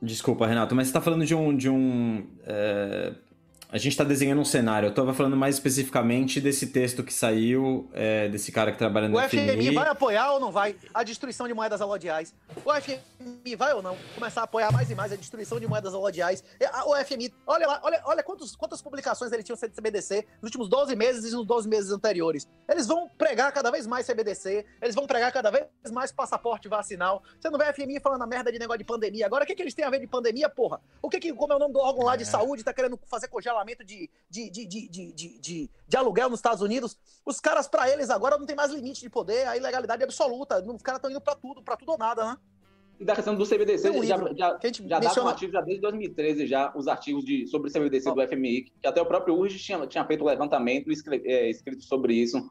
Desculpa, 0.00 0.46
Renato, 0.46 0.74
mas 0.74 0.86
você 0.86 0.90
está 0.90 1.00
falando 1.00 1.24
de 1.24 1.34
um, 1.34 1.56
de 1.56 1.68
um 1.68 2.26
é, 2.44 3.12
a 3.70 3.78
gente 3.78 3.92
está 3.92 4.04
desenhando 4.04 4.40
um 4.40 4.44
cenário. 4.44 4.86
Eu 4.86 4.90
estava 4.90 5.12
falando 5.12 5.36
mais 5.36 5.56
especificamente 5.56 6.40
desse 6.40 6.68
texto 6.68 7.02
que 7.02 7.12
saiu, 7.12 7.88
é, 7.92 8.28
desse 8.28 8.52
cara 8.52 8.70
que 8.70 8.78
trabalha 8.78 9.08
no 9.08 9.16
o 9.16 9.28
FMI. 9.28 9.50
O 9.50 9.52
FMI 9.52 9.70
vai 9.74 9.88
apoiar 9.88 10.32
ou 10.32 10.40
não 10.40 10.52
vai 10.52 10.76
a 10.92 11.02
destruição 11.02 11.48
de 11.48 11.54
moedas 11.54 11.80
alodiais? 11.80 12.34
O 12.64 12.72
FMI 12.72 13.56
vai 13.56 13.72
ou 13.72 13.82
não 13.82 13.96
começar 14.14 14.42
a 14.42 14.44
apoiar 14.44 14.70
mais 14.72 14.90
e 14.90 14.94
mais 14.94 15.12
a 15.12 15.16
destruição 15.16 15.58
de 15.58 15.66
moedas 15.66 15.92
alodiais? 15.92 16.44
O 16.86 16.94
FMI, 17.04 17.32
olha 17.46 17.66
lá, 17.66 17.80
olha, 17.82 18.02
olha 18.04 18.22
quantos, 18.22 18.54
quantas 18.54 18.80
publicações 18.80 19.32
ele 19.32 19.42
tinha 19.42 19.56
sobre 19.56 19.74
CBDC 19.74 20.26
nos 20.40 20.48
últimos 20.48 20.68
12 20.68 20.94
meses 20.94 21.32
e 21.32 21.34
nos 21.34 21.46
12 21.46 21.68
meses 21.68 21.90
anteriores. 21.90 22.48
Eles 22.68 22.86
vão 22.86 23.08
pregar 23.18 23.52
cada 23.52 23.70
vez 23.70 23.86
mais 23.86 24.06
CBDC, 24.06 24.64
eles 24.80 24.94
vão 24.94 25.06
pregar 25.06 25.32
cada 25.32 25.50
vez 25.50 25.66
mais 25.92 26.12
passaporte 26.12 26.68
vacinal. 26.68 27.22
Você 27.40 27.50
não 27.50 27.58
vê 27.58 27.64
a 27.64 27.72
FMI 27.72 28.00
falando 28.00 28.22
a 28.22 28.26
merda 28.26 28.52
de 28.52 28.58
negócio 28.58 28.78
de 28.78 28.84
pandemia. 28.84 29.26
Agora, 29.26 29.44
o 29.44 29.46
que, 29.46 29.54
que 29.54 29.62
eles 29.62 29.74
têm 29.74 29.84
a 29.84 29.90
ver 29.90 30.00
de 30.00 30.06
pandemia, 30.06 30.48
porra? 30.48 30.80
O 31.02 31.08
que, 31.08 31.18
que 31.18 31.32
como 31.32 31.52
é 31.52 31.56
o 31.56 31.58
nome 31.58 31.72
do 31.72 31.80
órgão 31.80 32.04
lá 32.04 32.16
de 32.16 32.22
é. 32.22 32.26
saúde, 32.26 32.62
tá 32.62 32.72
querendo 32.72 32.98
fazer 33.06 33.28
congelamento? 33.54 33.74
pagamento 33.74 33.84
de, 33.84 34.10
de, 34.30 34.50
de, 34.50 34.66
de, 34.66 34.88
de, 34.88 35.38
de, 35.40 35.70
de 35.88 35.96
aluguel 35.96 36.30
nos 36.30 36.38
Estados 36.38 36.62
Unidos, 36.62 36.96
os 37.24 37.40
caras, 37.40 37.66
para 37.66 37.90
eles, 37.90 38.10
agora 38.10 38.38
não 38.38 38.46
tem 38.46 38.54
mais 38.54 38.70
limite 38.70 39.00
de 39.00 39.10
poder, 39.10 39.46
a 39.48 39.56
ilegalidade 39.56 40.02
é 40.02 40.04
absoluta. 40.04 40.62
Os 40.62 40.82
caras 40.82 40.98
estão 40.98 41.10
indo 41.10 41.20
para 41.20 41.34
tudo, 41.34 41.62
para 41.62 41.76
tudo 41.76 41.92
ou 41.92 41.98
nada, 41.98 42.24
né? 42.24 42.36
E 43.00 43.04
da 43.04 43.16
questão 43.16 43.34
do 43.34 43.44
CBDC, 43.44 43.90
um 43.90 44.04
já, 44.04 44.16
já, 44.16 44.58
já 44.62 45.00
menciona... 45.00 45.32
dava 45.32 45.46
um 45.46 45.50
já 45.50 45.60
desde 45.62 45.80
2013, 45.80 46.46
já 46.46 46.72
os 46.76 46.86
artigos 46.86 47.24
de, 47.24 47.46
sobre 47.48 47.68
o 47.68 47.72
CBDC 47.72 48.08
oh. 48.08 48.14
do 48.14 48.28
FMI, 48.28 48.70
que 48.80 48.86
até 48.86 49.02
o 49.02 49.06
próprio 49.06 49.34
URGS 49.34 49.60
tinha, 49.60 49.86
tinha 49.86 50.04
feito 50.04 50.22
um 50.22 50.26
levantamento 50.28 50.92
escrito, 50.92 51.26
é, 51.26 51.50
escrito 51.50 51.82
sobre 51.82 52.14
isso. 52.14 52.48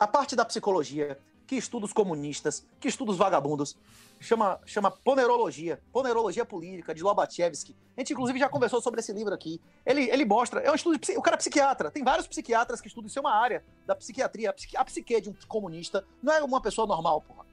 A 0.00 0.08
parte 0.08 0.34
da 0.34 0.44
psicologia, 0.44 1.16
que 1.46 1.54
estuda 1.54 1.84
os 1.86 1.92
comunistas, 1.92 2.66
que 2.80 2.88
estuda 2.88 3.12
os 3.12 3.16
vagabundos, 3.16 3.76
chama, 4.20 4.60
chama 4.64 4.90
Ponerologia, 4.90 5.80
Ponerologia 5.92 6.44
Política, 6.44 6.94
de 6.94 7.02
Lobachevsky. 7.02 7.76
A 7.96 8.00
gente, 8.00 8.12
inclusive, 8.12 8.38
já 8.38 8.48
conversou 8.48 8.80
sobre 8.80 9.00
esse 9.00 9.12
livro 9.12 9.32
aqui. 9.34 9.60
Ele, 9.84 10.10
ele 10.10 10.24
mostra, 10.24 10.60
é 10.60 10.70
um 10.70 10.74
estudo, 10.74 10.98
de, 10.98 11.16
o 11.16 11.22
cara 11.22 11.36
é 11.36 11.38
psiquiatra, 11.38 11.90
tem 11.90 12.02
vários 12.02 12.26
psiquiatras 12.26 12.80
que 12.80 12.88
estudam, 12.88 13.06
isso 13.06 13.18
é 13.18 13.20
uma 13.20 13.34
área 13.34 13.64
da 13.86 13.94
psiquiatria, 13.94 14.50
a, 14.50 14.52
psique, 14.52 14.76
a 14.76 14.84
psique 14.84 15.20
de 15.20 15.30
um 15.30 15.34
comunista 15.46 16.04
não 16.22 16.32
é 16.32 16.42
uma 16.42 16.60
pessoa 16.60 16.86
normal, 16.86 17.20
porra. 17.20 17.44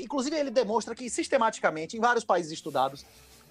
Inclusive, 0.00 0.36
ele 0.36 0.50
demonstra 0.50 0.94
que, 0.94 1.10
sistematicamente, 1.10 1.96
em 1.96 2.00
vários 2.00 2.24
países 2.24 2.52
estudados, 2.52 3.04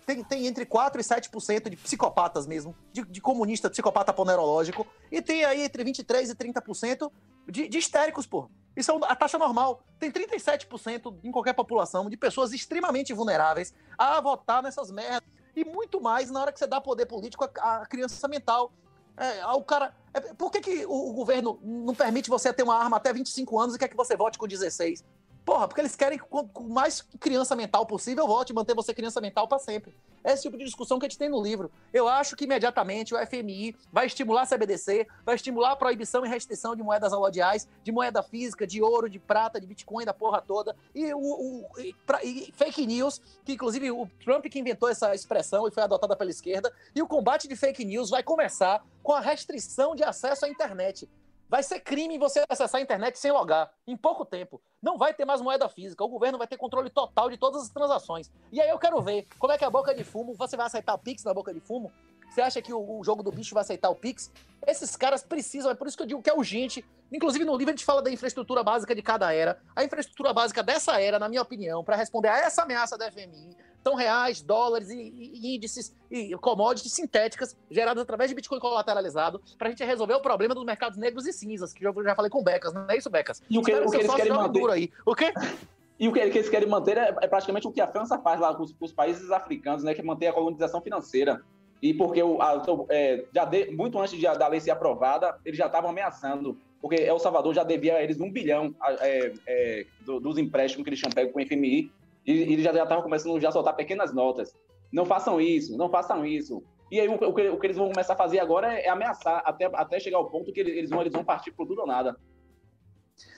tem, 0.06 0.24
tem 0.24 0.48
entre 0.48 0.66
4% 0.66 0.96
e 0.96 1.00
7% 1.00 1.70
de 1.70 1.76
psicopatas 1.76 2.48
mesmo, 2.48 2.76
de, 2.94 3.04
de 3.04 3.20
comunista, 3.20 3.70
psicopata 3.70 4.14
ponerológico, 4.14 4.88
e 5.12 5.22
tem 5.22 5.44
aí 5.44 5.64
entre 5.64 5.84
23% 5.84 6.30
e 6.30 6.36
30% 6.36 7.12
de, 7.50 7.68
de 7.68 7.78
histéricos, 7.78 8.26
porra. 8.26 8.50
Isso 8.76 8.92
é 8.92 8.96
a 9.04 9.16
taxa 9.16 9.38
normal. 9.38 9.84
Tem 10.00 10.12
37% 10.12 11.16
em 11.24 11.32
qualquer 11.32 11.54
população 11.54 12.10
de 12.10 12.18
pessoas 12.18 12.52
extremamente 12.52 13.14
vulneráveis 13.14 13.74
a 13.98 14.20
votar 14.20 14.62
nessas 14.62 14.92
merdas. 14.92 15.30
E 15.56 15.64
muito 15.64 16.02
mais 16.02 16.30
na 16.30 16.42
hora 16.42 16.52
que 16.52 16.60
você 16.60 16.68
dá 16.68 16.82
poder 16.82 17.06
político 17.06 17.50
à 17.60 17.86
criança 17.86 18.28
mental. 18.28 18.74
É, 19.18 19.40
ao 19.42 19.64
cara. 19.64 19.96
É, 20.14 20.20
por 20.20 20.52
que, 20.52 20.60
que 20.60 20.86
o, 20.86 21.10
o, 21.10 21.14
governo 21.14 21.58
não 21.64 21.96
permite 21.96 22.30
você 22.30 22.52
ter 22.52 22.64
uma 22.64 22.76
arma 22.76 22.98
até 22.98 23.14
25 23.14 23.58
anos 23.58 23.76
e 23.76 23.80
quer 23.80 23.88
que 23.88 23.96
você 23.96 24.18
vote 24.18 24.38
com 24.38 24.46
16? 24.46 25.06
Porra, 25.46 25.68
porque 25.68 25.80
eles 25.80 25.96
querem 25.96 26.18
que 26.18 26.26
com 26.26 26.50
mais 26.64 27.04
criança 27.20 27.56
mental 27.56 27.86
possível 27.86 28.26
vote 28.26 28.50
e 28.50 28.56
manter 28.56 28.74
você 28.74 28.96
criança 28.96 29.22
mental 29.22 29.48
para 29.48 29.60
sempre. 29.60 29.96
É 30.24 30.34
esse 30.34 30.42
tipo 30.42 30.58
de 30.58 30.66
discussão 30.66 30.98
que 30.98 31.06
a 31.06 31.08
gente 31.08 31.20
tem 31.20 31.30
no 31.30 31.40
livro. 31.40 31.72
Eu 31.94 32.08
acho 32.08 32.36
que 32.36 32.46
imediatamente 32.46 33.14
o 33.14 33.28
FMI 33.28 33.76
vai 33.94 34.08
estimular 34.08 34.42
a 34.42 34.48
CBDC, 34.48 35.06
vai 35.24 35.36
estimular 35.36 35.74
a 35.74 35.76
proibição 35.76 36.26
e 36.26 36.30
restrição 36.30 36.76
de 36.76 36.82
moedas 36.82 37.14
alodiais, 37.14 37.68
de 37.84 37.92
moeda 37.92 38.24
física, 38.24 38.66
de 38.66 38.82
ouro, 38.82 39.08
de 39.08 39.20
prata, 39.20 39.62
de 39.62 39.68
Bitcoin, 39.68 40.04
da 40.04 40.16
porra 40.16 40.42
toda. 40.42 40.76
E, 40.96 41.14
o, 41.14 41.20
o 41.20 41.70
e, 41.80 41.94
pra, 42.08 42.24
e 42.24 42.52
fake 42.54 42.88
news, 42.88 43.22
que 43.46 43.54
inclusive 43.54 43.92
o 43.92 44.10
Trump 44.24 44.46
que 44.48 44.58
inventou 44.58 44.90
essa 44.90 45.14
expressão 45.14 45.68
e 45.68 45.72
foi 45.72 45.84
adotada 45.84 46.16
pela 46.16 46.32
esquerda. 46.32 46.74
E 46.96 47.04
o 47.04 47.08
combate 47.08 47.48
de 47.48 47.56
fake 47.56 47.86
news 47.86 48.10
vai 48.10 48.24
começar 48.24 48.84
com 49.04 49.14
a 49.14 49.20
restrição 49.20 49.96
de 49.96 50.04
acesso 50.04 50.46
à 50.46 50.50
internet. 50.50 51.08
Vai 51.48 51.62
ser 51.62 51.80
crime 51.80 52.18
você 52.18 52.44
acessar 52.50 52.80
a 52.80 52.84
internet 52.84 53.20
sem 53.20 53.32
logar, 53.32 53.72
em 53.86 53.96
pouco 53.96 54.26
tempo. 54.26 54.60
Não 54.86 55.00
vai 55.00 55.16
ter 55.16 55.26
mais 55.26 55.42
moeda 55.42 55.68
física, 55.68 56.04
o 56.04 56.08
governo 56.08 56.38
vai 56.38 56.46
ter 56.46 56.58
controle 56.58 56.92
total 56.92 57.28
de 57.28 57.38
todas 57.38 57.64
as 57.64 57.70
transações. 57.70 58.32
E 58.52 58.62
aí 58.62 58.70
eu 58.70 58.78
quero 58.78 59.02
ver 59.02 59.28
como 59.40 59.52
é 59.52 59.58
que 59.58 59.66
a 59.66 59.70
boca 59.70 59.96
de 59.96 60.04
fumo, 60.04 60.36
você 60.36 60.56
vai 60.56 60.68
aceitar 60.68 60.96
Pix 61.00 61.24
na 61.24 61.34
boca 61.34 61.52
de 61.52 61.60
fumo? 61.60 61.92
Você 62.30 62.40
acha 62.40 62.62
que 62.62 62.72
o, 62.72 63.00
o, 63.00 63.04
jogo 63.04 63.24
do 63.24 63.32
bicho 63.32 63.56
vai 63.56 63.62
aceitar 63.62 63.90
o 63.90 63.96
Pix? 63.96 64.32
Esses 64.68 64.96
caras 64.96 65.24
precisam, 65.24 65.72
é 65.72 65.74
por 65.74 65.88
isso 65.88 65.98
que 65.98 66.04
eu 66.04 66.08
digo 66.08 66.22
que 66.22 66.30
é 66.30 66.34
urgente. 66.36 66.86
Inclusive, 67.12 67.44
no 67.44 67.58
livro 67.58 67.74
a 67.74 67.76
gente 67.76 67.84
fala 67.84 68.00
da 68.00 68.12
infraestrutura 68.12 68.62
básica 68.62 68.94
de 68.94 69.02
cada 69.02 69.34
era. 69.34 69.60
A 69.76 69.84
infraestrutura 69.84 70.32
básica 70.32 70.62
dessa 70.62 71.02
era, 71.02 71.18
na 71.18 71.28
minha 71.28 71.42
opinião, 71.42 71.84
para 71.84 71.96
responder 71.96 72.28
a 72.28 72.38
essa 72.38 72.62
ameaça 72.62 72.96
da 72.96 73.12
FMI, 73.12 73.58
são 73.86 73.94
reais, 73.94 74.42
dólares 74.42 74.90
e, 74.90 74.98
e, 74.98 75.56
índices 75.56 75.96
e 76.10 76.36
commodities 76.38 76.92
sintéticas 76.92 77.56
geradas 77.70 78.02
através 78.02 78.32
de 78.32 78.36
Bitcoin 78.36 78.60
colateralizado 78.60 79.40
para 79.60 79.68
a 79.68 79.70
gente 79.70 79.84
resolver 79.84 80.16
o 80.16 80.22
problema 80.22 80.56
dos 80.56 80.66
mercados 80.66 80.98
negros 80.98 81.28
e 81.28 81.32
cinzas, 81.32 81.72
que 81.72 81.86
eu 81.86 81.94
já 82.04 82.16
falei 82.16 82.32
com 82.32 82.40
o 82.40 82.44
Becas, 82.44 82.74
não 82.74 82.90
é 82.90 82.98
isso, 82.98 83.12
Becas? 83.12 83.44
E 83.48 83.60
o 83.60 83.62
que, 83.62 83.72
o 83.72 83.92
que 83.92 83.98
eles 83.98 84.16
querem 84.16 84.34
manter... 84.34 84.70
aí. 84.72 84.92
O 85.06 85.14
quê? 85.14 85.32
E 85.98 86.10
o 86.10 86.12
que, 86.12 86.20
eles 86.20 86.50
querem 86.50 86.68
manter 86.68 86.98
é, 86.98 87.16
é, 87.22 87.28
praticamente 87.28 87.66
o 87.70 87.72
que 87.72 87.80
a 87.80 87.88
França 87.88 88.20
faz 88.20 88.38
lá 88.38 88.54
com 88.54 88.64
os, 88.64 88.74
com 88.74 88.84
os, 88.84 88.92
países 88.92 89.32
africanos, 89.32 89.82
né? 89.82 89.94
Que 89.94 90.02
é 90.02 90.04
manter 90.04 90.28
a 90.28 90.34
colonização 90.34 90.82
financeira. 90.82 91.42
E 91.82 91.94
porque 91.94 92.22
o, 92.22 92.42
a, 92.42 92.62
é, 92.90 93.24
já 93.34 93.46
de, 93.46 93.72
muito 93.72 93.98
antes 93.98 94.20
de, 94.20 94.24
da 94.24 94.46
lei 94.50 94.60
ser 94.60 94.72
aprovada, 94.72 95.40
eles 95.46 95.58
já 95.58 95.68
estavam 95.68 95.90
ameaçando. 95.90 96.58
Porque 96.82 96.96
El 96.96 97.18
Salvador 97.18 97.54
já 97.54 97.64
devia 97.64 97.96
a 97.96 98.04
eles 98.04 98.20
um 98.20 98.30
bilhão 98.30 98.76
é, 99.00 99.32
é, 99.48 99.86
do, 100.02 100.20
dos 100.20 100.38
empréstimos 100.38 100.84
que 100.84 100.90
eles 100.90 101.00
tinham 101.00 101.14
pego 101.14 101.32
com 101.32 101.42
o 101.42 101.48
FMI 101.48 101.90
e, 102.26 102.32
ele 102.32 102.62
já 102.62 102.72
estavam 102.72 103.04
começando 103.04 103.40
já 103.40 103.50
a 103.50 103.52
soltar 103.52 103.76
pequenas 103.76 104.14
notas. 104.14 104.56
Não 104.92 105.06
façam 105.06 105.40
isso, 105.40 105.78
não 105.78 105.90
façam 105.90 106.26
isso. 106.26 106.64
E 106.92 107.00
aí 107.00 107.08
o, 107.08 107.16
o, 107.16 107.34
que, 107.34 107.50
o 107.50 107.60
que, 107.60 107.68
eles 107.68 107.78
vão 107.78 107.90
começar 107.90 108.14
a 108.14 108.18
fazer 108.18 108.40
agora 108.40 108.74
é, 108.74 108.88
ameaçar, 108.88 109.42
até, 109.46 109.66
até 109.74 110.00
chegar 110.00 110.18
ao 110.18 110.30
ponto 110.30 110.52
que 110.54 110.60
eles 110.60 110.90
vão, 110.90 111.02
eles 111.02 111.14
vão 111.14 111.24
partir 111.24 111.52
por 111.52 111.68
tudo 111.68 111.82
ou 111.82 111.88
nada. 111.88 112.16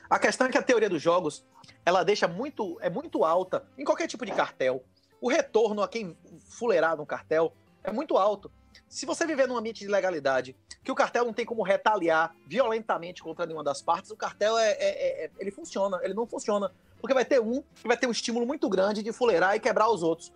A 0.09 0.17
questão 0.17 0.47
é 0.47 0.51
que 0.51 0.57
a 0.57 0.63
teoria 0.63 0.89
dos 0.89 1.01
jogos, 1.01 1.45
ela 1.85 2.03
deixa 2.03 2.27
muito, 2.27 2.77
é 2.81 2.89
muito 2.89 3.23
alta 3.23 3.67
em 3.77 3.83
qualquer 3.83 4.07
tipo 4.07 4.25
de 4.25 4.31
cartel. 4.31 4.83
o 5.19 5.29
retorno 5.29 5.81
a 5.81 5.87
quem 5.87 6.17
fuleirar 6.49 6.95
no 6.95 7.05
cartel 7.05 7.53
é 7.83 7.91
muito 7.91 8.17
alto. 8.17 8.51
Se 8.87 9.05
você 9.05 9.25
viver 9.25 9.47
num 9.47 9.57
ambiente 9.57 9.79
de 9.79 9.87
legalidade, 9.87 10.55
que 10.83 10.91
o 10.91 10.95
cartel 10.95 11.25
não 11.25 11.33
tem 11.33 11.45
como 11.45 11.63
retaliar 11.63 12.35
violentamente 12.45 13.21
contra 13.21 13.45
nenhuma 13.45 13.63
das 13.63 13.81
partes, 13.81 14.11
o 14.11 14.15
cartel 14.15 14.57
é, 14.57 14.71
é, 14.71 15.25
é, 15.25 15.31
ele 15.39 15.51
funciona, 15.51 15.99
ele 16.03 16.13
não 16.13 16.25
funciona. 16.25 16.71
Porque 16.99 17.13
vai 17.13 17.25
ter 17.25 17.39
um 17.39 17.61
que 17.75 17.87
vai 17.87 17.97
ter 17.97 18.07
um 18.07 18.11
estímulo 18.11 18.45
muito 18.45 18.67
grande 18.69 19.03
de 19.03 19.11
fuleirar 19.11 19.55
e 19.55 19.59
quebrar 19.59 19.89
os 19.89 20.03
outros. 20.03 20.31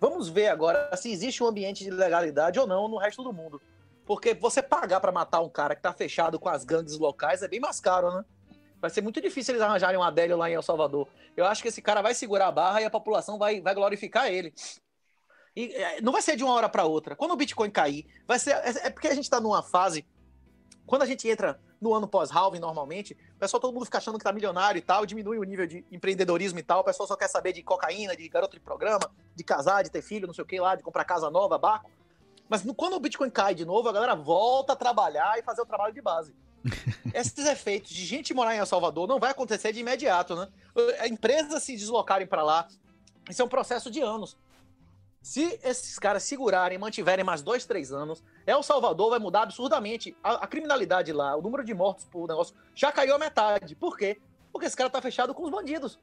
Vamos 0.00 0.28
ver 0.28 0.48
agora 0.48 0.96
se 0.96 1.10
existe 1.10 1.42
um 1.42 1.46
ambiente 1.46 1.82
de 1.82 1.90
legalidade 1.90 2.58
ou 2.58 2.66
não 2.66 2.88
no 2.88 2.98
resto 2.98 3.22
do 3.22 3.32
mundo. 3.32 3.60
Porque 4.06 4.32
você 4.32 4.62
pagar 4.62 5.00
para 5.00 5.12
matar 5.12 5.40
um 5.40 5.48
cara 5.48 5.74
que 5.74 5.82
tá 5.82 5.92
fechado 5.92 6.38
com 6.38 6.48
as 6.48 6.64
gangues 6.64 6.96
locais 6.96 7.42
é 7.42 7.48
bem 7.48 7.60
mais 7.60 7.80
caro, 7.80 8.10
né? 8.10 8.24
Vai 8.80 8.90
ser 8.90 9.00
muito 9.00 9.20
difícil 9.20 9.52
eles 9.52 9.62
arranjarem 9.62 9.98
um 9.98 10.02
Adélio 10.02 10.36
lá 10.36 10.48
em 10.48 10.54
El 10.54 10.62
Salvador. 10.62 11.08
Eu 11.36 11.44
acho 11.44 11.60
que 11.60 11.68
esse 11.68 11.82
cara 11.82 12.00
vai 12.00 12.14
segurar 12.14 12.46
a 12.46 12.52
barra 12.52 12.80
e 12.80 12.84
a 12.84 12.90
população 12.90 13.36
vai, 13.36 13.60
vai 13.60 13.74
glorificar 13.74 14.32
ele. 14.32 14.54
E 15.58 15.74
é, 15.74 16.00
não 16.00 16.12
vai 16.12 16.22
ser 16.22 16.36
de 16.36 16.44
uma 16.44 16.52
hora 16.52 16.68
para 16.68 16.84
outra. 16.84 17.16
Quando 17.16 17.32
o 17.32 17.36
Bitcoin 17.36 17.68
cair, 17.68 18.06
vai 18.28 18.38
ser. 18.38 18.52
É, 18.52 18.86
é 18.86 18.90
porque 18.90 19.08
a 19.08 19.14
gente 19.14 19.24
está 19.24 19.40
numa 19.40 19.60
fase. 19.60 20.06
Quando 20.86 21.02
a 21.02 21.04
gente 21.04 21.28
entra 21.28 21.60
no 21.80 21.92
ano 21.92 22.06
pós-halving, 22.06 22.60
normalmente, 22.60 23.16
o 23.34 23.38
pessoal, 23.40 23.60
todo 23.60 23.74
mundo 23.74 23.84
fica 23.84 23.98
achando 23.98 24.18
que 24.18 24.24
tá 24.24 24.32
milionário 24.32 24.78
e 24.78 24.82
tal, 24.82 25.04
diminui 25.04 25.36
o 25.36 25.42
nível 25.42 25.66
de 25.66 25.84
empreendedorismo 25.90 26.60
e 26.60 26.62
tal. 26.62 26.82
O 26.82 26.84
pessoal 26.84 27.08
só 27.08 27.16
quer 27.16 27.26
saber 27.26 27.52
de 27.52 27.64
cocaína, 27.64 28.16
de 28.16 28.28
garoto 28.28 28.54
de 28.54 28.60
programa, 28.60 29.10
de 29.34 29.42
casar, 29.42 29.82
de 29.82 29.90
ter 29.90 30.00
filho, 30.00 30.28
não 30.28 30.34
sei 30.34 30.44
o 30.44 30.46
que 30.46 30.60
lá, 30.60 30.76
de 30.76 30.82
comprar 30.84 31.04
casa 31.04 31.28
nova, 31.28 31.58
barco. 31.58 31.90
Mas 32.48 32.64
quando 32.76 32.94
o 32.94 33.00
Bitcoin 33.00 33.28
cai 33.28 33.52
de 33.52 33.64
novo, 33.64 33.88
a 33.88 33.92
galera 33.92 34.14
volta 34.14 34.74
a 34.74 34.76
trabalhar 34.76 35.40
e 35.40 35.42
fazer 35.42 35.62
o 35.62 35.66
trabalho 35.66 35.92
de 35.92 36.00
base. 36.00 36.32
Esses 37.12 37.44
efeitos 37.46 37.90
de 37.90 38.06
gente 38.06 38.32
morar 38.32 38.54
em 38.54 38.58
El 38.58 38.66
Salvador 38.66 39.08
não 39.08 39.18
vai 39.18 39.32
acontecer 39.32 39.72
de 39.72 39.80
imediato, 39.80 40.36
né? 40.36 40.48
Empresas 41.10 41.64
se 41.64 41.76
deslocarem 41.76 42.28
para 42.28 42.44
lá, 42.44 42.68
isso 43.28 43.42
é 43.42 43.44
um 43.44 43.48
processo 43.48 43.90
de 43.90 44.00
anos. 44.00 44.36
Se 45.20 45.58
esses 45.62 45.98
caras 45.98 46.22
segurarem, 46.22 46.78
mantiverem 46.78 47.24
mais 47.24 47.42
dois, 47.42 47.66
três 47.66 47.92
anos, 47.92 48.22
El 48.46 48.62
Salvador 48.62 49.10
vai 49.10 49.18
mudar 49.18 49.42
absurdamente. 49.42 50.16
A, 50.22 50.44
a, 50.44 50.46
criminalidade 50.46 51.12
lá, 51.12 51.36
o 51.36 51.42
número 51.42 51.64
de 51.64 51.74
mortos 51.74 52.04
por 52.04 52.28
negócio 52.28 52.54
já 52.74 52.92
caiu 52.92 53.14
a 53.14 53.18
metade. 53.18 53.74
Por 53.74 53.96
quê? 53.96 54.20
Porque 54.52 54.66
esse 54.66 54.76
cara 54.76 54.88
tá 54.88 55.02
fechado 55.02 55.34
com 55.34 55.44
os 55.44 55.50
bandidos. 55.50 55.98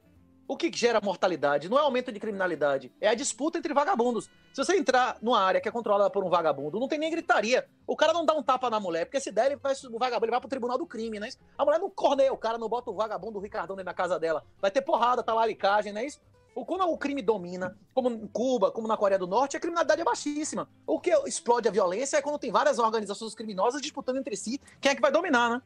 O 0.47 0.55
que 0.55 0.72
gera 0.72 1.01
mortalidade 1.01 1.68
não 1.68 1.80
é 1.80 1.82
aumento 1.82 2.11
de 2.11 2.20
criminalidade, 2.20 2.93
é 3.01 3.07
a 3.07 3.16
disputa 3.16 3.57
entre 3.57 3.74
vagabundos. 3.74 4.30
Se 4.53 4.63
você 4.63 4.78
entrar 4.78 5.18
numa 5.20 5.41
área 5.41 5.59
que 5.59 5.68
é 5.68 5.72
controlada 5.72 6.07
por 6.07 6.24
um 6.24 6.30
vagabundo, 6.30 6.80
não 6.80 6.88
tem 6.88 6.99
nem 6.99 7.09
gritaria. 7.09 7.68
O 7.88 7.95
cara 7.95 8.13
não 8.13 8.24
dá 8.24 8.36
um 8.36 8.43
tapa 8.43 8.70
na 8.70 8.80
mulher, 8.80 9.05
porque 9.05 9.20
se 9.20 9.32
der, 9.32 9.47
ele 9.47 9.55
vai, 9.55 9.74
o 9.74 9.97
vagabundo 9.97 10.26
ele 10.26 10.32
vai 10.32 10.39
pro 10.39 10.49
tribunal 10.49 10.78
do 10.78 10.86
crime, 10.86 11.20
né? 11.20 11.30
A 11.57 11.66
mulher 11.66 11.80
não 11.80 11.89
corneia 11.89 12.32
o 12.32 12.38
cara, 12.38 12.59
não 12.59 12.70
bota 12.70 12.91
o 12.91 12.93
vagabundo, 12.93 13.39
o 13.39 13.41
Ricardão 13.41 13.76
dentro 13.76 13.88
da 13.88 13.93
casa 13.95 14.20
dela. 14.20 14.45
Vai 14.61 14.70
ter 14.70 14.84
porrada, 14.84 15.24
talaricagem, 15.24 15.91
não 15.91 16.01
é 16.01 16.05
isso? 16.05 16.22
Quando 16.64 16.89
o 16.89 16.97
crime 16.97 17.22
domina, 17.22 17.78
como 17.93 18.10
em 18.10 18.28
Cuba, 18.28 18.72
como 18.72 18.88
na 18.88 18.95
Coreia 18.95 19.20
do 19.20 19.28
Norte, 19.28 19.58
a 19.58 19.60
criminalidade 19.60 19.99
é 19.99 20.06
baixíssima. 20.06 20.70
O 20.88 21.01
que 21.01 21.12
explode 21.28 21.68
a 21.68 21.72
violência 21.72 22.16
é 22.16 22.22
quando 22.22 22.39
tem 22.39 22.49
várias 22.49 22.80
organizações 22.80 23.36
criminosas 23.36 23.82
disputando 23.82 24.18
entre 24.18 24.38
si 24.38 24.62
quem 24.80 24.93
é 24.93 24.95
que 24.95 25.01
vai 25.01 25.12
dominar, 25.12 25.49
né? 25.49 25.62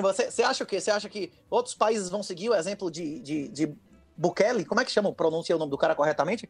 Você, 0.00 0.30
você 0.30 0.42
acha 0.42 0.62
o 0.62 0.66
quê? 0.66 0.80
Você 0.80 0.90
acha 0.90 1.08
que 1.08 1.32
outros 1.50 1.74
países 1.74 2.08
vão 2.08 2.22
seguir 2.22 2.50
o 2.50 2.54
exemplo 2.54 2.90
de, 2.90 3.18
de, 3.20 3.48
de 3.48 3.74
Bukele? 4.16 4.64
Como 4.64 4.80
é 4.80 4.84
que 4.84 4.90
chama? 4.90 5.12
Pronuncia 5.12 5.56
o 5.56 5.58
nome 5.58 5.70
do 5.70 5.78
cara 5.78 5.94
corretamente? 5.94 6.48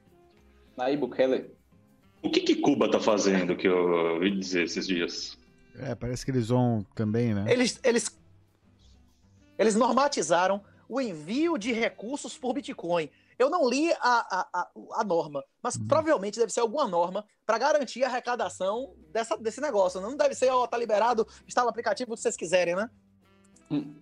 Aí, 0.76 0.96
Bukele. 0.96 1.50
O 2.22 2.30
que, 2.30 2.40
que 2.40 2.56
Cuba 2.56 2.90
tá 2.90 2.98
fazendo 2.98 3.56
que 3.56 3.68
eu 3.68 4.14
ouvi 4.14 4.36
dizer 4.36 4.64
esses 4.64 4.86
dias? 4.86 5.38
É, 5.78 5.94
parece 5.94 6.24
que 6.24 6.30
eles 6.30 6.48
vão 6.48 6.84
também, 6.94 7.34
né? 7.34 7.44
Eles, 7.46 7.78
eles, 7.84 8.18
eles 9.58 9.74
normatizaram 9.74 10.62
o 10.88 11.00
envio 11.00 11.58
de 11.58 11.72
recursos 11.72 12.38
por 12.38 12.52
Bitcoin. 12.52 13.10
Eu 13.38 13.50
não 13.50 13.68
li 13.68 13.92
a, 13.92 13.98
a, 14.00 14.48
a, 14.52 14.68
a 14.94 15.04
norma, 15.04 15.44
mas 15.62 15.76
hum. 15.76 15.86
provavelmente 15.86 16.38
deve 16.38 16.52
ser 16.52 16.60
alguma 16.60 16.88
norma 16.88 17.24
para 17.44 17.58
garantir 17.58 18.02
a 18.02 18.08
arrecadação 18.08 18.94
dessa, 19.12 19.36
desse 19.36 19.60
negócio. 19.60 20.00
Não 20.00 20.16
deve 20.16 20.34
ser, 20.34 20.50
ó, 20.50 20.62
oh, 20.62 20.68
tá 20.68 20.78
liberado, 20.78 21.26
instala 21.46 21.66
o 21.66 21.70
aplicativo 21.70 22.14
que 22.14 22.20
vocês 22.20 22.36
quiserem, 22.36 22.74
né? 22.74 22.88
Hum. 23.70 23.94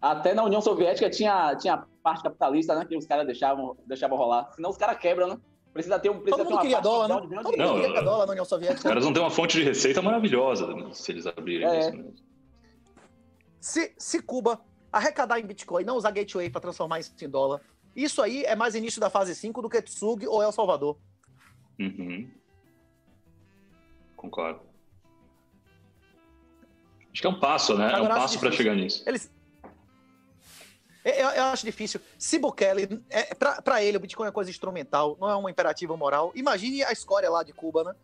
Até 0.00 0.32
na 0.32 0.44
União 0.44 0.62
Soviética 0.62 1.10
tinha, 1.10 1.54
tinha 1.56 1.84
parte 2.02 2.22
capitalista, 2.22 2.74
né? 2.74 2.86
Que 2.86 2.96
os 2.96 3.06
caras 3.06 3.26
deixavam, 3.26 3.76
deixavam 3.86 4.16
rolar. 4.16 4.50
Senão 4.54 4.70
os 4.70 4.78
caras 4.78 4.98
quebram, 4.98 5.28
né? 5.28 5.38
Precisa 5.72 5.98
ter 5.98 6.08
um. 6.08 6.20
Precisa 6.20 6.38
Todo 6.38 6.50
mundo 6.50 6.60
queria 6.62 6.80
dólar, 6.80 7.08
né? 7.08 7.14
Todo 7.42 7.56
mundo 7.56 7.80
queria 7.80 8.02
dólar 8.02 8.26
na 8.26 8.32
União 8.32 8.44
Soviética. 8.44 8.78
Os 8.78 8.84
caras 8.84 9.04
vão 9.04 9.12
ter 9.12 9.20
uma 9.20 9.30
fonte 9.30 9.58
de 9.58 9.64
receita 9.64 10.00
maravilhosa 10.00 10.66
se 10.92 11.12
eles 11.12 11.26
abrirem 11.26 11.68
é. 11.68 11.80
isso 11.80 11.92
mesmo. 11.92 12.14
Se, 13.60 13.94
se 13.98 14.22
Cuba 14.22 14.60
arrecadar 14.92 15.38
em 15.38 15.46
Bitcoin 15.46 15.84
não 15.84 15.96
usar 15.96 16.10
gateway 16.10 16.48
para 16.48 16.60
transformar 16.60 17.00
isso 17.00 17.12
em 17.20 17.28
dólar, 17.28 17.60
isso 17.94 18.22
aí 18.22 18.44
é 18.44 18.54
mais 18.54 18.74
início 18.74 19.00
da 19.00 19.10
fase 19.10 19.34
5 19.34 19.60
do 19.62 19.68
que 19.68 19.82
Tsug 19.82 20.26
ou 20.26 20.42
El 20.42 20.52
Salvador. 20.52 20.96
Uhum. 21.78 22.30
Concordo. 24.16 24.60
Acho 27.12 27.22
que 27.22 27.26
é 27.26 27.30
um 27.30 27.40
passo, 27.40 27.76
né? 27.76 27.86
Agora, 27.86 28.14
é 28.14 28.16
um 28.16 28.20
passo 28.20 28.38
para 28.38 28.52
chegar 28.52 28.74
nisso. 28.74 29.02
Eles... 29.06 29.30
Eu, 31.04 31.30
eu, 31.30 31.44
acho 31.44 31.64
difícil. 31.64 32.00
Se 32.18 32.38
Bukele, 32.38 33.02
é, 33.08 33.34
para 33.34 33.82
ele, 33.82 33.96
o 33.96 34.00
Bitcoin 34.00 34.28
é 34.28 34.30
coisa 34.30 34.50
instrumental, 34.50 35.16
não 35.20 35.28
é 35.28 35.36
um 35.36 35.48
imperativo 35.48 35.96
moral. 35.96 36.32
Imagine 36.34 36.84
a 36.84 36.92
escória 36.92 37.30
lá 37.30 37.42
de 37.42 37.52
Cuba, 37.52 37.82
né? 37.82 37.94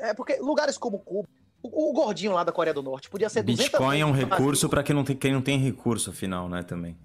É 0.00 0.12
porque 0.12 0.36
lugares 0.36 0.76
como 0.76 0.98
Cuba, 0.98 1.28
o, 1.62 1.90
o 1.90 1.92
gordinho 1.92 2.32
lá 2.32 2.44
da 2.44 2.52
Coreia 2.52 2.74
do 2.74 2.82
Norte 2.82 3.10
podia 3.10 3.28
ser 3.28 3.42
Bitcoin 3.42 4.00
é 4.00 4.06
um 4.06 4.12
recurso 4.12 4.68
para 4.68 4.82
quem 4.82 4.94
não 4.94 5.04
tem 5.04 5.16
quem 5.16 5.32
não 5.32 5.42
tem 5.42 5.58
recurso, 5.58 6.10
afinal, 6.10 6.48
né? 6.48 6.62
Também. 6.62 6.96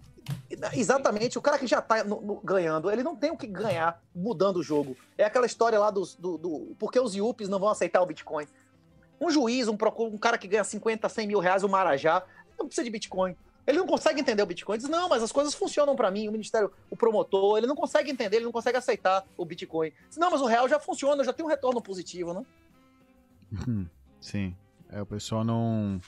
Exatamente, 0.74 1.38
o 1.38 1.42
cara 1.42 1.60
que 1.60 1.68
já 1.68 1.82
tá 1.82 2.04
no, 2.04 2.22
no, 2.22 2.36
ganhando, 2.42 2.90
ele 2.90 3.04
não 3.04 3.16
tem 3.16 3.32
o 3.32 3.38
que 3.38 3.48
ganhar 3.48 4.02
mudando 4.16 4.58
o 4.58 4.64
jogo. 4.64 4.96
É 5.18 5.26
aquela 5.26 5.46
história 5.46 5.78
lá 5.78 5.92
dos, 5.92 6.16
do, 6.16 6.38
do. 6.38 6.76
Porque 6.80 7.00
os 7.00 7.14
IUPs 7.14 7.50
não 7.50 7.60
vão 7.60 7.70
aceitar 7.70 8.02
o 8.02 8.06
Bitcoin. 8.06 8.48
Um 9.20 9.30
juiz, 9.30 9.68
um, 9.68 9.78
um 10.00 10.18
cara 10.18 10.38
que 10.38 10.48
ganha 10.48 10.64
50, 10.64 11.10
100 11.10 11.28
mil 11.28 11.40
reais, 11.40 11.64
um 11.64 11.68
Marajá, 11.68 12.24
não 12.58 12.68
precisa 12.68 12.86
de 12.86 12.90
Bitcoin. 12.90 13.36
Ele 13.66 13.78
não 13.78 13.88
consegue 13.88 14.20
entender 14.20 14.44
o 14.44 14.46
Bitcoin. 14.46 14.78
Diz, 14.78 14.90
não, 14.90 15.08
mas 15.08 15.24
as 15.24 15.32
coisas 15.32 15.54
funcionam 15.54 15.96
para 15.96 16.12
mim. 16.12 16.28
O 16.28 16.32
Ministério, 16.32 16.72
o 16.90 16.96
promotor, 16.96 17.58
ele 17.58 17.68
não 17.68 17.76
consegue 17.76 18.12
entender, 18.12 18.38
ele 18.38 18.46
não 18.46 18.52
consegue 18.52 18.78
aceitar 18.78 19.26
o 19.38 19.46
Bitcoin. 19.46 19.92
Diz, 20.10 20.18
não, 20.18 20.30
mas 20.30 20.42
o 20.42 20.46
real 20.46 20.68
já 20.68 20.80
funciona, 20.80 21.24
já 21.24 21.32
tem 21.32 21.46
um 21.46 21.50
retorno 21.50 21.82
positivo, 21.82 22.34
né? 22.34 22.46
Hum, 23.68 23.86
sim. 24.24 24.56
É, 24.90 25.02
o 25.02 25.06
pessoal 25.06 25.44
não. 25.44 26.00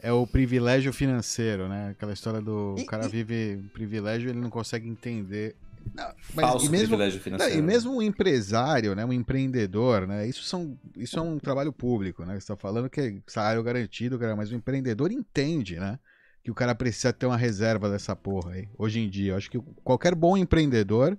É 0.00 0.12
o 0.12 0.26
privilégio 0.26 0.92
financeiro, 0.92 1.68
né? 1.68 1.90
Aquela 1.90 2.12
história 2.12 2.40
do 2.40 2.76
e, 2.78 2.84
cara 2.84 3.06
e... 3.06 3.08
vive 3.08 3.68
privilégio 3.72 4.30
ele 4.30 4.38
não 4.38 4.50
consegue 4.50 4.88
entender 4.88 5.56
não, 5.94 6.12
mas 6.34 6.50
Falso 6.50 6.66
e 6.66 6.68
mesmo, 6.68 6.88
privilégio 6.88 7.20
financeiro. 7.20 7.54
Não, 7.54 7.60
e 7.60 7.62
mesmo 7.62 7.96
um 7.96 8.02
empresário, 8.02 8.94
né, 8.94 9.04
um 9.04 9.12
empreendedor, 9.12 10.06
né, 10.06 10.26
isso, 10.26 10.42
são, 10.44 10.78
isso 10.96 11.18
é 11.18 11.22
um 11.22 11.38
trabalho 11.38 11.72
público, 11.72 12.24
né? 12.24 12.34
Você 12.34 12.38
está 12.38 12.56
falando 12.56 12.90
que 12.90 13.00
é 13.00 13.16
salário 13.26 13.62
garantido, 13.62 14.18
cara, 14.18 14.36
mas 14.36 14.50
o 14.50 14.54
empreendedor 14.54 15.10
entende, 15.10 15.78
né? 15.78 15.98
Que 16.42 16.50
o 16.50 16.54
cara 16.54 16.74
precisa 16.74 17.12
ter 17.12 17.26
uma 17.26 17.36
reserva 17.36 17.90
dessa 17.90 18.14
porra 18.14 18.52
aí. 18.52 18.68
Hoje 18.76 19.00
em 19.00 19.08
dia, 19.08 19.32
eu 19.32 19.36
acho 19.36 19.50
que 19.50 19.58
qualquer 19.82 20.14
bom 20.14 20.36
empreendedor 20.36 21.16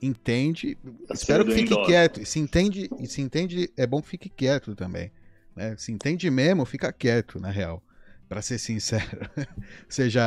entende. 0.00 0.76
Tá 1.06 1.14
espero 1.14 1.44
que 1.44 1.52
fique 1.52 1.74
quieto. 1.84 2.20
E 2.20 2.26
se 2.26 2.38
entende, 2.38 2.90
e 2.98 3.06
se 3.06 3.20
entende, 3.20 3.70
é 3.76 3.86
bom 3.86 4.02
que 4.02 4.08
fique 4.08 4.28
quieto 4.28 4.74
também. 4.74 5.10
Né? 5.54 5.76
Se 5.76 5.92
entende 5.92 6.30
mesmo, 6.30 6.64
fica 6.64 6.92
quieto, 6.92 7.40
na 7.40 7.50
real 7.50 7.82
para 8.28 8.42
ser 8.42 8.58
sincero. 8.58 9.30
Ou 9.38 9.90
seja, 9.90 10.22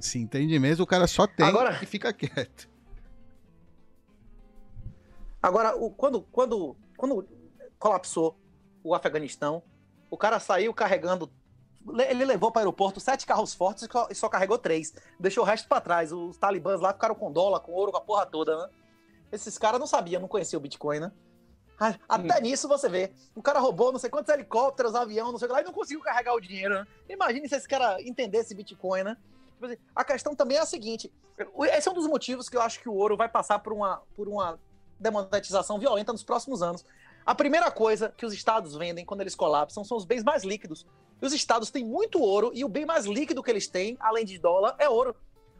se 0.00 0.18
entende 0.18 0.58
mesmo, 0.58 0.84
o 0.84 0.86
cara 0.86 1.06
só 1.06 1.26
tem 1.26 1.46
Agora... 1.46 1.78
e 1.82 1.86
fica 1.86 2.12
quieto. 2.12 2.68
Agora, 5.42 5.74
o, 5.76 5.90
quando, 5.90 6.22
quando, 6.22 6.76
quando 6.96 7.26
colapsou 7.78 8.38
o 8.84 8.94
Afeganistão, 8.94 9.62
o 10.10 10.16
cara 10.16 10.38
saiu 10.38 10.72
carregando. 10.72 11.32
Ele 12.08 12.24
levou 12.24 12.52
para 12.52 12.60
o 12.60 12.62
aeroporto 12.62 13.00
sete 13.00 13.26
carros 13.26 13.54
fortes 13.54 13.88
e 14.08 14.14
só 14.14 14.28
carregou 14.28 14.56
três. 14.56 14.94
Deixou 15.18 15.42
o 15.42 15.46
resto 15.46 15.66
para 15.66 15.80
trás. 15.80 16.12
Os 16.12 16.36
talibãs 16.36 16.80
lá 16.80 16.92
ficaram 16.92 17.14
com 17.14 17.32
dólar, 17.32 17.58
com 17.60 17.72
ouro, 17.72 17.90
com 17.90 17.98
a 17.98 18.02
porra 18.02 18.24
toda, 18.24 18.56
né? 18.56 18.68
Esses 19.32 19.58
caras 19.58 19.80
não 19.80 19.86
sabiam, 19.86 20.20
não 20.20 20.28
conheciam 20.28 20.60
o 20.60 20.62
Bitcoin, 20.62 21.00
né? 21.00 21.12
Até 22.08 22.38
hum. 22.38 22.40
nisso 22.42 22.68
você 22.68 22.88
vê. 22.88 23.12
O 23.34 23.42
cara 23.42 23.58
roubou 23.58 23.92
não 23.92 23.98
sei 23.98 24.10
quantos 24.10 24.32
helicópteros, 24.32 24.94
avião, 24.94 25.32
não 25.32 25.38
sei 25.38 25.46
o 25.46 25.48
que 25.48 25.54
lá, 25.54 25.62
e 25.62 25.64
não 25.64 25.72
conseguiu 25.72 26.00
carregar 26.00 26.34
o 26.34 26.40
dinheiro, 26.40 26.74
né? 26.74 26.86
Imagine 27.08 27.48
se 27.48 27.56
esse 27.56 27.68
cara 27.68 28.00
entendesse 28.02 28.54
Bitcoin, 28.54 29.02
né? 29.02 29.16
Tipo 29.54 29.66
assim, 29.66 29.76
a 29.94 30.04
questão 30.04 30.34
também 30.34 30.58
é 30.58 30.60
a 30.60 30.66
seguinte: 30.66 31.12
esse 31.72 31.88
é 31.88 31.90
um 31.90 31.94
dos 31.94 32.06
motivos 32.06 32.48
que 32.48 32.56
eu 32.56 32.62
acho 32.62 32.80
que 32.80 32.88
o 32.88 32.94
ouro 32.94 33.16
vai 33.16 33.28
passar 33.28 33.58
por 33.58 33.72
uma, 33.72 34.02
por 34.14 34.28
uma 34.28 34.58
demonetização 34.98 35.78
violenta 35.78 36.12
nos 36.12 36.22
próximos 36.22 36.62
anos. 36.62 36.84
A 37.24 37.34
primeira 37.34 37.70
coisa 37.70 38.12
que 38.16 38.26
os 38.26 38.32
estados 38.32 38.74
vendem 38.74 39.04
quando 39.04 39.20
eles 39.20 39.34
colapsam 39.34 39.84
são 39.84 39.96
os 39.96 40.04
bens 40.04 40.24
mais 40.24 40.42
líquidos. 40.42 40.86
E 41.20 41.26
os 41.26 41.32
estados 41.32 41.70
têm 41.70 41.84
muito 41.84 42.20
ouro 42.20 42.50
e 42.52 42.64
o 42.64 42.68
bem 42.68 42.84
mais 42.84 43.06
líquido 43.06 43.42
que 43.42 43.50
eles 43.50 43.68
têm, 43.68 43.96
além 44.00 44.24
de 44.24 44.38
dólar, 44.38 44.74
é 44.78 44.88
ouro. 44.88 45.14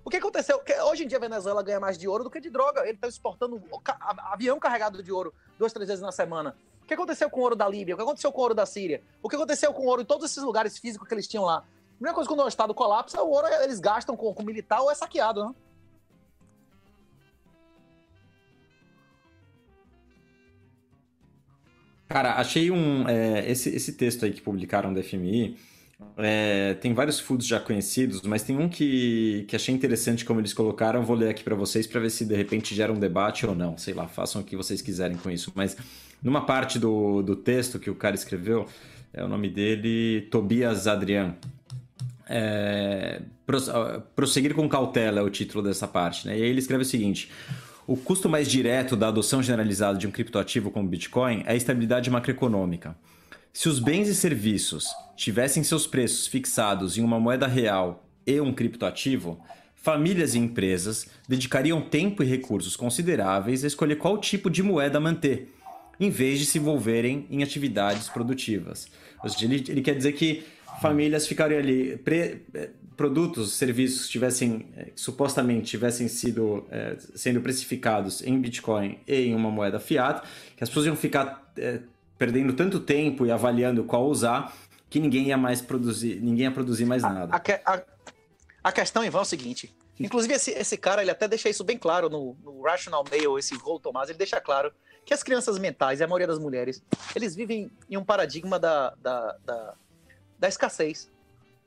O 0.05 0.11
que 0.11 0.16
aconteceu? 0.16 0.61
Hoje 0.90 1.05
em 1.05 1.07
dia 1.07 1.18
a 1.18 1.20
Venezuela 1.20 1.62
ganha 1.62 1.78
mais 1.78 1.96
de 1.96 2.09
ouro 2.09 2.24
do 2.24 2.30
que 2.30 2.40
de 2.40 2.50
droga. 2.50 2.82
Ele 2.82 2.92
está 2.92 3.07
exportando 3.07 3.62
avião 4.32 4.59
carregado 4.59 5.03
de 5.03 5.12
ouro 5.12 5.32
duas, 5.59 5.72
três 5.72 5.88
vezes 5.88 6.03
na 6.03 6.11
semana. 6.11 6.57
O 6.82 6.86
que 6.86 6.94
aconteceu 6.94 7.30
com 7.30 7.40
o 7.40 7.42
ouro 7.44 7.55
da 7.55 7.68
Líbia? 7.68 7.94
O 7.94 7.96
que 7.96 8.03
aconteceu 8.03 8.32
com 8.32 8.40
o 8.40 8.42
ouro 8.42 8.55
da 8.55 8.66
Síria? 8.66 9.03
O 9.22 9.28
que 9.28 9.36
aconteceu 9.36 9.72
com 9.72 9.82
o 9.82 9.86
ouro 9.86 10.03
em 10.03 10.05
todos 10.05 10.30
esses 10.30 10.42
lugares 10.42 10.78
físicos 10.78 11.07
que 11.07 11.14
eles 11.14 11.28
tinham 11.28 11.44
lá? 11.44 11.64
primeira 12.03 12.16
coisa 12.16 12.28
quando 12.28 12.42
o 12.42 12.48
Estado 12.48 12.74
colapsa, 12.74 13.22
o 13.22 13.30
ouro 13.30 13.46
eles 13.62 13.78
gastam 13.78 14.16
com, 14.16 14.34
com 14.34 14.42
militar 14.42 14.80
ou 14.80 14.90
é 14.90 14.94
saqueado, 14.94 15.46
né? 15.46 15.55
Cara, 22.09 22.34
achei 22.34 22.70
um. 22.70 23.09
É, 23.09 23.48
esse, 23.48 23.70
esse 23.70 23.92
texto 23.92 24.24
aí 24.24 24.32
que 24.32 24.42
publicaram 24.42 24.92
da 24.92 25.03
FMI. 25.03 25.57
É, 26.16 26.74
tem 26.74 26.92
vários 26.92 27.18
foods 27.18 27.46
já 27.46 27.59
conhecidos, 27.59 28.22
mas 28.22 28.42
tem 28.42 28.57
um 28.57 28.68
que, 28.68 29.44
que 29.48 29.57
achei 29.57 29.74
interessante 29.74 30.24
como 30.24 30.40
eles 30.40 30.53
colocaram. 30.53 31.03
Vou 31.03 31.16
ler 31.16 31.30
aqui 31.30 31.42
para 31.42 31.55
vocês 31.55 31.86
para 31.86 32.00
ver 32.00 32.11
se 32.11 32.24
de 32.24 32.34
repente 32.34 32.74
gera 32.74 32.92
um 32.92 32.98
debate 32.98 33.46
ou 33.46 33.55
não. 33.55 33.76
Sei 33.78 33.94
lá, 33.94 34.07
façam 34.07 34.42
o 34.42 34.44
que 34.44 34.57
vocês 34.57 34.82
quiserem 34.82 35.16
com 35.16 35.30
isso. 35.30 35.53
Mas 35.55 35.76
numa 36.22 36.44
parte 36.44 36.78
do, 36.78 37.22
do 37.22 37.34
texto 37.34 37.78
que 37.78 37.90
o 37.90 37.94
cara 37.94 38.14
escreveu, 38.14 38.66
é 39.12 39.22
o 39.24 39.28
nome 39.28 39.48
dele, 39.48 40.22
Tobias 40.30 40.86
Adrian. 40.86 41.34
É, 42.28 43.20
prosseguir 44.14 44.55
com 44.55 44.68
cautela 44.68 45.20
é 45.20 45.22
o 45.22 45.28
título 45.30 45.62
dessa 45.62 45.88
parte. 45.88 46.26
Né? 46.26 46.38
E 46.38 46.42
aí 46.42 46.48
ele 46.48 46.61
escreve 46.61 46.82
o 46.82 46.86
seguinte: 46.86 47.30
o 47.86 47.96
custo 47.96 48.28
mais 48.28 48.50
direto 48.50 48.96
da 48.96 49.09
adoção 49.09 49.42
generalizada 49.42 49.98
de 49.98 50.07
um 50.07 50.11
criptoativo 50.11 50.70
como 50.70 50.88
Bitcoin 50.88 51.42
é 51.46 51.53
a 51.53 51.57
estabilidade 51.57 52.11
macroeconômica. 52.11 52.96
Se 53.53 53.68
os 53.68 53.78
bens 53.78 54.09
e 54.09 54.14
serviços 54.14 54.86
tivessem 55.14 55.62
seus 55.62 55.86
preços 55.86 56.26
fixados 56.26 56.96
em 56.96 57.03
uma 57.03 57.20
moeda 57.20 57.46
real 57.46 58.09
e 58.26 58.40
um 58.40 58.53
criptoativo, 58.53 59.38
famílias 59.76 60.34
e 60.34 60.38
empresas 60.38 61.07
dedicariam 61.28 61.82
tempo 61.82 62.22
e 62.22 62.26
recursos 62.26 62.76
consideráveis 62.76 63.62
a 63.62 63.66
escolher 63.66 63.96
qual 63.96 64.16
tipo 64.16 64.48
de 64.48 64.62
moeda 64.62 64.98
manter, 64.98 65.53
em 66.00 66.09
vez 66.09 66.38
de 66.38 66.46
se 66.46 66.59
envolverem 66.59 67.26
em 67.28 67.42
atividades 67.42 68.09
produtivas. 68.09 68.88
Ou 69.22 69.28
seja, 69.28 69.44
ele, 69.44 69.62
ele 69.68 69.82
quer 69.82 69.96
dizer 69.96 70.12
que 70.12 70.44
famílias 70.80 71.26
ficariam 71.26 71.61
ali, 71.61 71.98
pre, 71.98 72.40
eh, 72.55 72.70
produtos, 72.96 73.53
serviços 73.53 74.09
tivessem, 74.09 74.66
eh, 74.74 74.92
supostamente 74.96 75.66
tivessem 75.66 76.09
sido 76.09 76.66
eh, 76.70 76.96
sendo 77.14 77.42
precificados 77.42 78.22
em 78.22 78.40
Bitcoin 78.40 78.98
e 79.07 79.26
em 79.26 79.34
uma 79.34 79.50
moeda 79.50 79.78
fiat, 79.78 80.26
que 80.57 80.64
as 80.64 80.70
pessoas 80.70 80.86
iam 80.86 80.96
ficar 80.96 81.53
perdendo 82.19 82.53
tanto 82.53 82.81
tempo 82.81 83.27
e 83.27 83.31
avaliando 83.31 83.85
qual 83.85 84.07
usar, 84.07 84.55
que 84.89 85.01
ninguém 85.01 85.29
ia 85.29 85.37
mais 85.37 85.61
produzir, 85.61 86.21
ninguém 86.21 86.45
ia 86.45 86.53
produzir 86.53 86.85
mais 86.85 87.03
nada. 87.03 87.35
A, 87.35 87.73
a, 87.75 87.83
a 88.65 88.73
questão, 88.73 89.05
Ivan, 89.05 89.19
é 89.19 89.23
o 89.23 89.25
seguinte. 89.25 89.75
Inclusive, 89.99 90.35
esse, 90.35 90.51
esse 90.51 90.77
cara, 90.77 91.03
ele 91.03 91.11
até 91.11 91.29
deixa 91.29 91.49
isso 91.49 91.65
bem 91.65 91.79
claro 91.79 92.09
no, 92.09 92.37
no 92.43 92.63
Rational 92.63 93.05
Mail, 93.11 93.39
esse 93.39 93.55
Rol 93.57 93.79
Tomás, 93.79 94.09
ele 94.09 94.19
deixa 94.19 94.41
claro 94.41 94.73
que 95.05 95.13
as 95.13 95.23
crianças 95.23 95.59
mentais, 95.59 96.01
e 96.01 96.05
a 96.05 96.07
maioria 96.07 96.27
das 96.27 96.39
mulheres, 96.39 96.83
eles 97.15 97.35
vivem 97.35 97.71
em 97.91 97.97
um 97.97 98.05
paradigma 98.05 98.59
da, 98.59 98.95
da, 99.01 99.37
da, 99.45 99.75
da 100.39 100.49
escassez. 100.49 101.11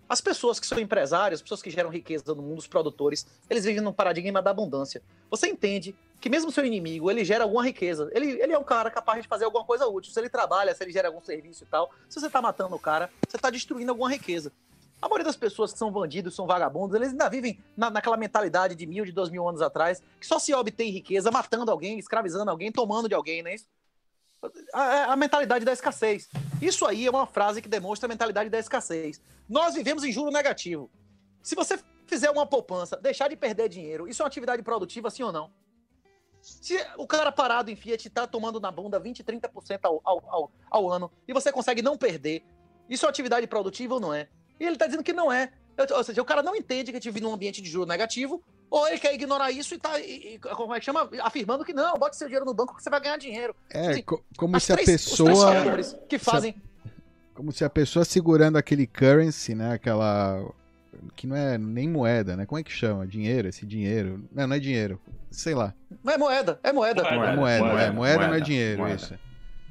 As 0.08 0.22
pessoas 0.22 0.60
que 0.60 0.68
são 0.68 0.80
empresárias, 0.80 1.40
as 1.40 1.42
pessoas 1.42 1.62
que 1.62 1.70
geram 1.70 1.90
riqueza 1.90 2.34
no 2.36 2.42
mundo, 2.42 2.60
os 2.60 2.68
produtores, 2.68 3.26
eles 3.50 3.66
vivem 3.66 3.82
num 3.82 3.92
paradigma 3.92 4.42
da 4.42 4.52
abundância. 4.52 5.02
Você 5.30 5.48
entende 5.48 5.96
que 6.20 6.30
mesmo 6.30 6.52
seu 6.52 6.66
inimigo, 6.66 7.10
ele 7.12 7.24
gera 7.24 7.44
alguma 7.44 7.64
riqueza. 7.64 8.10
Ele, 8.14 8.32
ele 8.42 8.54
é 8.54 8.58
um 8.58 8.64
cara 8.64 8.90
capaz 8.90 9.22
de 9.22 9.28
fazer 9.28 9.46
alguma 9.46 9.64
coisa 9.64 9.88
útil. 9.88 10.12
Se 10.12 10.20
ele 10.20 10.30
trabalha, 10.30 10.74
se 10.74 10.84
ele 10.84 10.92
gera 10.92 11.08
algum 11.08 11.22
serviço 11.22 11.64
e 11.64 11.68
tal, 11.68 11.92
se 12.10 12.20
você 12.20 12.30
tá 12.30 12.42
matando 12.42 12.76
o 12.76 12.80
cara, 12.80 13.10
você 13.28 13.38
tá 13.38 13.50
destruindo 13.50 13.92
alguma 13.92 14.10
riqueza. 14.10 14.52
A 15.02 15.08
maioria 15.08 15.26
das 15.26 15.36
pessoas 15.36 15.74
que 15.74 15.78
são 15.78 15.92
bandidos, 15.92 16.34
são 16.34 16.48
vagabundos, 16.48 16.96
eles 16.96 17.10
ainda 17.10 17.30
vivem 17.30 17.60
na, 17.76 17.90
naquela 17.90 18.18
mentalidade 18.18 18.76
de 18.76 18.86
mil, 18.86 19.06
de 19.06 19.12
dois 19.12 19.30
mil 19.30 19.48
anos 19.48 19.62
atrás, 19.62 20.02
que 20.20 20.26
só 20.26 20.40
se 20.40 20.54
obtém 20.54 20.90
riqueza 20.90 21.30
matando 21.30 21.70
alguém, 21.70 22.00
escravizando 22.00 22.50
alguém, 22.50 22.72
tomando 22.72 23.08
de 23.08 23.14
alguém, 23.14 23.44
não 23.44 23.52
é 23.52 23.56
isso? 23.56 23.68
A, 24.74 25.14
a, 25.14 25.16
mentalidade 25.16 25.66
da 25.66 25.74
escassez. 25.74 26.30
Isso 26.62 26.86
aí 26.86 27.06
é 27.06 27.10
uma 27.10 27.26
frase 27.26 27.62
que 27.62 27.68
demonstra 27.68 28.08
a 28.08 28.10
mentalidade 28.10 28.50
da 28.50 28.60
escassez. 28.60 29.22
Nós 29.50 29.74
vivemos 29.74 30.04
em 30.04 30.12
juro 30.12 30.32
negativo. 30.32 30.90
Se 31.42 31.56
você 31.56 31.80
fizer 32.06 32.30
uma 32.30 32.46
poupança, 32.46 32.96
deixar 32.98 33.28
de 33.28 33.36
perder 33.36 33.70
dinheiro, 33.70 34.08
isso 34.08 34.22
é 34.22 34.24
uma 34.24 34.28
atividade 34.28 34.62
produtiva, 34.62 35.10
sim 35.10 35.24
ou 35.24 35.32
não? 35.32 35.52
Se 36.46 36.78
o 36.98 37.08
cara 37.08 37.32
parado 37.32 37.72
em 37.72 37.76
Fiat 37.76 38.08
tá 38.12 38.28
tomando 38.28 38.60
na 38.60 38.70
bunda 38.70 39.00
20, 39.00 39.24
30% 39.24 39.80
ao, 39.82 40.00
ao, 40.04 40.24
ao, 40.28 40.52
ao 40.70 40.92
ano 40.92 41.12
e 41.28 41.34
você 41.34 41.52
consegue 41.52 41.82
não 41.82 41.98
perder, 41.98 42.46
isso 42.88 43.08
é 43.08 43.10
atividade 43.10 43.48
produtiva 43.48 43.96
ou 43.96 44.00
não 44.00 44.14
é? 44.14 44.28
E 44.60 44.66
ele 44.66 44.78
tá 44.78 44.86
dizendo 44.86 45.04
que 45.04 45.12
não 45.12 45.32
é. 45.32 45.52
Ou 45.92 46.04
seja, 46.04 46.22
o 46.22 46.26
cara 46.26 46.44
não 46.44 46.56
entende 46.56 46.92
que 46.92 46.98
a 46.98 47.00
gente 47.00 47.12
vive 47.12 47.26
num 47.26 47.34
ambiente 47.34 47.64
de 47.64 47.70
juro 47.70 47.88
negativo, 47.88 48.44
ou 48.70 48.88
ele 48.88 49.00
quer 49.00 49.14
ignorar 49.16 49.50
isso 49.50 49.74
e 49.74 49.80
tá, 49.80 50.00
e, 50.00 50.40
como 50.40 50.74
é 50.76 50.80
que 50.80 50.86
chama? 50.86 51.10
Afirmando 51.22 51.66
que 51.66 51.74
não, 51.74 51.98
bote 51.98 52.16
seu 52.16 52.28
dinheiro 52.28 52.46
no 52.46 52.54
banco 52.54 52.76
que 52.76 52.84
você 52.84 52.92
vai 52.92 53.02
ganhar 53.02 53.18
dinheiro. 53.18 53.56
É, 53.72 53.90
assim, 53.90 54.04
como 54.38 54.60
se 54.60 54.72
a 54.72 54.78
pessoa. 54.78 55.52
que 56.08 56.20
fazem. 56.20 56.56
como 57.34 57.52
se 57.52 57.66
a 57.66 57.70
pessoa 57.70 58.06
segurando 58.06 58.58
aquele 58.58 58.86
currency, 58.86 59.56
né? 59.56 59.74
Aquela. 59.74 60.46
Que 61.16 61.28
não 61.28 61.36
é 61.36 61.58
nem 61.58 61.90
moeda, 61.90 62.36
né? 62.36 62.46
Como 62.46 62.60
é 62.60 62.64
que 62.64 62.72
chama? 62.72 63.06
Dinheiro, 63.06 63.48
esse 63.48 63.66
dinheiro. 63.66 64.24
Não, 64.34 64.48
não 64.48 64.56
é 64.56 64.60
dinheiro 64.60 65.00
sei 65.36 65.54
lá. 65.54 65.74
Não 66.04 66.14
é 66.14 66.18
moeda, 66.18 66.60
é 66.64 66.72
moeda. 66.72 67.04
Moeda, 67.04 67.18
moeda, 67.18 67.36
moeda, 67.36 67.64
moeda, 67.64 67.94
moeda 67.94 68.28
não 68.28 68.34
é 68.34 68.40
dinheiro, 68.40 68.80
moeda. 68.80 68.96
isso. 68.96 69.14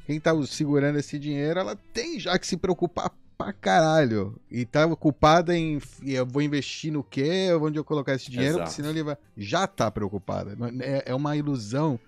Quem 0.07 0.21
tá 0.21 0.33
segurando 0.47 0.99
esse 0.99 1.19
dinheiro, 1.19 1.59
ela 1.59 1.77
tem 1.93 2.21
já 2.21 2.39
que 2.39 2.47
se 2.47 2.57
preocupar 2.57 3.11
pra 3.39 3.53
caralho. 3.53 4.39
E 4.51 4.65
tá 4.65 4.87
ocupada 4.87 5.57
em. 5.57 5.81
Eu 6.05 6.27
vou 6.27 6.43
investir 6.43 6.93
no 6.93 7.03
quê? 7.03 7.49
Onde 7.61 7.79
eu 7.79 7.85
colocar 7.85 8.15
esse 8.15 8.31
dinheiro? 8.31 8.57
Exato. 8.57 8.65
Porque 8.65 8.77
senão 8.77 8.91
ele 8.91 9.03
vai. 9.03 9.17
Já 9.37 9.67
tá 9.67 9.91
preocupada. 9.91 10.57
É, 10.81 11.05
é 11.07 11.15
uma 11.15 11.37
ilusão 11.37 11.99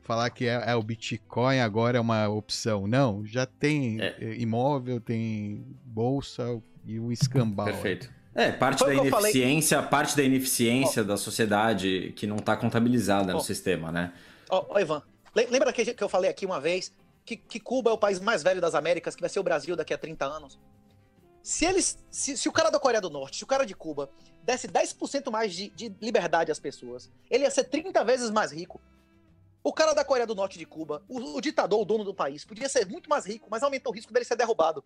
falar 0.00 0.30
que 0.30 0.46
é, 0.46 0.64
é, 0.66 0.74
o 0.74 0.82
Bitcoin 0.82 1.60
agora 1.60 1.98
é 1.98 2.00
uma 2.00 2.26
opção. 2.28 2.86
Não, 2.86 3.24
já 3.26 3.44
tem 3.44 4.00
é. 4.00 4.34
imóvel, 4.38 4.98
tem 4.98 5.64
bolsa 5.84 6.60
e 6.86 6.98
o 6.98 7.12
escambau. 7.12 7.66
Perfeito. 7.66 8.10
É, 8.34 8.50
parte 8.50 8.84
da 8.84 8.94
ineficiência, 8.94 9.76
falei... 9.76 9.90
parte 9.90 10.16
da 10.16 10.22
ineficiência 10.22 11.02
oh. 11.02 11.04
da 11.04 11.16
sociedade 11.16 12.12
que 12.16 12.26
não 12.26 12.36
está 12.36 12.56
contabilizada 12.56 13.32
oh. 13.32 13.36
no 13.36 13.40
sistema, 13.40 13.92
né? 13.92 14.12
Ó, 14.48 14.66
oh, 14.70 14.78
Ivan, 14.78 15.02
lembra 15.34 15.72
que, 15.72 15.94
que 15.94 16.02
eu 16.02 16.08
falei 16.08 16.30
aqui 16.30 16.46
uma 16.46 16.60
vez 16.60 16.94
que, 17.24 17.36
que, 17.36 17.60
Cuba 17.60 17.90
é 17.90 17.92
o 17.92 17.98
país 17.98 18.20
mais 18.20 18.42
velho 18.42 18.60
das 18.60 18.74
Américas, 18.74 19.14
que 19.14 19.20
vai 19.20 19.30
ser 19.30 19.38
o 19.38 19.42
Brasil 19.42 19.76
daqui 19.76 19.94
a 19.94 19.98
30 19.98 20.24
anos? 20.24 20.58
Se 21.42 21.64
eles. 21.64 21.98
Se, 22.10 22.36
se 22.36 22.48
o 22.48 22.52
cara 22.52 22.70
da 22.70 22.78
Coreia 22.78 23.00
do 23.00 23.10
Norte, 23.10 23.36
se 23.36 23.44
o 23.44 23.46
cara 23.46 23.66
de 23.66 23.74
Cuba 23.74 24.10
desse 24.42 24.68
10% 24.68 25.30
mais 25.30 25.54
de, 25.54 25.70
de 25.70 25.94
liberdade 26.00 26.50
às 26.50 26.58
pessoas, 26.58 27.10
ele 27.30 27.44
ia 27.44 27.50
ser 27.50 27.64
30 27.64 28.04
vezes 28.04 28.30
mais 28.30 28.52
rico. 28.52 28.80
O 29.64 29.72
cara 29.72 29.92
da 29.92 30.04
Coreia 30.04 30.26
do 30.26 30.34
Norte 30.34 30.58
de 30.58 30.66
Cuba, 30.66 31.04
o, 31.08 31.36
o 31.36 31.40
ditador, 31.40 31.80
o 31.80 31.84
dono 31.84 32.04
do 32.04 32.14
país, 32.14 32.44
podia 32.44 32.68
ser 32.68 32.86
muito 32.86 33.08
mais 33.08 33.24
rico, 33.24 33.48
mas 33.50 33.62
aumentou 33.62 33.92
o 33.92 33.94
risco 33.94 34.12
dele 34.12 34.24
ser 34.24 34.36
derrubado. 34.36 34.84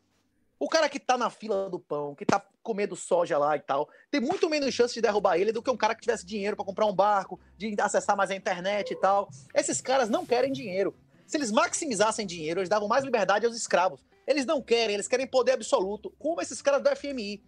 O 0.59 0.69
cara 0.69 0.89
que 0.89 0.99
tá 0.99 1.19
na 1.19 1.29
fila 1.29 1.69
do 1.69 1.79
pão, 1.79 2.15
que 2.15 2.25
tá 2.25 2.43
comendo 2.63 2.97
soja 2.97 3.37
lá 3.37 3.57
e 3.57 3.61
tal, 3.61 3.89
tem 4.11 4.21
muito 4.21 4.49
menos 4.49 4.73
chance 4.75 4.95
de 4.95 5.03
derrubar 5.03 5.37
ele 5.37 5.53
do 5.53 5.63
que 5.63 5.71
um 5.71 5.77
cara 5.77 5.95
que 5.95 6.01
tivesse 6.01 6.25
dinheiro 6.25 6.57
para 6.57 6.65
comprar 6.65 6.87
um 6.87 6.95
barco, 6.95 7.39
de 7.59 7.75
acessar 7.79 8.17
mais 8.17 8.31
a 8.31 8.35
internet 8.35 8.93
e 8.93 8.97
tal. 8.97 9.29
Esses 9.55 9.81
caras 9.81 10.09
não 10.09 10.25
querem 10.25 10.51
dinheiro. 10.51 10.95
Se 11.27 11.37
eles 11.37 11.51
maximizassem 11.51 12.27
dinheiro, 12.27 12.61
eles 12.61 12.69
davam 12.69 12.89
mais 12.89 13.05
liberdade 13.05 13.45
aos 13.45 13.57
escravos. 13.57 14.03
Eles 14.27 14.47
não 14.47 14.63
querem, 14.63 14.95
eles 14.95 15.07
querem 15.07 15.27
poder 15.27 15.53
absoluto, 15.53 16.13
como 16.19 16.41
esses 16.41 16.63
caras 16.63 16.83
do 16.83 16.97
FMI. 16.97 17.43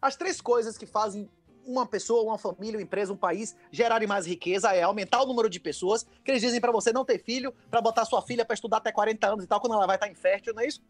As 0.00 0.16
três 0.16 0.40
coisas 0.40 0.78
que 0.78 0.86
fazem 0.86 1.28
uma 1.66 1.86
pessoa, 1.86 2.22
uma 2.22 2.38
família, 2.38 2.78
uma 2.78 2.82
empresa, 2.82 3.12
um 3.12 3.16
país 3.16 3.56
gerarem 3.70 4.06
mais 4.06 4.26
riqueza 4.26 4.72
é 4.72 4.82
aumentar 4.82 5.22
o 5.22 5.26
número 5.26 5.48
de 5.48 5.58
pessoas, 5.58 6.06
que 6.24 6.30
eles 6.30 6.42
dizem 6.42 6.60
para 6.60 6.72
você 6.72 6.92
não 6.92 7.04
ter 7.04 7.18
filho, 7.18 7.52
para 7.70 7.80
botar 7.80 8.04
sua 8.04 8.22
filha 8.22 8.44
para 8.44 8.54
estudar 8.54 8.78
até 8.78 8.92
40 8.92 9.26
anos 9.26 9.44
e 9.44 9.48
tal, 9.48 9.60
quando 9.60 9.74
ela 9.74 9.86
vai 9.86 9.96
estar 9.96 10.08
infértil, 10.08 10.54
não 10.54 10.62
é 10.62 10.66
isso? 10.66 10.82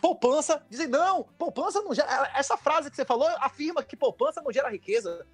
Poupança, 0.00 0.64
dizem, 0.68 0.86
não, 0.86 1.24
poupança 1.38 1.82
não 1.82 1.94
gera. 1.94 2.30
Essa 2.34 2.56
frase 2.56 2.90
que 2.90 2.96
você 2.96 3.04
falou 3.04 3.28
afirma 3.40 3.82
que 3.82 3.96
poupança 3.96 4.42
não 4.42 4.52
gera 4.52 4.68
riqueza. 4.68 5.26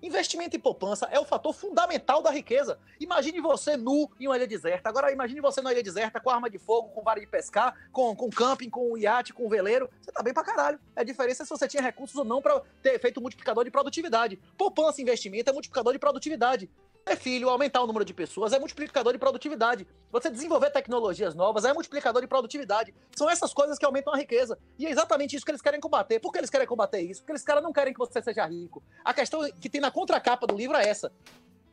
Investimento 0.00 0.56
em 0.56 0.60
poupança 0.60 1.08
é 1.10 1.18
o 1.18 1.24
fator 1.24 1.52
fundamental 1.52 2.22
da 2.22 2.30
riqueza. 2.30 2.78
Imagine 3.00 3.40
você 3.40 3.76
nu 3.76 4.08
em 4.20 4.28
uma 4.28 4.36
ilha 4.36 4.46
deserta. 4.46 4.88
Agora 4.88 5.10
imagine 5.10 5.40
você 5.40 5.60
numa 5.60 5.72
ilha 5.72 5.82
deserta 5.82 6.20
com 6.20 6.30
arma 6.30 6.48
de 6.48 6.56
fogo, 6.56 6.88
com 6.90 7.02
vara 7.02 7.18
de 7.18 7.26
pescar, 7.26 7.74
com, 7.90 8.14
com 8.14 8.30
camping, 8.30 8.70
com 8.70 8.96
iate, 8.96 9.32
com 9.32 9.48
veleiro. 9.48 9.90
Você 10.00 10.12
tá 10.12 10.22
bem 10.22 10.32
pra 10.32 10.44
caralho. 10.44 10.78
A 10.94 11.02
diferença 11.02 11.42
é 11.42 11.46
se 11.46 11.50
você 11.50 11.66
tinha 11.66 11.82
recursos 11.82 12.16
ou 12.16 12.24
não 12.24 12.40
para 12.40 12.62
ter 12.80 13.00
feito 13.00 13.20
multiplicador 13.20 13.64
de 13.64 13.72
produtividade. 13.72 14.38
Poupança 14.56 15.02
investimento 15.02 15.50
é 15.50 15.52
multiplicador 15.52 15.92
de 15.92 15.98
produtividade 15.98 16.70
ter 17.08 17.16
filho, 17.16 17.48
aumentar 17.48 17.82
o 17.82 17.86
número 17.86 18.04
de 18.04 18.12
pessoas 18.12 18.52
é 18.52 18.58
multiplicador 18.58 19.12
de 19.12 19.18
produtividade. 19.18 19.86
Você 20.12 20.30
desenvolver 20.30 20.70
tecnologias 20.70 21.34
novas 21.34 21.64
é 21.64 21.72
multiplicador 21.72 22.20
de 22.20 22.28
produtividade. 22.28 22.94
São 23.16 23.30
essas 23.30 23.52
coisas 23.54 23.78
que 23.78 23.84
aumentam 23.84 24.12
a 24.12 24.16
riqueza. 24.16 24.58
E 24.78 24.86
é 24.86 24.90
exatamente 24.90 25.34
isso 25.34 25.44
que 25.44 25.50
eles 25.50 25.62
querem 25.62 25.80
combater. 25.80 26.20
Por 26.20 26.32
que 26.32 26.38
eles 26.38 26.50
querem 26.50 26.66
combater 26.66 27.00
isso? 27.00 27.22
Porque 27.22 27.32
eles 27.32 27.62
não 27.62 27.72
querem 27.72 27.92
que 27.92 27.98
você 27.98 28.20
seja 28.20 28.44
rico. 28.46 28.82
A 29.04 29.14
questão 29.14 29.40
que 29.60 29.70
tem 29.70 29.80
na 29.80 29.90
contracapa 29.90 30.46
do 30.46 30.54
livro 30.54 30.76
é 30.76 30.86
essa. 30.88 31.10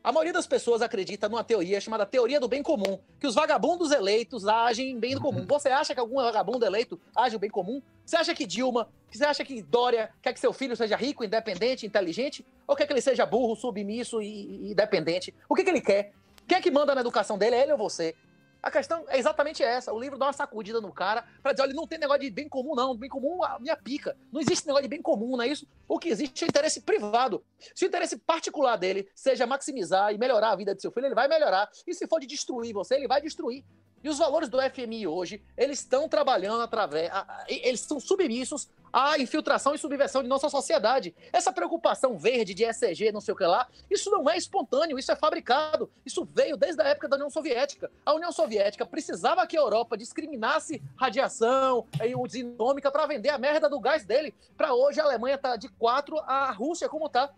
A 0.06 0.12
maioria 0.12 0.32
das 0.32 0.46
pessoas 0.46 0.82
acredita 0.82 1.28
numa 1.28 1.42
teoria 1.42 1.80
chamada 1.80 2.06
teoria 2.06 2.38
do 2.38 2.46
bem 2.46 2.62
comum, 2.62 2.96
que 3.18 3.26
os 3.26 3.34
vagabundos 3.34 3.90
eleitos 3.90 4.46
agem 4.46 4.92
em 4.92 5.00
bem 5.00 5.18
comum. 5.18 5.44
Você 5.50 5.68
acha 5.68 5.94
que 5.94 5.98
algum 5.98 6.14
vagabundo 6.22 6.64
eleito 6.64 7.00
age 7.12 7.34
o 7.34 7.40
bem 7.40 7.50
comum? 7.50 7.82
Você 8.04 8.16
acha 8.16 8.32
que 8.32 8.46
Dilma, 8.46 8.88
você 9.10 9.24
acha 9.24 9.44
que 9.44 9.60
Dória 9.60 10.08
quer 10.22 10.32
que 10.32 10.38
seu 10.38 10.52
filho 10.52 10.76
seja 10.76 10.94
rico, 10.94 11.24
independente, 11.24 11.84
inteligente? 11.84 12.46
Ou 12.68 12.76
quer 12.76 12.86
que 12.86 12.92
ele 12.92 13.00
seja 13.00 13.26
burro, 13.26 13.56
submisso 13.56 14.22
e, 14.22 14.70
e 14.70 14.74
dependente? 14.76 15.34
O 15.48 15.56
que, 15.56 15.64
que 15.64 15.70
ele 15.70 15.80
quer? 15.80 16.12
Quem 16.46 16.58
é 16.58 16.60
que 16.60 16.70
manda 16.70 16.94
na 16.94 17.00
educação 17.00 17.36
dele? 17.36 17.56
É 17.56 17.62
ele 17.64 17.72
ou 17.72 17.78
você? 17.78 18.14
A 18.62 18.70
questão 18.70 19.04
é 19.08 19.18
exatamente 19.18 19.62
essa. 19.62 19.92
O 19.92 20.00
livro 20.00 20.18
dá 20.18 20.26
uma 20.26 20.32
sacudida 20.32 20.80
no 20.80 20.92
cara 20.92 21.24
para 21.42 21.52
dizer: 21.52 21.62
olha, 21.62 21.74
não 21.74 21.86
tem 21.86 21.98
negócio 21.98 22.22
de 22.22 22.30
bem 22.30 22.48
comum, 22.48 22.74
não. 22.74 22.96
Bem 22.96 23.08
comum, 23.08 23.42
a 23.44 23.58
minha 23.58 23.76
pica. 23.76 24.16
Não 24.32 24.40
existe 24.40 24.66
negócio 24.66 24.84
de 24.84 24.88
bem 24.88 25.02
comum, 25.02 25.36
não 25.36 25.42
é 25.42 25.48
isso? 25.48 25.66
O 25.88 25.98
que 25.98 26.08
existe 26.08 26.44
é 26.44 26.48
interesse 26.48 26.80
privado. 26.80 27.44
Se 27.74 27.84
o 27.84 27.88
interesse 27.88 28.16
particular 28.16 28.76
dele 28.76 29.08
seja 29.14 29.46
maximizar 29.46 30.12
e 30.12 30.18
melhorar 30.18 30.50
a 30.50 30.56
vida 30.56 30.74
de 30.74 30.82
seu 30.82 30.90
filho, 30.90 31.06
ele 31.06 31.14
vai 31.14 31.28
melhorar. 31.28 31.70
E 31.86 31.94
se 31.94 32.06
for 32.06 32.20
de 32.20 32.26
destruir 32.26 32.72
você, 32.72 32.96
ele 32.96 33.08
vai 33.08 33.20
destruir. 33.20 33.64
E 34.06 34.08
os 34.08 34.18
valores 34.18 34.48
do 34.48 34.58
FMI 34.60 35.04
hoje, 35.08 35.42
eles 35.56 35.80
estão 35.80 36.08
trabalhando 36.08 36.62
através. 36.62 37.10
Eles 37.48 37.80
são 37.80 37.98
submissos 37.98 38.68
à 38.92 39.18
infiltração 39.18 39.74
e 39.74 39.78
subversão 39.78 40.22
de 40.22 40.28
nossa 40.28 40.48
sociedade. 40.48 41.12
Essa 41.32 41.52
preocupação 41.52 42.16
verde 42.16 42.54
de 42.54 42.62
ECG, 42.62 43.10
não 43.10 43.20
sei 43.20 43.34
o 43.34 43.36
que 43.36 43.42
lá, 43.42 43.66
isso 43.90 44.08
não 44.08 44.30
é 44.30 44.36
espontâneo, 44.36 44.96
isso 44.96 45.10
é 45.10 45.16
fabricado. 45.16 45.90
Isso 46.04 46.24
veio 46.32 46.56
desde 46.56 46.80
a 46.80 46.86
época 46.86 47.08
da 47.08 47.16
União 47.16 47.28
Soviética. 47.28 47.90
A 48.04 48.14
União 48.14 48.30
Soviética 48.30 48.86
precisava 48.86 49.44
que 49.44 49.56
a 49.56 49.60
Europa 49.60 49.98
discriminasse 49.98 50.80
radiação 50.96 51.84
e 52.00 52.14
usina 52.14 52.52
para 52.92 53.06
vender 53.08 53.30
a 53.30 53.38
merda 53.38 53.68
do 53.68 53.80
gás 53.80 54.04
dele. 54.04 54.32
Para 54.56 54.72
hoje 54.72 55.00
a 55.00 55.04
Alemanha 55.04 55.36
tá 55.36 55.56
de 55.56 55.68
4, 55.68 56.16
a 56.20 56.52
Rússia 56.52 56.88
como 56.88 57.08
tá. 57.08 57.34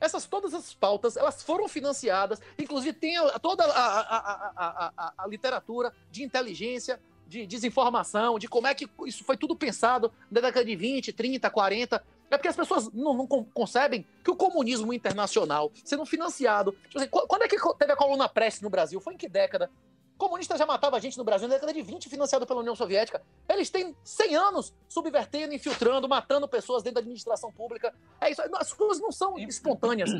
Essas, 0.00 0.26
todas 0.26 0.52
as 0.54 0.74
pautas, 0.74 1.16
elas 1.16 1.42
foram 1.42 1.68
financiadas, 1.68 2.40
inclusive 2.58 2.92
tem 2.92 3.16
a, 3.16 3.38
toda 3.38 3.64
a, 3.64 4.90
a, 4.96 5.12
a, 5.18 5.26
literatura 5.26 5.92
de 6.10 6.22
inteligência, 6.22 7.00
de 7.26 7.46
desinformação, 7.46 8.38
de 8.38 8.48
como 8.48 8.66
é 8.66 8.74
que 8.74 8.88
isso 9.06 9.24
foi 9.24 9.36
tudo 9.36 9.56
pensado 9.56 10.12
na 10.30 10.40
década 10.40 10.64
de 10.64 10.76
20, 10.76 11.12
30, 11.12 11.48
40. 11.48 12.04
É 12.30 12.36
porque 12.36 12.48
as 12.48 12.56
pessoas 12.56 12.90
não, 12.92 13.14
não 13.14 13.26
concebem 13.26 14.06
que 14.22 14.30
o 14.30 14.36
comunismo 14.36 14.92
internacional 14.92 15.70
sendo 15.84 16.04
financiado. 16.04 16.72
Tipo 16.88 16.98
assim, 16.98 17.08
quando 17.08 17.42
é 17.42 17.48
que 17.48 17.56
teve 17.78 17.92
a 17.92 17.96
coluna 17.96 18.28
Preste 18.28 18.62
no 18.62 18.70
Brasil? 18.70 19.00
Foi 19.00 19.14
em 19.14 19.16
que 19.16 19.28
década? 19.28 19.70
Comunista 20.16 20.56
já 20.56 20.66
matava 20.66 21.00
gente 21.00 21.18
no 21.18 21.24
Brasil 21.24 21.48
na 21.48 21.54
década 21.54 21.72
de 21.72 21.82
20, 21.82 22.08
financiado 22.08 22.46
pela 22.46 22.60
União 22.60 22.74
Soviética. 22.74 23.22
Eles 23.48 23.70
têm 23.70 23.94
100 24.04 24.36
anos 24.36 24.74
subvertendo, 24.88 25.54
infiltrando, 25.54 26.08
matando 26.08 26.48
pessoas 26.48 26.82
dentro 26.82 26.96
da 26.96 27.00
administração 27.00 27.52
pública. 27.52 27.94
É 28.20 28.30
isso. 28.30 28.42
As 28.56 28.72
coisas 28.72 29.00
não 29.00 29.12
são 29.12 29.38
espontâneas. 29.38 30.10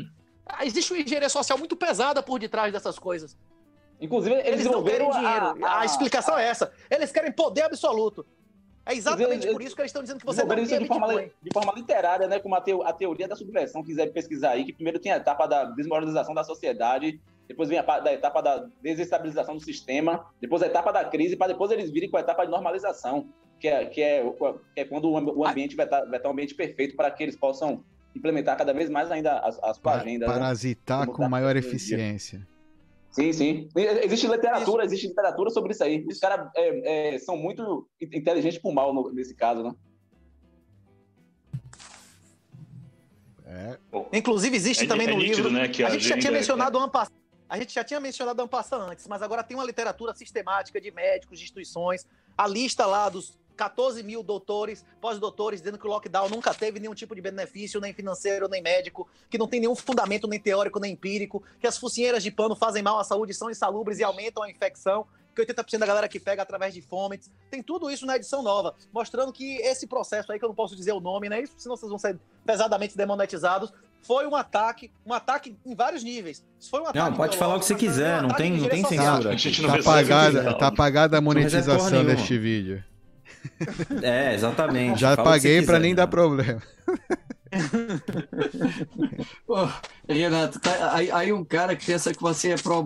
Existe 0.63 0.93
uma 0.93 1.01
engenharia 1.01 1.29
social 1.29 1.57
muito 1.57 1.75
pesada 1.75 2.21
por 2.21 2.39
detrás 2.39 2.71
dessas 2.71 2.99
coisas. 2.99 3.37
Inclusive, 3.99 4.35
eles, 4.35 4.47
eles 4.47 4.65
não 4.65 4.83
querem 4.83 5.09
dinheiro. 5.09 5.65
A, 5.65 5.67
a, 5.67 5.79
a 5.81 5.85
explicação 5.85 6.35
a, 6.35 6.41
é 6.41 6.47
essa. 6.47 6.71
Eles 6.89 7.11
querem 7.11 7.31
poder 7.31 7.63
absoluto. 7.63 8.25
É 8.85 8.93
exatamente 8.93 9.51
por 9.51 9.61
isso 9.63 9.75
que 9.75 9.81
eles 9.81 9.89
estão 9.89 10.03
dizendo 10.03 10.19
que 10.19 10.25
você 10.25 10.43
não 10.43 10.59
isso 10.59 10.77
de 10.77 10.85
forma, 10.85 11.23
de 11.41 11.49
forma 11.51 11.73
literária, 11.75 12.27
né? 12.27 12.39
Como 12.39 12.53
a, 12.53 12.61
teo, 12.61 12.83
a 12.83 12.93
teoria 12.93 13.27
da 13.27 13.35
subversão, 13.35 13.83
quiser 13.83 14.13
pesquisar 14.13 14.51
aí, 14.51 14.63
que 14.63 14.71
primeiro 14.71 14.99
tem 14.99 15.11
a 15.11 15.17
etapa 15.17 15.47
da 15.47 15.65
desmoralização 15.65 16.35
da 16.35 16.43
sociedade, 16.43 17.19
depois 17.47 17.69
vem 17.69 17.77
a, 17.77 17.81
da 17.81 18.13
etapa 18.13 18.41
da 18.41 18.67
desestabilização 18.81 19.55
do 19.55 19.63
sistema, 19.63 20.25
depois 20.41 20.61
a 20.63 20.67
etapa 20.67 20.91
da 20.91 21.05
crise, 21.05 21.35
para 21.35 21.53
depois 21.53 21.71
eles 21.71 21.91
virem 21.91 22.09
com 22.09 22.17
a 22.17 22.21
etapa 22.21 22.45
de 22.45 22.51
normalização, 22.51 23.29
que 23.59 23.67
é, 23.67 23.85
que 23.85 24.01
é, 24.01 24.23
que 24.73 24.81
é 24.81 24.85
quando 24.85 25.09
o 25.09 25.45
ambiente 25.45 25.75
vai 25.75 25.85
estar, 25.85 26.01
tá, 26.01 26.05
vai 26.05 26.17
estar 26.17 26.29
um 26.29 26.33
ambiente 26.33 26.55
perfeito 26.55 26.95
para 26.95 27.09
que 27.11 27.23
eles 27.23 27.35
possam 27.35 27.83
implementar 28.15 28.57
cada 28.57 28.73
vez 28.73 28.89
mais 28.89 29.11
ainda 29.11 29.33
a, 29.33 29.47
a 29.47 29.73
sua 29.73 29.93
agenda. 29.95 30.27
Né? 30.27 30.33
Parasitar 30.33 31.07
né? 31.07 31.13
com 31.13 31.27
maior 31.27 31.55
eficiência. 31.55 32.45
Sim, 33.11 33.31
sim. 33.31 33.69
Existe 34.03 34.27
literatura, 34.27 34.83
isso. 34.83 34.93
existe 34.93 35.07
literatura 35.07 35.49
sobre 35.49 35.71
isso 35.71 35.83
aí. 35.83 36.05
Os 36.05 36.19
caras 36.19 36.49
é, 36.55 37.13
é, 37.15 37.19
são 37.19 37.37
muito 37.37 37.87
inteligentes 38.01 38.57
por 38.57 38.73
mal 38.73 38.93
no, 38.93 39.09
nesse 39.13 39.33
caso, 39.33 39.63
né? 39.63 39.71
É. 43.47 43.77
Inclusive 44.11 44.55
existe 44.55 44.83
é, 44.83 44.87
também 44.87 45.07
no 45.07 45.15
nítido, 45.15 45.47
livro. 45.47 45.51
Né, 45.51 45.69
que 45.69 45.81
a, 45.81 45.87
a 45.87 45.89
gente 45.91 46.05
já 46.05 46.17
tinha 46.17 46.31
mencionado 46.31 46.77
ano 46.77 46.89
passado 46.89 47.24
a 47.49 47.57
gente 47.57 47.73
já 47.73 47.83
tinha 47.83 47.99
mencionado 47.99 48.41
a 48.41 48.47
passa 48.47 48.75
antes, 48.75 49.07
mas 49.07 49.21
agora 49.21 49.43
tem 49.43 49.55
uma 49.55 49.65
literatura 49.65 50.13
sistemática 50.13 50.79
de 50.81 50.91
médicos, 50.91 51.39
de 51.39 51.45
instituições, 51.45 52.05
a 52.37 52.47
lista 52.47 52.85
lá 52.85 53.09
dos 53.09 53.37
14 53.55 54.03
mil 54.03 54.21
doutores, 54.21 54.85
pós-doutores, 54.99 55.61
dizendo 55.61 55.77
que 55.77 55.87
o 55.87 55.89
lockdown 55.89 56.29
nunca 56.29 56.53
teve 56.53 56.79
nenhum 56.79 56.93
tipo 56.93 57.15
de 57.15 57.21
benefício, 57.21 57.79
nem 57.79 57.93
financeiro, 57.93 58.47
nem 58.47 58.61
médico, 58.61 59.07
que 59.29 59.37
não 59.37 59.47
tem 59.47 59.59
nenhum 59.59 59.75
fundamento 59.75 60.27
nem 60.27 60.39
teórico, 60.39 60.79
nem 60.79 60.93
empírico, 60.93 61.41
que 61.59 61.67
as 61.67 61.77
focinheiras 61.77 62.21
de 62.21 62.31
pano 62.31 62.55
fazem 62.55 62.83
mal 62.83 62.99
à 62.99 63.03
saúde, 63.03 63.33
são 63.33 63.49
insalubres 63.49 63.99
e 63.99 64.03
aumentam 64.03 64.43
a 64.43 64.49
infecção, 64.49 65.07
que 65.33 65.45
80% 65.45 65.77
da 65.79 65.85
galera 65.85 66.07
que 66.07 66.19
pega 66.19 66.41
através 66.41 66.73
de 66.73 66.81
fomes. 66.81 67.29
Tem 67.49 67.61
tudo 67.61 67.89
isso 67.89 68.05
na 68.05 68.15
edição 68.15 68.41
nova, 68.41 68.75
mostrando 68.91 69.33
que 69.33 69.57
esse 69.57 69.87
processo 69.87 70.31
aí, 70.31 70.39
que 70.39 70.45
eu 70.45 70.49
não 70.49 70.55
posso 70.55 70.75
dizer 70.75 70.93
o 70.93 70.99
nome, 70.99 71.29
né? 71.29 71.41
Isso, 71.41 71.53
senão 71.57 71.75
vocês 71.75 71.89
vão 71.89 71.99
ser 71.99 72.19
pesadamente 72.45 72.95
demonetizados, 72.95 73.73
foi 74.05 74.27
um 74.27 74.35
ataque, 74.35 74.91
um 75.05 75.13
ataque 75.13 75.57
em 75.65 75.75
vários 75.75 76.03
níveis. 76.03 76.43
foi 76.69 76.81
um 76.81 76.87
ataque 76.87 77.09
não, 77.09 77.13
pode 77.15 77.37
falar 77.37 77.55
o 77.55 77.59
que 77.59 77.65
você 77.65 77.75
quiser, 77.75 78.21
não 78.21 78.29
tem, 78.29 78.57
não 78.57 78.69
tem 78.69 78.83
censura. 78.85 79.35
Tá, 79.35 79.67
tá, 79.67 79.79
apagada, 79.79 80.53
tá 80.53 80.67
apagada 80.67 81.17
a 81.17 81.21
monetização 81.21 82.05
deste 82.05 82.37
vídeo. 82.37 82.83
É, 84.01 84.33
exatamente. 84.33 84.99
Já 84.99 85.15
Fala 85.15 85.29
paguei 85.29 85.61
para 85.61 85.79
nem 85.79 85.95
dar 85.95 86.07
problema. 86.07 86.61
Pô, 89.47 89.67
Renato, 90.07 90.59
tá, 90.59 90.93
aí, 90.93 91.09
aí, 91.11 91.31
um 91.31 91.43
cara 91.43 91.75
que 91.75 91.85
pensa 91.85 92.13
que 92.13 92.21
você 92.21 92.51
é 92.51 92.57
pró 92.57 92.83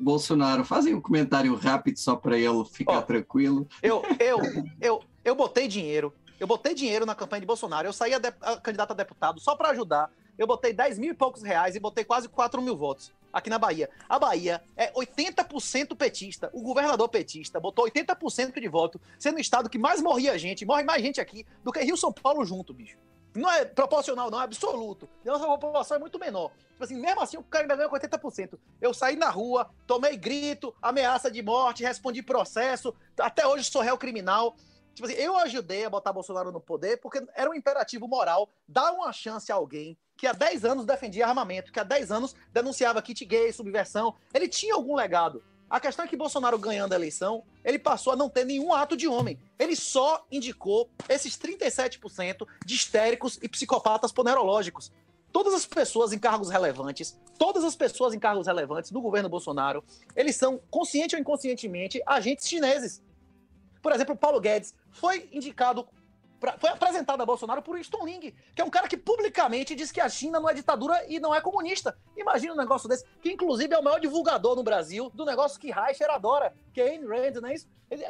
Bolsonaro, 0.00 0.64
fazem 0.64 0.94
um 0.94 1.00
comentário 1.00 1.54
rápido 1.54 1.98
só 1.98 2.16
para 2.16 2.36
ele 2.38 2.64
ficar 2.64 3.02
tranquilo. 3.02 3.68
Eu, 3.82 4.02
eu, 4.18 4.40
eu, 4.80 5.02
eu 5.24 5.34
botei 5.34 5.68
dinheiro. 5.68 6.12
Eu 6.40 6.46
botei 6.46 6.74
dinheiro 6.74 7.04
na 7.04 7.14
campanha 7.14 7.40
de 7.40 7.46
Bolsonaro. 7.46 7.88
Eu 7.88 7.92
saí 7.92 8.14
a, 8.14 8.18
de, 8.18 8.28
a 8.40 8.56
candidato 8.56 8.92
a 8.92 8.94
deputado 8.94 9.40
só 9.40 9.54
para 9.54 9.70
ajudar. 9.70 10.10
Eu 10.38 10.46
botei 10.46 10.72
10 10.72 10.98
mil 10.98 11.10
e 11.10 11.14
poucos 11.14 11.42
reais 11.42 11.74
e 11.74 11.80
botei 11.80 12.04
quase 12.04 12.28
4 12.28 12.62
mil 12.62 12.76
votos 12.76 13.12
aqui 13.32 13.50
na 13.50 13.58
Bahia. 13.58 13.90
A 14.08 14.18
Bahia 14.18 14.62
é 14.76 14.92
80% 14.92 15.96
petista. 15.96 16.48
O 16.52 16.62
governador 16.62 17.08
petista 17.08 17.60
botou 17.60 17.84
80% 17.86 18.60
de 18.60 18.68
voto, 18.68 19.00
sendo 19.18 19.36
o 19.36 19.40
estado 19.40 19.68
que 19.68 19.78
mais 19.78 20.00
morria 20.00 20.38
gente, 20.38 20.64
morre 20.64 20.84
mais 20.84 21.02
gente 21.02 21.20
aqui 21.20 21.44
do 21.62 21.72
que 21.72 21.80
Rio 21.80 21.96
São 21.96 22.12
Paulo 22.12 22.44
junto, 22.44 22.72
bicho. 22.72 22.96
Não 23.34 23.50
é 23.50 23.64
proporcional, 23.64 24.30
não, 24.30 24.40
é 24.40 24.44
absoluto. 24.44 25.08
Nossa 25.24 25.46
população 25.46 25.96
é 25.96 26.00
muito 26.00 26.18
menor. 26.18 26.50
Tipo 26.72 26.84
assim, 26.84 26.96
mesmo 26.96 27.20
assim, 27.20 27.36
o 27.36 27.42
cara 27.42 27.64
ainda 27.64 27.76
ganhou 27.76 27.90
com 27.90 27.96
80%. 27.96 28.58
Eu 28.80 28.94
saí 28.94 29.16
na 29.16 29.28
rua, 29.28 29.68
tomei 29.86 30.16
grito, 30.16 30.74
ameaça 30.80 31.30
de 31.30 31.42
morte, 31.42 31.82
respondi 31.82 32.22
processo, 32.22 32.94
até 33.18 33.46
hoje 33.46 33.70
sou 33.70 33.82
réu 33.82 33.98
criminal. 33.98 34.56
Tipo 34.98 35.06
assim, 35.06 35.16
eu 35.16 35.36
ajudei 35.36 35.84
a 35.84 35.90
botar 35.90 36.12
Bolsonaro 36.12 36.50
no 36.50 36.60
poder 36.60 36.96
porque 36.96 37.24
era 37.36 37.48
um 37.48 37.54
imperativo 37.54 38.08
moral 38.08 38.48
dar 38.66 38.90
uma 38.90 39.12
chance 39.12 39.52
a 39.52 39.54
alguém 39.54 39.96
que 40.16 40.26
há 40.26 40.32
10 40.32 40.64
anos 40.64 40.84
defendia 40.84 41.24
armamento, 41.24 41.70
que 41.70 41.78
há 41.78 41.84
10 41.84 42.10
anos 42.10 42.34
denunciava 42.52 43.00
kit 43.00 43.24
gay, 43.24 43.52
subversão. 43.52 44.16
Ele 44.34 44.48
tinha 44.48 44.74
algum 44.74 44.96
legado. 44.96 45.40
A 45.70 45.78
questão 45.78 46.04
é 46.04 46.08
que 46.08 46.16
Bolsonaro 46.16 46.58
ganhando 46.58 46.94
a 46.94 46.96
eleição, 46.96 47.44
ele 47.64 47.78
passou 47.78 48.12
a 48.12 48.16
não 48.16 48.28
ter 48.28 48.44
nenhum 48.44 48.74
ato 48.74 48.96
de 48.96 49.06
homem. 49.06 49.38
Ele 49.56 49.76
só 49.76 50.26
indicou 50.32 50.90
esses 51.08 51.38
37% 51.38 52.44
de 52.66 52.74
histéricos 52.74 53.38
e 53.40 53.48
psicopatas 53.48 54.10
ponerológicos. 54.10 54.90
Todas 55.30 55.54
as 55.54 55.64
pessoas 55.64 56.12
em 56.12 56.18
cargos 56.18 56.50
relevantes, 56.50 57.16
todas 57.38 57.62
as 57.62 57.76
pessoas 57.76 58.12
em 58.14 58.18
cargos 58.18 58.48
relevantes 58.48 58.90
do 58.90 59.00
governo 59.00 59.28
Bolsonaro, 59.28 59.84
eles 60.16 60.34
são, 60.34 60.60
consciente 60.68 61.14
ou 61.14 61.20
inconscientemente, 61.20 62.02
agentes 62.04 62.48
chineses. 62.48 63.00
Por 63.80 63.92
exemplo, 63.92 64.16
Paulo 64.16 64.40
Guedes 64.40 64.74
foi 64.98 65.28
indicado 65.32 65.88
Pra, 66.40 66.56
foi 66.56 66.70
apresentado 66.70 67.20
a 67.20 67.26
Bolsonaro 67.26 67.60
por 67.60 67.76
Winston 67.76 68.04
Ling, 68.04 68.32
que 68.54 68.62
é 68.62 68.64
um 68.64 68.70
cara 68.70 68.86
que 68.86 68.96
publicamente 68.96 69.74
diz 69.74 69.90
que 69.90 70.00
a 70.00 70.08
China 70.08 70.38
não 70.38 70.48
é 70.48 70.54
ditadura 70.54 71.04
e 71.08 71.18
não 71.18 71.34
é 71.34 71.40
comunista. 71.40 71.98
Imagina 72.16 72.54
um 72.54 72.56
negócio 72.56 72.88
desse, 72.88 73.04
que 73.20 73.32
inclusive 73.32 73.74
é 73.74 73.78
o 73.78 73.82
maior 73.82 73.98
divulgador 73.98 74.54
no 74.54 74.62
Brasil 74.62 75.10
do 75.14 75.24
negócio 75.24 75.58
que 75.58 75.72
Reicher 75.72 76.08
adora, 76.10 76.54
que 76.72 76.80
é 76.80 76.90
Ayn 76.90 77.04
Rand, 77.04 77.40
não 77.40 77.48
é 77.48 77.54
isso? 77.54 77.66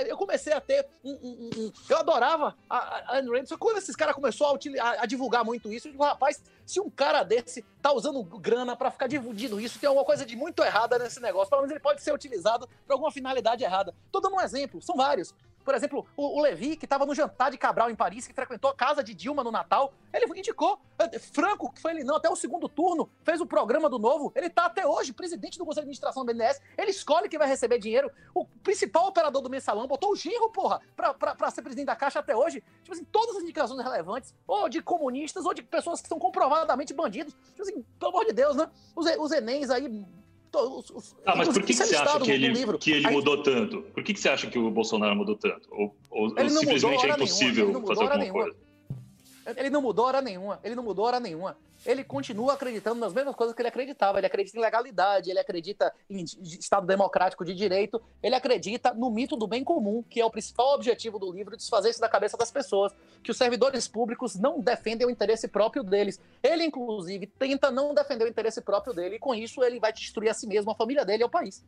Eu 0.06 0.16
comecei 0.16 0.52
a 0.52 0.60
ter 0.60 0.86
um. 1.02 1.12
um, 1.12 1.50
um 1.56 1.72
eu 1.88 1.96
adorava 1.96 2.54
a, 2.68 2.76
a 2.76 3.16
Ayn 3.16 3.30
Rand, 3.30 3.46
só 3.46 3.54
que 3.54 3.60
quando 3.60 3.78
esses 3.78 3.96
caras 3.96 4.14
começaram 4.14 4.58
a, 4.78 5.02
a, 5.02 5.06
divulgar 5.06 5.42
muito 5.42 5.72
isso, 5.72 5.88
eu 5.88 5.92
digo, 5.92 6.04
rapaz, 6.04 6.42
se 6.66 6.80
um 6.80 6.90
cara 6.90 7.22
desse 7.22 7.64
tá 7.80 7.92
usando 7.92 8.22
grana 8.24 8.76
para 8.76 8.90
ficar 8.90 9.06
difundindo 9.06 9.58
isso, 9.58 9.78
tem 9.78 9.86
alguma 9.86 10.04
coisa 10.04 10.26
de 10.26 10.36
muito 10.36 10.62
errada 10.62 10.98
nesse 10.98 11.20
negócio. 11.20 11.48
Pelo 11.48 11.62
menos 11.62 11.70
ele 11.70 11.80
pode 11.80 12.02
ser 12.02 12.12
utilizado 12.12 12.68
para 12.86 12.94
alguma 12.94 13.10
finalidade 13.10 13.64
errada. 13.64 13.94
Tô 14.12 14.20
dando 14.20 14.36
um 14.36 14.40
exemplo, 14.40 14.82
são 14.82 14.96
vários. 14.96 15.32
Por 15.64 15.74
exemplo, 15.74 16.06
o, 16.16 16.38
o 16.38 16.42
Levi, 16.42 16.76
que 16.76 16.86
estava 16.86 17.04
no 17.04 17.14
jantar 17.14 17.50
de 17.50 17.58
Cabral 17.58 17.90
em 17.90 17.94
Paris, 17.94 18.26
que 18.26 18.32
frequentou 18.32 18.70
a 18.70 18.74
casa 18.74 19.02
de 19.04 19.14
Dilma 19.14 19.44
no 19.44 19.50
Natal, 19.50 19.92
ele 20.12 20.26
indicou. 20.38 20.80
Eh, 20.98 21.18
Franco, 21.18 21.70
que 21.72 21.80
foi 21.80 21.92
ele 21.92 22.04
não, 22.04 22.16
até 22.16 22.28
o 22.28 22.36
segundo 22.36 22.68
turno, 22.68 23.10
fez 23.22 23.40
o 23.40 23.46
programa 23.46 23.88
do 23.88 23.98
novo. 23.98 24.32
Ele 24.34 24.46
está 24.46 24.66
até 24.66 24.86
hoje 24.86 25.12
presidente 25.12 25.58
do 25.58 25.64
Conselho 25.64 25.86
de 25.86 25.90
Administração 25.90 26.24
do 26.24 26.32
BNDES. 26.32 26.60
Ele 26.76 26.90
escolhe 26.90 27.28
quem 27.28 27.38
vai 27.38 27.48
receber 27.48 27.78
dinheiro. 27.78 28.10
O 28.34 28.44
principal 28.62 29.06
operador 29.08 29.42
do 29.42 29.50
mensalão 29.50 29.86
botou 29.86 30.12
o 30.12 30.16
Giro, 30.16 30.50
porra, 30.50 30.80
para 30.96 31.50
ser 31.50 31.62
presidente 31.62 31.86
da 31.86 31.96
Caixa 31.96 32.18
até 32.18 32.34
hoje. 32.34 32.62
Tipo 32.82 32.92
assim, 32.92 33.04
todas 33.04 33.36
as 33.36 33.42
indicações 33.42 33.82
relevantes, 33.82 34.34
ou 34.46 34.68
de 34.68 34.80
comunistas, 34.80 35.44
ou 35.44 35.54
de 35.54 35.62
pessoas 35.62 36.00
que 36.00 36.08
são 36.08 36.18
comprovadamente 36.18 36.94
bandidos. 36.94 37.34
Tipo 37.48 37.62
assim, 37.62 37.82
pelo 37.98 38.12
amor 38.12 38.24
de 38.24 38.32
Deus, 38.32 38.56
né? 38.56 38.70
Os, 38.96 39.06
os 39.18 39.32
Enems 39.32 39.70
aí 39.70 39.88
os, 40.54 40.90
os, 40.90 41.16
ah, 41.26 41.36
mas 41.36 41.48
por 41.48 41.62
que, 41.62 41.66
que 41.68 41.74
você 41.74 41.96
acha 41.96 42.20
que 42.20 42.30
ele, 42.30 42.78
que 42.78 42.92
ele 42.92 43.10
mudou 43.10 43.42
tanto? 43.42 43.82
Por 43.94 44.02
que, 44.02 44.14
que 44.14 44.20
você 44.20 44.28
acha 44.28 44.46
que 44.46 44.58
o 44.58 44.70
Bolsonaro 44.70 45.14
mudou 45.16 45.36
tanto? 45.36 45.68
Ou, 45.70 45.94
ou, 46.10 46.22
ou 46.36 46.48
simplesmente 46.50 47.06
é 47.06 47.10
impossível 47.10 47.66
nenhuma, 47.66 47.86
fazer 47.86 48.02
alguma 48.02 48.18
nenhuma. 48.18 48.42
coisa? 48.42 48.67
Ele 49.56 49.70
não 49.70 49.80
mudou 49.80 50.06
hora 50.06 50.20
nenhuma. 50.20 50.60
Ele 50.62 50.74
não 50.74 50.82
mudou 50.82 51.04
hora 51.04 51.20
nenhuma. 51.20 51.56
Ele 51.86 52.02
continua 52.02 52.54
acreditando 52.54 53.00
nas 53.00 53.12
mesmas 53.12 53.34
coisas 53.34 53.54
que 53.54 53.62
ele 53.62 53.68
acreditava. 53.68 54.18
Ele 54.18 54.26
acredita 54.26 54.58
em 54.58 54.60
legalidade, 54.60 55.30
ele 55.30 55.38
acredita 55.38 55.92
em 56.10 56.24
Estado 56.24 56.86
democrático 56.86 57.44
de 57.44 57.54
direito, 57.54 58.02
ele 58.22 58.34
acredita 58.34 58.92
no 58.92 59.10
mito 59.10 59.36
do 59.36 59.46
bem 59.46 59.62
comum, 59.62 60.02
que 60.02 60.20
é 60.20 60.24
o 60.24 60.30
principal 60.30 60.74
objetivo 60.74 61.18
do 61.18 61.30
livro, 61.30 61.56
desfazer 61.56 61.90
isso 61.90 62.00
da 62.00 62.08
cabeça 62.08 62.36
das 62.36 62.50
pessoas. 62.50 62.92
Que 63.22 63.30
os 63.30 63.36
servidores 63.36 63.86
públicos 63.86 64.34
não 64.34 64.60
defendem 64.60 65.06
o 65.06 65.10
interesse 65.10 65.48
próprio 65.48 65.82
deles. 65.82 66.20
Ele, 66.42 66.64
inclusive, 66.64 67.26
tenta 67.26 67.70
não 67.70 67.94
defender 67.94 68.24
o 68.24 68.28
interesse 68.28 68.60
próprio 68.60 68.92
dele, 68.92 69.16
e 69.16 69.18
com 69.18 69.34
isso 69.34 69.62
ele 69.62 69.78
vai 69.78 69.92
destruir 69.92 70.30
a 70.30 70.34
si 70.34 70.46
mesmo, 70.46 70.70
a 70.70 70.74
família 70.74 71.04
dele 71.04 71.22
e 71.22 71.26
o 71.26 71.30
país. 71.30 71.64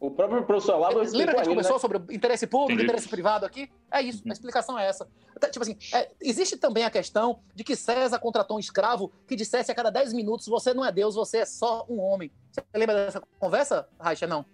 O 0.00 0.10
próprio 0.10 0.44
professor 0.44 0.74
Olavo 0.76 0.98
Lembra 0.98 1.34
que 1.34 1.40
a 1.40 1.44
gente 1.44 1.48
começou 1.48 1.76
né? 1.76 1.78
sobre 1.78 2.14
interesse 2.14 2.46
público, 2.46 2.72
Entendi. 2.72 2.84
interesse 2.84 3.08
privado 3.08 3.46
aqui? 3.46 3.70
É 3.90 4.02
isso, 4.02 4.22
a 4.28 4.32
explicação 4.32 4.78
é 4.78 4.86
essa. 4.86 5.08
Tipo 5.50 5.62
assim, 5.62 5.76
é, 5.94 6.10
existe 6.20 6.56
também 6.56 6.84
a 6.84 6.90
questão 6.90 7.40
de 7.54 7.64
que 7.64 7.74
César 7.74 8.18
contratou 8.18 8.56
um 8.56 8.60
escravo 8.60 9.10
que 9.26 9.34
dissesse 9.34 9.70
a 9.70 9.74
cada 9.74 9.90
10 9.90 10.12
minutos: 10.12 10.46
você 10.46 10.74
não 10.74 10.84
é 10.84 10.92
Deus, 10.92 11.14
você 11.14 11.38
é 11.38 11.46
só 11.46 11.86
um 11.88 12.00
homem. 12.00 12.30
Você 12.50 12.62
lembra 12.74 12.94
dessa 12.94 13.22
conversa, 13.38 13.88
Raixa? 13.98 14.26
Não. 14.26 14.44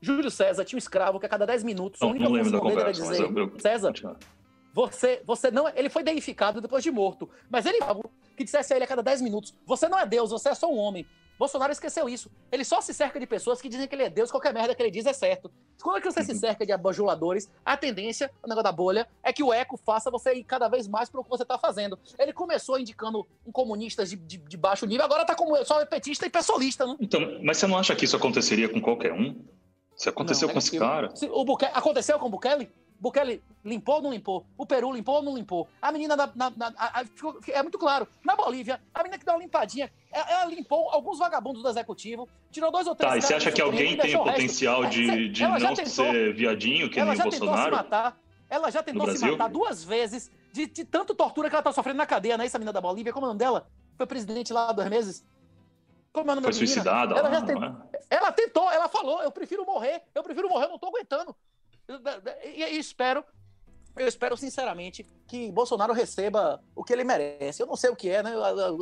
Júlio 0.00 0.30
César 0.30 0.64
tinha 0.64 0.76
um 0.76 0.78
escravo 0.78 1.18
que 1.18 1.26
a 1.26 1.28
cada 1.28 1.46
10 1.46 1.64
minutos, 1.64 2.00
não, 2.00 2.08
a 2.08 2.12
única 2.12 2.28
função 2.28 2.60
dele 2.60 2.80
era 2.80 2.92
dizer: 2.92 3.36
eu... 3.36 3.60
César, 3.60 3.92
você, 4.72 5.22
você 5.24 5.50
não. 5.50 5.68
Ele 5.74 5.88
foi 5.88 6.02
deificado 6.02 6.60
depois 6.60 6.84
de 6.84 6.90
morto. 6.90 7.28
Mas 7.48 7.64
ele 7.64 7.78
que 8.36 8.44
dissesse 8.44 8.74
a 8.74 8.76
ele 8.76 8.84
a 8.84 8.88
cada 8.88 9.02
10 9.02 9.22
minutos: 9.22 9.54
você 9.64 9.88
não 9.88 9.98
é 9.98 10.06
Deus, 10.06 10.30
você 10.30 10.50
é 10.50 10.54
só 10.54 10.70
um 10.70 10.76
homem. 10.76 11.06
Bolsonaro 11.38 11.72
esqueceu 11.72 12.08
isso. 12.08 12.30
Ele 12.50 12.64
só 12.64 12.80
se 12.80 12.94
cerca 12.94 13.20
de 13.20 13.26
pessoas 13.26 13.60
que 13.60 13.68
dizem 13.68 13.86
que 13.86 13.94
ele 13.94 14.04
é 14.04 14.10
Deus, 14.10 14.30
qualquer 14.30 14.54
merda 14.54 14.74
que 14.74 14.82
ele 14.82 14.90
diz 14.90 15.06
é 15.06 15.12
certo. 15.12 15.50
Quando 15.82 15.98
é 15.98 16.00
que 16.00 16.10
você 16.10 16.22
se 16.24 16.34
cerca 16.38 16.64
de 16.64 16.72
abajuladores, 16.72 17.50
a 17.64 17.76
tendência, 17.76 18.30
o 18.42 18.48
negócio 18.48 18.64
da 18.64 18.72
bolha, 18.72 19.06
é 19.22 19.32
que 19.32 19.42
o 19.42 19.52
eco 19.52 19.76
faça 19.76 20.10
você 20.10 20.34
ir 20.34 20.44
cada 20.44 20.68
vez 20.68 20.88
mais 20.88 21.08
para 21.08 21.20
o 21.20 21.24
que 21.24 21.30
você 21.30 21.42
está 21.42 21.58
fazendo. 21.58 21.98
Ele 22.18 22.32
começou 22.32 22.78
indicando 22.78 23.26
um 23.46 23.52
comunista 23.52 24.04
de, 24.04 24.16
de, 24.16 24.38
de, 24.38 24.56
baixo 24.56 24.86
nível, 24.86 25.04
agora 25.04 25.22
está 25.22 25.34
como 25.34 25.62
só 25.64 25.84
petista 25.84 26.26
e 26.26 26.30
pessoalista, 26.30 26.86
né? 26.86 26.96
Então, 27.00 27.20
mas 27.42 27.58
você 27.58 27.66
não 27.66 27.78
acha 27.78 27.94
que 27.94 28.04
isso 28.04 28.16
aconteceria 28.16 28.68
com 28.68 28.80
qualquer 28.80 29.12
um? 29.12 29.44
Se 29.94 30.08
aconteceu 30.08 30.46
não, 30.46 30.54
com 30.54 30.58
é 30.58 30.62
esse 30.62 30.78
cara. 30.78 31.12
o 31.30 31.44
Bukele, 31.44 31.72
aconteceu 31.74 32.18
com 32.18 32.26
o 32.26 32.30
Bukele? 32.30 32.70
Bukele 32.98 33.42
limpou 33.64 33.96
ou 33.96 34.02
não 34.02 34.10
limpou? 34.12 34.46
O 34.56 34.64
Peru 34.64 34.92
limpou 34.92 35.16
ou 35.16 35.22
não 35.22 35.36
limpou? 35.36 35.68
A 35.80 35.92
menina 35.92 36.16
na, 36.16 36.30
na, 36.34 36.50
na 36.50 36.72
a, 36.76 37.04
é 37.48 37.62
muito 37.62 37.78
claro. 37.78 38.06
Na 38.24 38.34
Bolívia, 38.34 38.80
a 38.94 39.02
menina 39.02 39.18
que 39.18 39.24
deu 39.24 39.34
uma 39.34 39.40
limpadinha, 39.40 39.90
ela, 40.10 40.30
ela 40.30 40.44
limpou 40.46 40.90
alguns 40.90 41.18
vagabundos 41.18 41.62
do 41.62 41.68
executivo, 41.68 42.28
tirou 42.50 42.70
dois 42.70 42.86
ou 42.86 42.94
três. 42.94 43.12
Tá, 43.12 43.18
e 43.18 43.22
você 43.22 43.34
acha 43.34 43.52
que 43.52 43.60
alguém 43.60 43.96
tem 43.96 44.16
o 44.16 44.24
potencial 44.24 44.86
de, 44.86 45.28
de 45.28 45.42
não 45.42 45.74
tentou, 45.74 45.84
ser 45.86 46.34
viadinho, 46.34 46.88
que 46.90 46.98
ela 46.98 47.12
nem 47.12 47.20
o 47.20 47.24
Bolsonaro? 47.24 47.64
Se 47.64 47.70
matar, 47.70 48.18
ela 48.48 48.70
já 48.70 48.82
tentou 48.82 49.14
se 49.16 49.30
matar 49.30 49.48
duas 49.48 49.84
vezes 49.84 50.30
de, 50.52 50.66
de 50.66 50.84
tanto 50.84 51.14
tortura 51.14 51.50
que 51.50 51.54
ela 51.54 51.62
tá 51.62 51.72
sofrendo 51.72 51.98
na 51.98 52.06
cadeia, 52.06 52.36
não 52.36 52.44
é 52.44 52.46
essa 52.46 52.58
menina 52.58 52.72
da 52.72 52.80
Bolívia? 52.80 53.12
Como 53.12 53.26
é 53.26 53.28
o 53.28 53.30
nome 53.30 53.38
dela? 53.38 53.68
Foi 53.96 54.06
presidente 54.06 54.52
lá 54.52 54.70
há 54.70 54.72
dois 54.72 54.88
meses. 54.88 55.24
Como 56.12 56.30
é 56.30 56.32
o 56.32 56.36
nome 56.36 56.46
Foi 56.46 56.52
suicidada. 56.54 57.14
Ela, 57.14 57.28
lá, 57.28 57.42
tent... 57.42 57.58
é? 57.62 58.16
ela 58.16 58.32
tentou, 58.32 58.70
ela 58.72 58.88
falou, 58.88 59.22
eu 59.22 59.30
prefiro 59.30 59.66
morrer, 59.66 60.02
eu 60.14 60.22
prefiro 60.22 60.48
morrer, 60.48 60.64
eu 60.64 60.70
não 60.70 60.78
tô 60.78 60.86
aguentando. 60.86 61.36
E, 62.44 62.78
espero 62.78 63.24
eu 63.96 64.06
espero 64.06 64.36
sinceramente 64.36 65.06
que 65.26 65.50
Bolsonaro 65.50 65.94
receba 65.94 66.62
o 66.74 66.84
que 66.84 66.92
ele 66.92 67.02
merece. 67.02 67.62
Eu 67.62 67.66
não 67.66 67.76
sei 67.76 67.88
o 67.88 67.96
que 67.96 68.10
é, 68.10 68.22
né? 68.22 68.32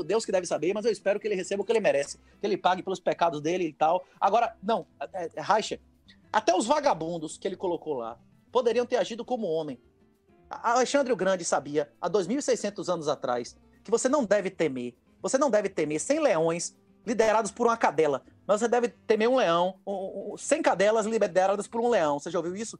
Deus 0.04 0.24
que 0.24 0.32
deve 0.32 0.44
saber, 0.44 0.74
mas 0.74 0.84
eu 0.84 0.90
espero 0.90 1.20
que 1.20 1.28
ele 1.28 1.36
receba 1.36 1.62
o 1.62 1.64
que 1.64 1.70
ele 1.70 1.78
merece. 1.78 2.18
Que 2.40 2.46
ele 2.46 2.56
pague 2.56 2.82
pelos 2.82 2.98
pecados 2.98 3.40
dele 3.40 3.64
e 3.64 3.72
tal. 3.72 4.04
Agora, 4.20 4.56
não, 4.60 4.86
é, 5.12 5.30
é, 5.36 5.40
Reicha, 5.40 5.80
até 6.32 6.52
os 6.54 6.66
vagabundos 6.66 7.38
que 7.38 7.46
ele 7.46 7.56
colocou 7.56 7.94
lá 7.94 8.18
poderiam 8.50 8.84
ter 8.84 8.96
agido 8.96 9.24
como 9.24 9.46
homem. 9.46 9.80
Alexandre 10.50 11.12
o 11.12 11.16
Grande 11.16 11.44
sabia, 11.44 11.92
há 12.00 12.10
2.600 12.10 12.92
anos 12.92 13.08
atrás, 13.08 13.56
que 13.84 13.90
você 13.90 14.08
não 14.08 14.24
deve 14.24 14.50
temer. 14.50 14.96
Você 15.22 15.38
não 15.38 15.48
deve 15.48 15.68
temer 15.68 16.00
100 16.00 16.20
leões 16.20 16.76
liderados 17.06 17.50
por 17.50 17.66
uma 17.66 17.76
cadela. 17.76 18.22
Mas 18.46 18.60
você 18.60 18.68
deve 18.68 18.88
temer 18.88 19.28
um 19.28 19.36
leão, 19.36 19.76
100 20.36 20.62
cadelas 20.62 21.06
lideradas 21.06 21.66
por 21.66 21.80
um 21.80 21.88
leão. 21.88 22.18
Você 22.18 22.30
já 22.30 22.38
ouviu 22.38 22.54
isso? 22.56 22.78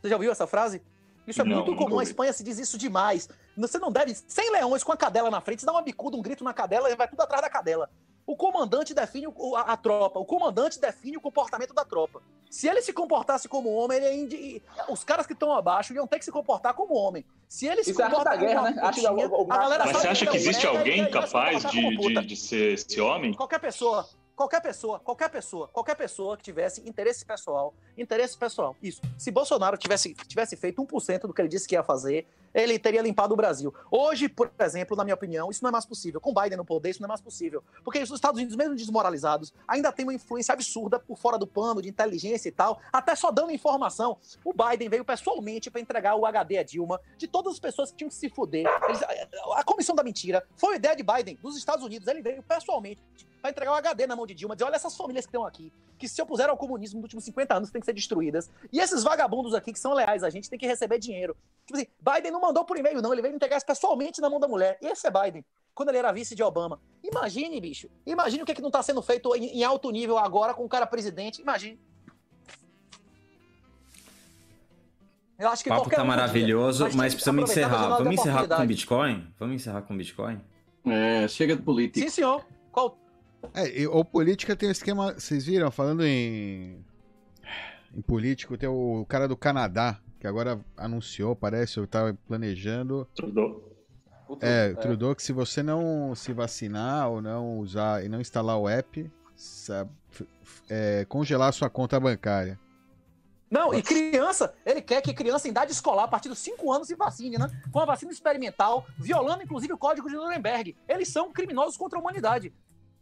Você 0.00 0.08
já 0.08 0.16
ouviu 0.16 0.32
essa 0.32 0.46
frase? 0.46 0.82
Isso 1.26 1.42
é 1.42 1.44
não, 1.44 1.64
muito 1.64 1.76
comum. 1.76 1.98
A 1.98 2.02
Espanha 2.02 2.32
se 2.32 2.42
diz 2.42 2.58
isso 2.58 2.76
demais. 2.76 3.28
Você 3.56 3.78
não 3.78 3.92
deve. 3.92 4.14
Sem 4.14 4.50
leões 4.50 4.82
com 4.82 4.92
a 4.92 4.96
cadela 4.96 5.30
na 5.30 5.40
frente, 5.40 5.60
você 5.60 5.66
dá 5.66 5.72
uma 5.72 5.82
bicuda, 5.82 6.16
um 6.16 6.22
grito 6.22 6.42
na 6.42 6.52
cadela 6.52 6.90
e 6.90 6.96
vai 6.96 7.08
tudo 7.08 7.20
atrás 7.20 7.42
da 7.42 7.50
cadela. 7.50 7.90
O 8.26 8.36
comandante 8.36 8.94
define 8.94 9.26
o, 9.26 9.56
a, 9.56 9.62
a, 9.62 9.76
tropa. 9.76 10.18
O 10.18 10.24
comandante 10.24 10.80
define 10.80 11.16
o 11.16 11.20
comportamento 11.20 11.74
da 11.74 11.84
tropa. 11.84 12.22
Se 12.48 12.68
ele 12.68 12.82
se 12.82 12.92
comportasse 12.92 13.48
como 13.48 13.72
homem, 13.72 13.98
ele 13.98 14.22
indi... 14.22 14.62
os 14.88 15.02
caras 15.02 15.26
que 15.26 15.32
estão 15.32 15.52
abaixo 15.52 15.92
iam 15.92 16.06
ter 16.06 16.18
que 16.18 16.24
se 16.24 16.32
comportar 16.32 16.74
como 16.74 16.94
homem. 16.94 17.24
Se 17.48 17.66
ele 17.66 17.82
se 17.82 17.90
Isso 17.90 18.00
comportar 18.00 18.34
como 18.34 18.46
guerra, 18.46 18.70
né? 18.70 18.80
Acho 18.80 19.06
a 19.06 19.56
galera 19.58 19.84
Mas 19.86 19.96
você 19.96 20.08
acha 20.08 20.26
que 20.26 20.36
existe 20.36 20.66
alguém 20.66 21.10
capaz 21.10 21.64
de, 21.64 21.96
de, 21.96 22.26
de 22.26 22.36
ser 22.36 22.74
esse 22.74 23.00
homem? 23.00 23.34
Qualquer 23.34 23.58
pessoa. 23.58 24.08
Qualquer 24.40 24.62
pessoa, 24.62 24.98
qualquer 24.98 25.28
pessoa, 25.28 25.68
qualquer 25.68 25.94
pessoa 25.94 26.34
que 26.34 26.42
tivesse 26.42 26.80
interesse 26.88 27.26
pessoal, 27.26 27.74
interesse 27.98 28.38
pessoal, 28.38 28.74
isso. 28.82 29.02
Se 29.18 29.30
Bolsonaro 29.30 29.76
tivesse, 29.76 30.14
tivesse 30.14 30.56
feito 30.56 30.82
1% 30.82 31.26
do 31.26 31.34
que 31.34 31.42
ele 31.42 31.48
disse 31.48 31.68
que 31.68 31.74
ia 31.74 31.82
fazer, 31.82 32.26
ele 32.54 32.78
teria 32.78 33.02
limpado 33.02 33.34
o 33.34 33.36
Brasil. 33.36 33.72
Hoje, 33.90 34.28
por 34.28 34.50
exemplo, 34.58 34.96
na 34.96 35.04
minha 35.04 35.14
opinião, 35.14 35.50
isso 35.50 35.62
não 35.62 35.68
é 35.68 35.72
mais 35.72 35.86
possível. 35.86 36.20
Com 36.20 36.34
Biden 36.34 36.56
no 36.56 36.64
poder, 36.64 36.90
isso 36.90 37.00
não 37.00 37.06
é 37.06 37.08
mais 37.08 37.20
possível. 37.20 37.62
Porque 37.84 38.00
os 38.00 38.10
Estados 38.10 38.38
Unidos, 38.38 38.56
mesmo 38.56 38.74
desmoralizados, 38.74 39.52
ainda 39.66 39.92
tem 39.92 40.04
uma 40.04 40.14
influência 40.14 40.52
absurda 40.52 40.98
por 40.98 41.18
fora 41.18 41.38
do 41.38 41.46
pano, 41.46 41.80
de 41.80 41.88
inteligência 41.88 42.48
e 42.48 42.52
tal, 42.52 42.80
até 42.92 43.14
só 43.14 43.30
dando 43.30 43.50
informação. 43.50 44.18
O 44.44 44.52
Biden 44.52 44.88
veio 44.88 45.04
pessoalmente 45.04 45.70
para 45.70 45.80
entregar 45.80 46.16
o 46.16 46.26
HD 46.26 46.58
a 46.58 46.62
Dilma, 46.62 47.00
de 47.16 47.26
todas 47.26 47.54
as 47.54 47.60
pessoas 47.60 47.90
que 47.90 47.98
tinham 47.98 48.08
que 48.08 48.14
se 48.14 48.28
fuder. 48.28 48.66
Eles, 48.88 49.00
a 49.54 49.64
comissão 49.64 49.94
da 49.94 50.02
mentira 50.02 50.46
foi 50.56 50.74
a 50.74 50.76
ideia 50.76 50.96
de 50.96 51.02
Biden, 51.02 51.38
dos 51.42 51.56
Estados 51.56 51.84
Unidos. 51.84 52.08
Ele 52.08 52.22
veio 52.22 52.42
pessoalmente 52.42 53.00
para 53.40 53.50
entregar 53.50 53.72
o 53.72 53.74
HD 53.74 54.06
na 54.06 54.14
mão 54.14 54.26
de 54.26 54.34
Dilma, 54.34 54.54
dizer: 54.54 54.64
olha 54.64 54.76
essas 54.76 54.96
famílias 54.96 55.24
que 55.24 55.30
estão 55.30 55.44
aqui, 55.44 55.72
que 55.98 56.08
se 56.08 56.20
opuseram 56.22 56.52
ao 56.52 56.56
comunismo 56.56 56.98
nos 56.98 57.04
últimos 57.04 57.24
50 57.24 57.54
anos 57.54 57.70
têm 57.70 57.80
que 57.80 57.86
ser 57.86 57.92
destruídas. 57.92 58.50
E 58.72 58.78
esses 58.78 59.02
vagabundos 59.02 59.54
aqui 59.54 59.72
que 59.72 59.78
são 59.78 59.92
leais 59.92 60.22
a 60.22 60.30
gente 60.30 60.48
tem 60.48 60.58
que 60.58 60.66
receber 60.66 60.98
dinheiro. 60.98 61.36
Tipo 61.66 61.78
assim, 61.78 61.86
Biden 62.00 62.32
não 62.32 62.39
mandou 62.40 62.64
por 62.64 62.76
e-mail, 62.78 63.02
não, 63.02 63.12
ele 63.12 63.22
veio 63.22 63.34
entregar 63.34 63.62
pessoalmente 63.62 64.20
na 64.20 64.30
mão 64.30 64.40
da 64.40 64.48
mulher. 64.48 64.78
E 64.80 64.86
esse 64.86 65.06
é 65.06 65.10
Biden, 65.10 65.44
quando 65.74 65.90
ele 65.90 65.98
era 65.98 66.12
vice 66.12 66.34
de 66.34 66.42
Obama. 66.42 66.80
Imagine, 67.02 67.60
bicho, 67.60 67.88
imagine 68.06 68.42
o 68.42 68.46
que, 68.46 68.52
é 68.52 68.54
que 68.54 68.62
não 68.62 68.68
está 68.68 68.82
sendo 68.82 69.02
feito 69.02 69.34
em, 69.34 69.58
em 69.58 69.64
alto 69.64 69.90
nível 69.90 70.18
agora 70.18 70.54
com 70.54 70.64
o 70.64 70.68
cara 70.68 70.86
presidente. 70.86 71.40
Imagine. 71.40 71.78
Eu 75.38 75.48
acho 75.48 75.64
que 75.64 75.70
o 75.70 75.74
papo 75.74 75.88
tá 75.88 76.04
maravilhoso, 76.04 76.84
mas 76.94 77.14
precisamos 77.14 77.50
encerrar. 77.50 77.96
Vamos 77.96 78.14
encerrar 78.14 78.46
com 78.46 78.66
Bitcoin? 78.66 79.34
Vamos 79.38 79.54
encerrar 79.56 79.82
com 79.82 79.96
Bitcoin? 79.96 80.40
É, 80.84 81.26
chega 81.28 81.56
de 81.56 81.62
política. 81.62 82.00
Sim, 82.00 82.10
senhor. 82.10 82.44
Qual, 82.70 82.98
é, 83.54 83.88
o 83.88 84.04
política 84.04 84.54
tem 84.54 84.68
um 84.68 84.72
esquema. 84.72 85.14
Vocês 85.14 85.46
viram? 85.46 85.70
Falando 85.70 86.04
em. 86.04 86.84
Em 87.92 88.00
político, 88.02 88.56
tem 88.56 88.68
o 88.68 89.04
cara 89.08 89.26
do 89.26 89.36
Canadá, 89.36 89.98
que 90.20 90.26
agora 90.26 90.60
anunciou, 90.76 91.34
parece, 91.34 91.78
eu 91.78 91.84
estava 91.84 92.16
planejando. 92.28 93.08
Trudeau. 93.14 93.64
É, 94.40 94.70
é, 94.70 94.74
Trudeau, 94.74 95.16
que 95.16 95.22
se 95.22 95.32
você 95.32 95.62
não 95.62 96.14
se 96.14 96.32
vacinar 96.32 97.08
ou 97.10 97.22
não 97.22 97.58
usar 97.58 98.04
e 98.04 98.08
não 98.08 98.20
instalar 98.20 98.58
o 98.58 98.68
app, 98.68 99.10
sabe, 99.34 99.90
é, 100.68 101.06
congelar 101.08 101.48
a 101.48 101.52
sua 101.52 101.70
conta 101.70 101.98
bancária. 101.98 102.60
Não, 103.50 103.74
e 103.74 103.82
criança, 103.82 104.54
ele 104.64 104.80
quer 104.80 105.00
que 105.00 105.12
criança 105.12 105.48
em 105.48 105.50
idade 105.50 105.72
escolar, 105.72 106.04
a 106.04 106.08
partir 106.08 106.28
dos 106.28 106.38
5 106.38 106.70
anos, 106.70 106.86
se 106.86 106.94
vacine, 106.94 107.36
né? 107.36 107.50
Com 107.72 107.80
uma 107.80 107.86
vacina 107.86 108.12
experimental, 108.12 108.86
violando 108.96 109.42
inclusive 109.42 109.72
o 109.72 109.78
código 109.78 110.08
de 110.08 110.14
Nuremberg. 110.14 110.76
Eles 110.86 111.08
são 111.08 111.32
criminosos 111.32 111.76
contra 111.76 111.98
a 111.98 112.00
humanidade. 112.00 112.52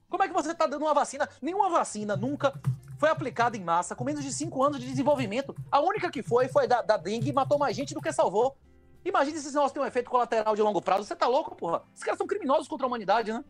Como 0.09 0.23
é 0.23 0.29
que 0.29 0.33
você 0.33 0.53
está 0.53 0.67
dando 0.67 0.83
uma 0.83 0.95
vacina? 0.95 1.29
Nenhuma 1.43 1.69
vacina 1.69 2.17
nunca 2.17 2.55
foi 2.99 3.09
aplicada 3.09 3.57
em 3.57 3.63
massa 3.63 3.95
com 3.95 4.05
menos 4.05 4.23
de 4.23 4.33
5 4.33 4.63
anos 4.63 4.81
de 4.81 4.87
desenvolvimento. 4.87 5.55
A 5.71 5.81
única 5.81 6.11
que 6.11 6.23
foi 6.23 6.49
foi 6.49 6.67
da, 6.67 6.83
da 6.83 6.97
dengue 6.97 7.31
e 7.31 7.33
matou 7.33 7.59
mais 7.59 7.75
gente 7.75 7.95
do 7.95 8.03
que 8.03 8.13
salvou. 8.13 8.57
Imagina 9.05 9.39
se 9.39 9.47
esse 9.47 9.55
negócio 9.55 9.73
tem 9.73 9.83
um 9.83 9.87
efeito 9.87 10.11
colateral 10.11 10.55
de 10.55 10.61
longo 10.61 10.83
prazo. 10.83 11.05
Você 11.05 11.15
tá 11.15 11.27
louco, 11.27 11.55
porra? 11.55 11.83
Esses 11.95 12.05
caras 12.05 12.19
são 12.19 12.27
criminosos 12.27 12.67
contra 12.67 12.85
a 12.85 12.89
humanidade, 12.89 13.33
né? 13.33 13.43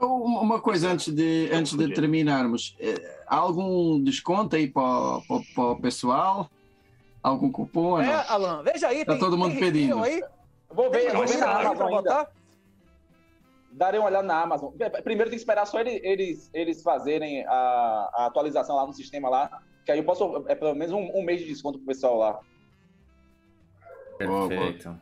Uma 0.00 0.60
coisa 0.60 0.90
antes 0.90 1.12
de, 1.12 1.50
antes 1.52 1.76
de 1.76 1.92
terminarmos. 1.92 2.76
É, 2.78 3.22
há 3.26 3.36
algum 3.36 4.02
desconto 4.02 4.54
aí 4.54 4.68
para, 4.68 5.20
o 5.56 5.76
pessoal? 5.80 6.48
Algum 7.22 7.50
cupom? 7.50 8.00
É? 8.00 8.24
Alan, 8.28 8.62
veja 8.62 8.88
aí. 8.88 9.04
Tá 9.04 9.18
todo 9.18 9.36
mundo 9.36 9.58
pedindo. 9.58 10.02
Aí? 10.02 10.22
Vou 10.70 10.90
ver, 10.90 11.12
vou 11.12 11.26
ver 11.26 11.42
Amazon 11.42 11.90
botar 11.90 12.28
darem 13.74 14.00
uma 14.00 14.08
olhada 14.08 14.26
na 14.26 14.40
Amazon. 14.40 14.72
Primeiro 15.02 15.30
tem 15.30 15.36
que 15.36 15.42
esperar 15.42 15.66
só 15.66 15.80
eles, 15.80 16.00
eles, 16.02 16.50
eles 16.54 16.82
fazerem 16.82 17.44
a, 17.46 18.10
a, 18.14 18.26
atualização 18.26 18.76
lá 18.76 18.86
no 18.86 18.92
sistema 18.92 19.28
lá, 19.28 19.62
que 19.84 19.92
aí 19.92 19.98
eu 19.98 20.04
posso, 20.04 20.44
é 20.48 20.54
pelo 20.54 20.74
menos 20.74 20.92
um, 20.92 21.10
um 21.14 21.22
mês 21.22 21.40
de 21.40 21.46
desconto 21.46 21.78
pro 21.78 21.88
pessoal 21.88 22.16
lá. 22.16 22.40
Perfeito, 24.16 24.96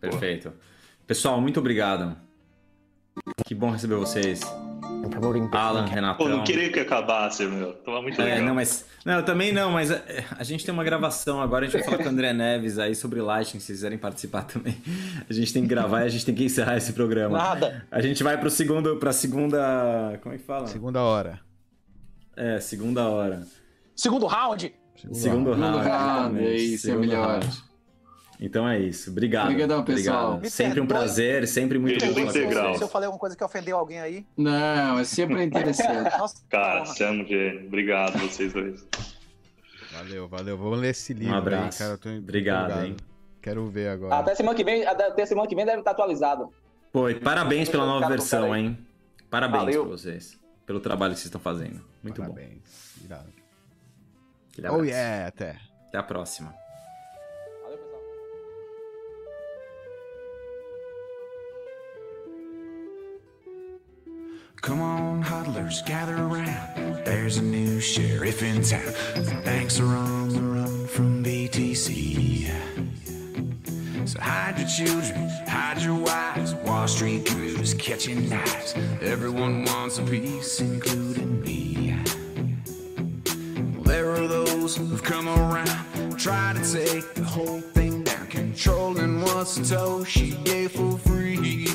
perfeito. 0.00 0.52
Pessoal, 1.06 1.40
muito 1.40 1.60
obrigado. 1.60 2.16
Que 3.46 3.54
bom 3.54 3.70
receber 3.70 3.94
vocês. 3.94 4.40
Promoting 5.08 5.48
Alan, 5.52 5.84
Pô, 5.84 5.90
Renatão. 5.90 6.28
não 6.28 6.44
queria 6.44 6.70
que 6.70 6.80
acabasse, 6.80 7.44
meu. 7.44 7.72
Tava 7.72 8.02
muito 8.02 8.20
legal. 8.20 8.38
É, 8.38 8.40
não, 8.40 8.54
mas. 8.54 8.84
Não, 9.04 9.14
eu 9.14 9.22
também 9.24 9.52
não, 9.52 9.70
mas 9.70 9.90
é, 9.90 10.24
a, 10.36 10.42
gente 10.42 10.64
tem 10.64 10.72
uma 10.72 10.82
gravação 10.82 11.40
agora, 11.40 11.64
a 11.64 11.68
gente 11.68 11.78
vai 11.78 11.84
falar 11.84 11.98
com 11.98 12.08
o 12.08 12.12
André 12.12 12.32
Neves 12.32 12.78
aí 12.78 12.94
sobre 12.94 13.20
Lighting, 13.20 13.60
se 13.60 13.72
quiserem 13.72 13.98
participar 13.98 14.42
também. 14.42 14.76
A 15.28 15.32
gente 15.32 15.52
tem 15.52 15.62
que 15.62 15.68
gravar 15.68 16.02
e 16.02 16.04
a 16.04 16.08
gente 16.08 16.24
tem 16.24 16.34
que 16.34 16.44
encerrar 16.44 16.76
esse 16.76 16.92
programa. 16.92 17.38
Nada. 17.38 17.86
A 17.90 18.00
gente 18.00 18.22
vai 18.22 18.38
pro 18.38 18.50
segundo, 18.50 18.96
pra 18.96 19.12
segunda. 19.12 20.18
Como 20.22 20.34
é 20.34 20.38
que 20.38 20.44
fala? 20.44 20.66
Segunda 20.66 21.02
hora. 21.02 21.40
É, 22.36 22.60
segunda 22.60 23.08
hora. 23.08 23.46
Segundo 23.94 24.26
round. 24.26 24.74
Segundo 25.12 25.50
hora. 25.50 25.58
round. 25.58 25.88
round, 25.88 26.40
é 26.40 26.54
isso, 26.56 26.86
é 26.86 26.90
Segundo 26.90 27.08
melhor. 27.08 27.40
round. 27.40 27.64
Então 28.40 28.68
é 28.68 28.78
isso. 28.78 29.10
Obrigado. 29.10 29.46
Obrigadão, 29.46 29.84
pessoal. 29.84 30.34
Obrigado. 30.34 30.50
Sempre 30.50 30.80
um 30.80 30.86
prazer, 30.86 31.48
sempre 31.48 31.78
muito 31.78 32.04
bom 32.06 32.20
integral. 32.20 32.74
Se 32.76 32.82
eu 32.82 32.88
falei 32.88 33.06
alguma 33.06 33.18
coisa 33.18 33.36
que 33.36 33.42
ofendeu 33.42 33.76
alguém 33.78 33.98
aí. 34.00 34.26
Não, 34.36 34.98
é 34.98 35.04
sempre 35.04 35.42
interessante. 35.42 36.10
Nossa, 36.18 36.36
Cara, 36.48 36.84
você 36.84 37.04
é 37.04 37.10
um 37.10 37.24
gênio. 37.26 37.66
Obrigado, 37.66 38.18
vocês 38.18 38.52
dois. 38.52 38.86
Valeu, 39.92 40.28
valeu. 40.28 40.58
Vamos 40.58 40.78
ler 40.78 40.90
esse 40.90 41.14
livro 41.14 41.34
Um 41.34 41.38
abraço. 41.38 41.82
aí, 41.82 41.88
cara. 41.88 41.98
Tô 41.98 42.10
Obrigado, 42.10 42.84
hein? 42.84 42.96
Quero 43.40 43.66
ver 43.68 43.88
agora. 43.88 44.16
Até 44.16 44.34
semana 44.34 44.56
que 44.56 44.64
vem, 44.64 44.84
até 44.84 45.24
semana 45.24 45.48
que 45.48 45.54
vem 45.54 45.64
deve 45.64 45.78
estar 45.78 45.92
atualizado. 45.92 46.52
Pô, 46.92 47.08
e 47.08 47.14
parabéns 47.14 47.68
pela 47.68 47.86
nova 47.86 48.08
versão, 48.08 48.54
hein? 48.54 48.76
Parabéns 49.30 49.64
Valeu. 49.64 49.86
pra 49.86 49.96
vocês. 49.96 50.38
Pelo 50.66 50.80
trabalho 50.80 51.12
que 51.14 51.20
vocês 51.20 51.26
estão 51.26 51.40
fazendo. 51.40 51.80
Muito 52.02 52.20
bom. 52.20 52.32
Parabéns. 52.34 52.96
Irado. 53.04 53.32
Oh 54.70 54.82
yeah, 54.82 55.28
até. 55.28 55.60
Até 55.88 55.98
a 55.98 56.02
próxima. 56.02 56.65
Come 64.66 64.82
on, 64.82 65.22
huddlers, 65.22 65.80
gather 65.82 66.16
around. 66.16 67.04
There's 67.04 67.36
a 67.36 67.42
new 67.42 67.78
sheriff 67.78 68.42
in 68.42 68.64
town. 68.64 68.92
Banks 69.44 69.78
are 69.78 69.86
on 69.86 70.30
the 70.30 70.40
run 70.40 70.88
from 70.88 71.22
BTC. 71.22 72.50
So 74.08 74.18
hide 74.18 74.58
your 74.58 74.66
children, 74.66 75.28
hide 75.46 75.80
your 75.80 75.94
wives. 75.94 76.54
Wall 76.64 76.88
Street 76.88 77.26
crews 77.26 77.74
catching 77.74 78.28
knives. 78.28 78.74
Everyone 79.02 79.64
wants 79.66 79.98
a 79.98 80.02
piece, 80.02 80.60
including 80.60 81.42
me. 81.42 81.94
Well, 83.76 83.84
there 83.84 84.10
are 84.10 84.26
those 84.26 84.74
who've 84.76 85.00
come 85.00 85.28
around, 85.28 86.18
try 86.18 86.54
to 86.54 86.72
take 86.72 87.14
the 87.14 87.22
whole 87.22 87.60
thing 87.60 88.02
down, 88.02 88.26
controlling 88.26 89.20
what 89.20 89.46
Satoshi 89.46 90.44
gave 90.44 90.72
for 90.72 90.98
free. 90.98 91.68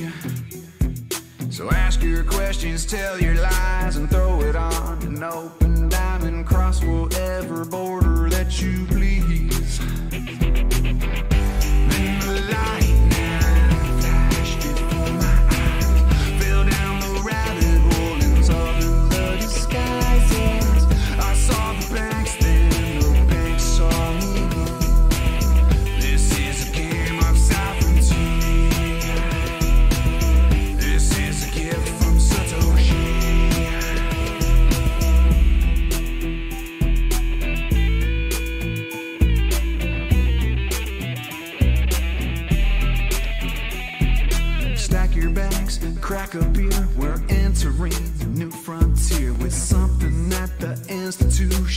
So 1.62 1.70
ask 1.70 2.02
your 2.02 2.24
questions, 2.24 2.88
tell 2.88 3.22
your 3.22 3.36
lies, 3.36 3.96
and 3.96 4.10
throw 4.10 4.42
it 4.42 4.56
on 4.56 5.00
an 5.04 5.22
open 5.22 5.90
diamond. 5.90 6.48
Cross 6.48 6.84
whatever 6.84 7.66
border 7.66 8.32
that 8.32 8.60
you 8.60 8.88
please. 8.88 9.61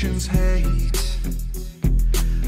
Institutions 0.05 0.27
hate. 0.27 0.93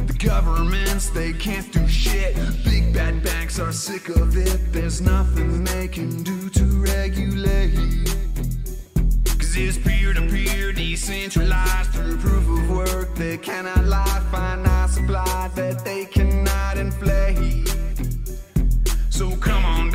The 0.07 0.16
governments, 0.18 1.11
they 1.11 1.32
can't 1.32 1.70
do 1.72 1.86
shit. 1.88 2.36
Big 2.64 2.92
bad 2.92 3.22
banks 3.22 3.59
are 3.59 3.72
sick 3.72 4.09
of 4.09 4.36
it. 4.36 4.72
There's 4.72 5.00
nothing 5.00 5.64
they 5.64 5.88
can 5.88 6.22
do 6.22 6.48
to 6.50 6.64
regulate. 6.64 7.74
Cause 9.38 9.57
it's 9.57 9.78
peer 9.78 10.12
to 10.12 10.22
peer, 10.22 10.72
decentralized 10.72 11.90
through 11.92 12.18
proof 12.18 12.48
of 12.48 12.70
work. 12.70 13.14
They 13.14 13.38
cannot 13.38 13.84
lie, 13.84 14.22
finite 14.30 14.90
supply 14.90 15.50
that 15.54 15.84
they 15.84 16.04
cannot 16.04 16.76
inflate. 16.76 17.74
So 19.11 19.34
come 19.36 19.64
on 19.64 19.86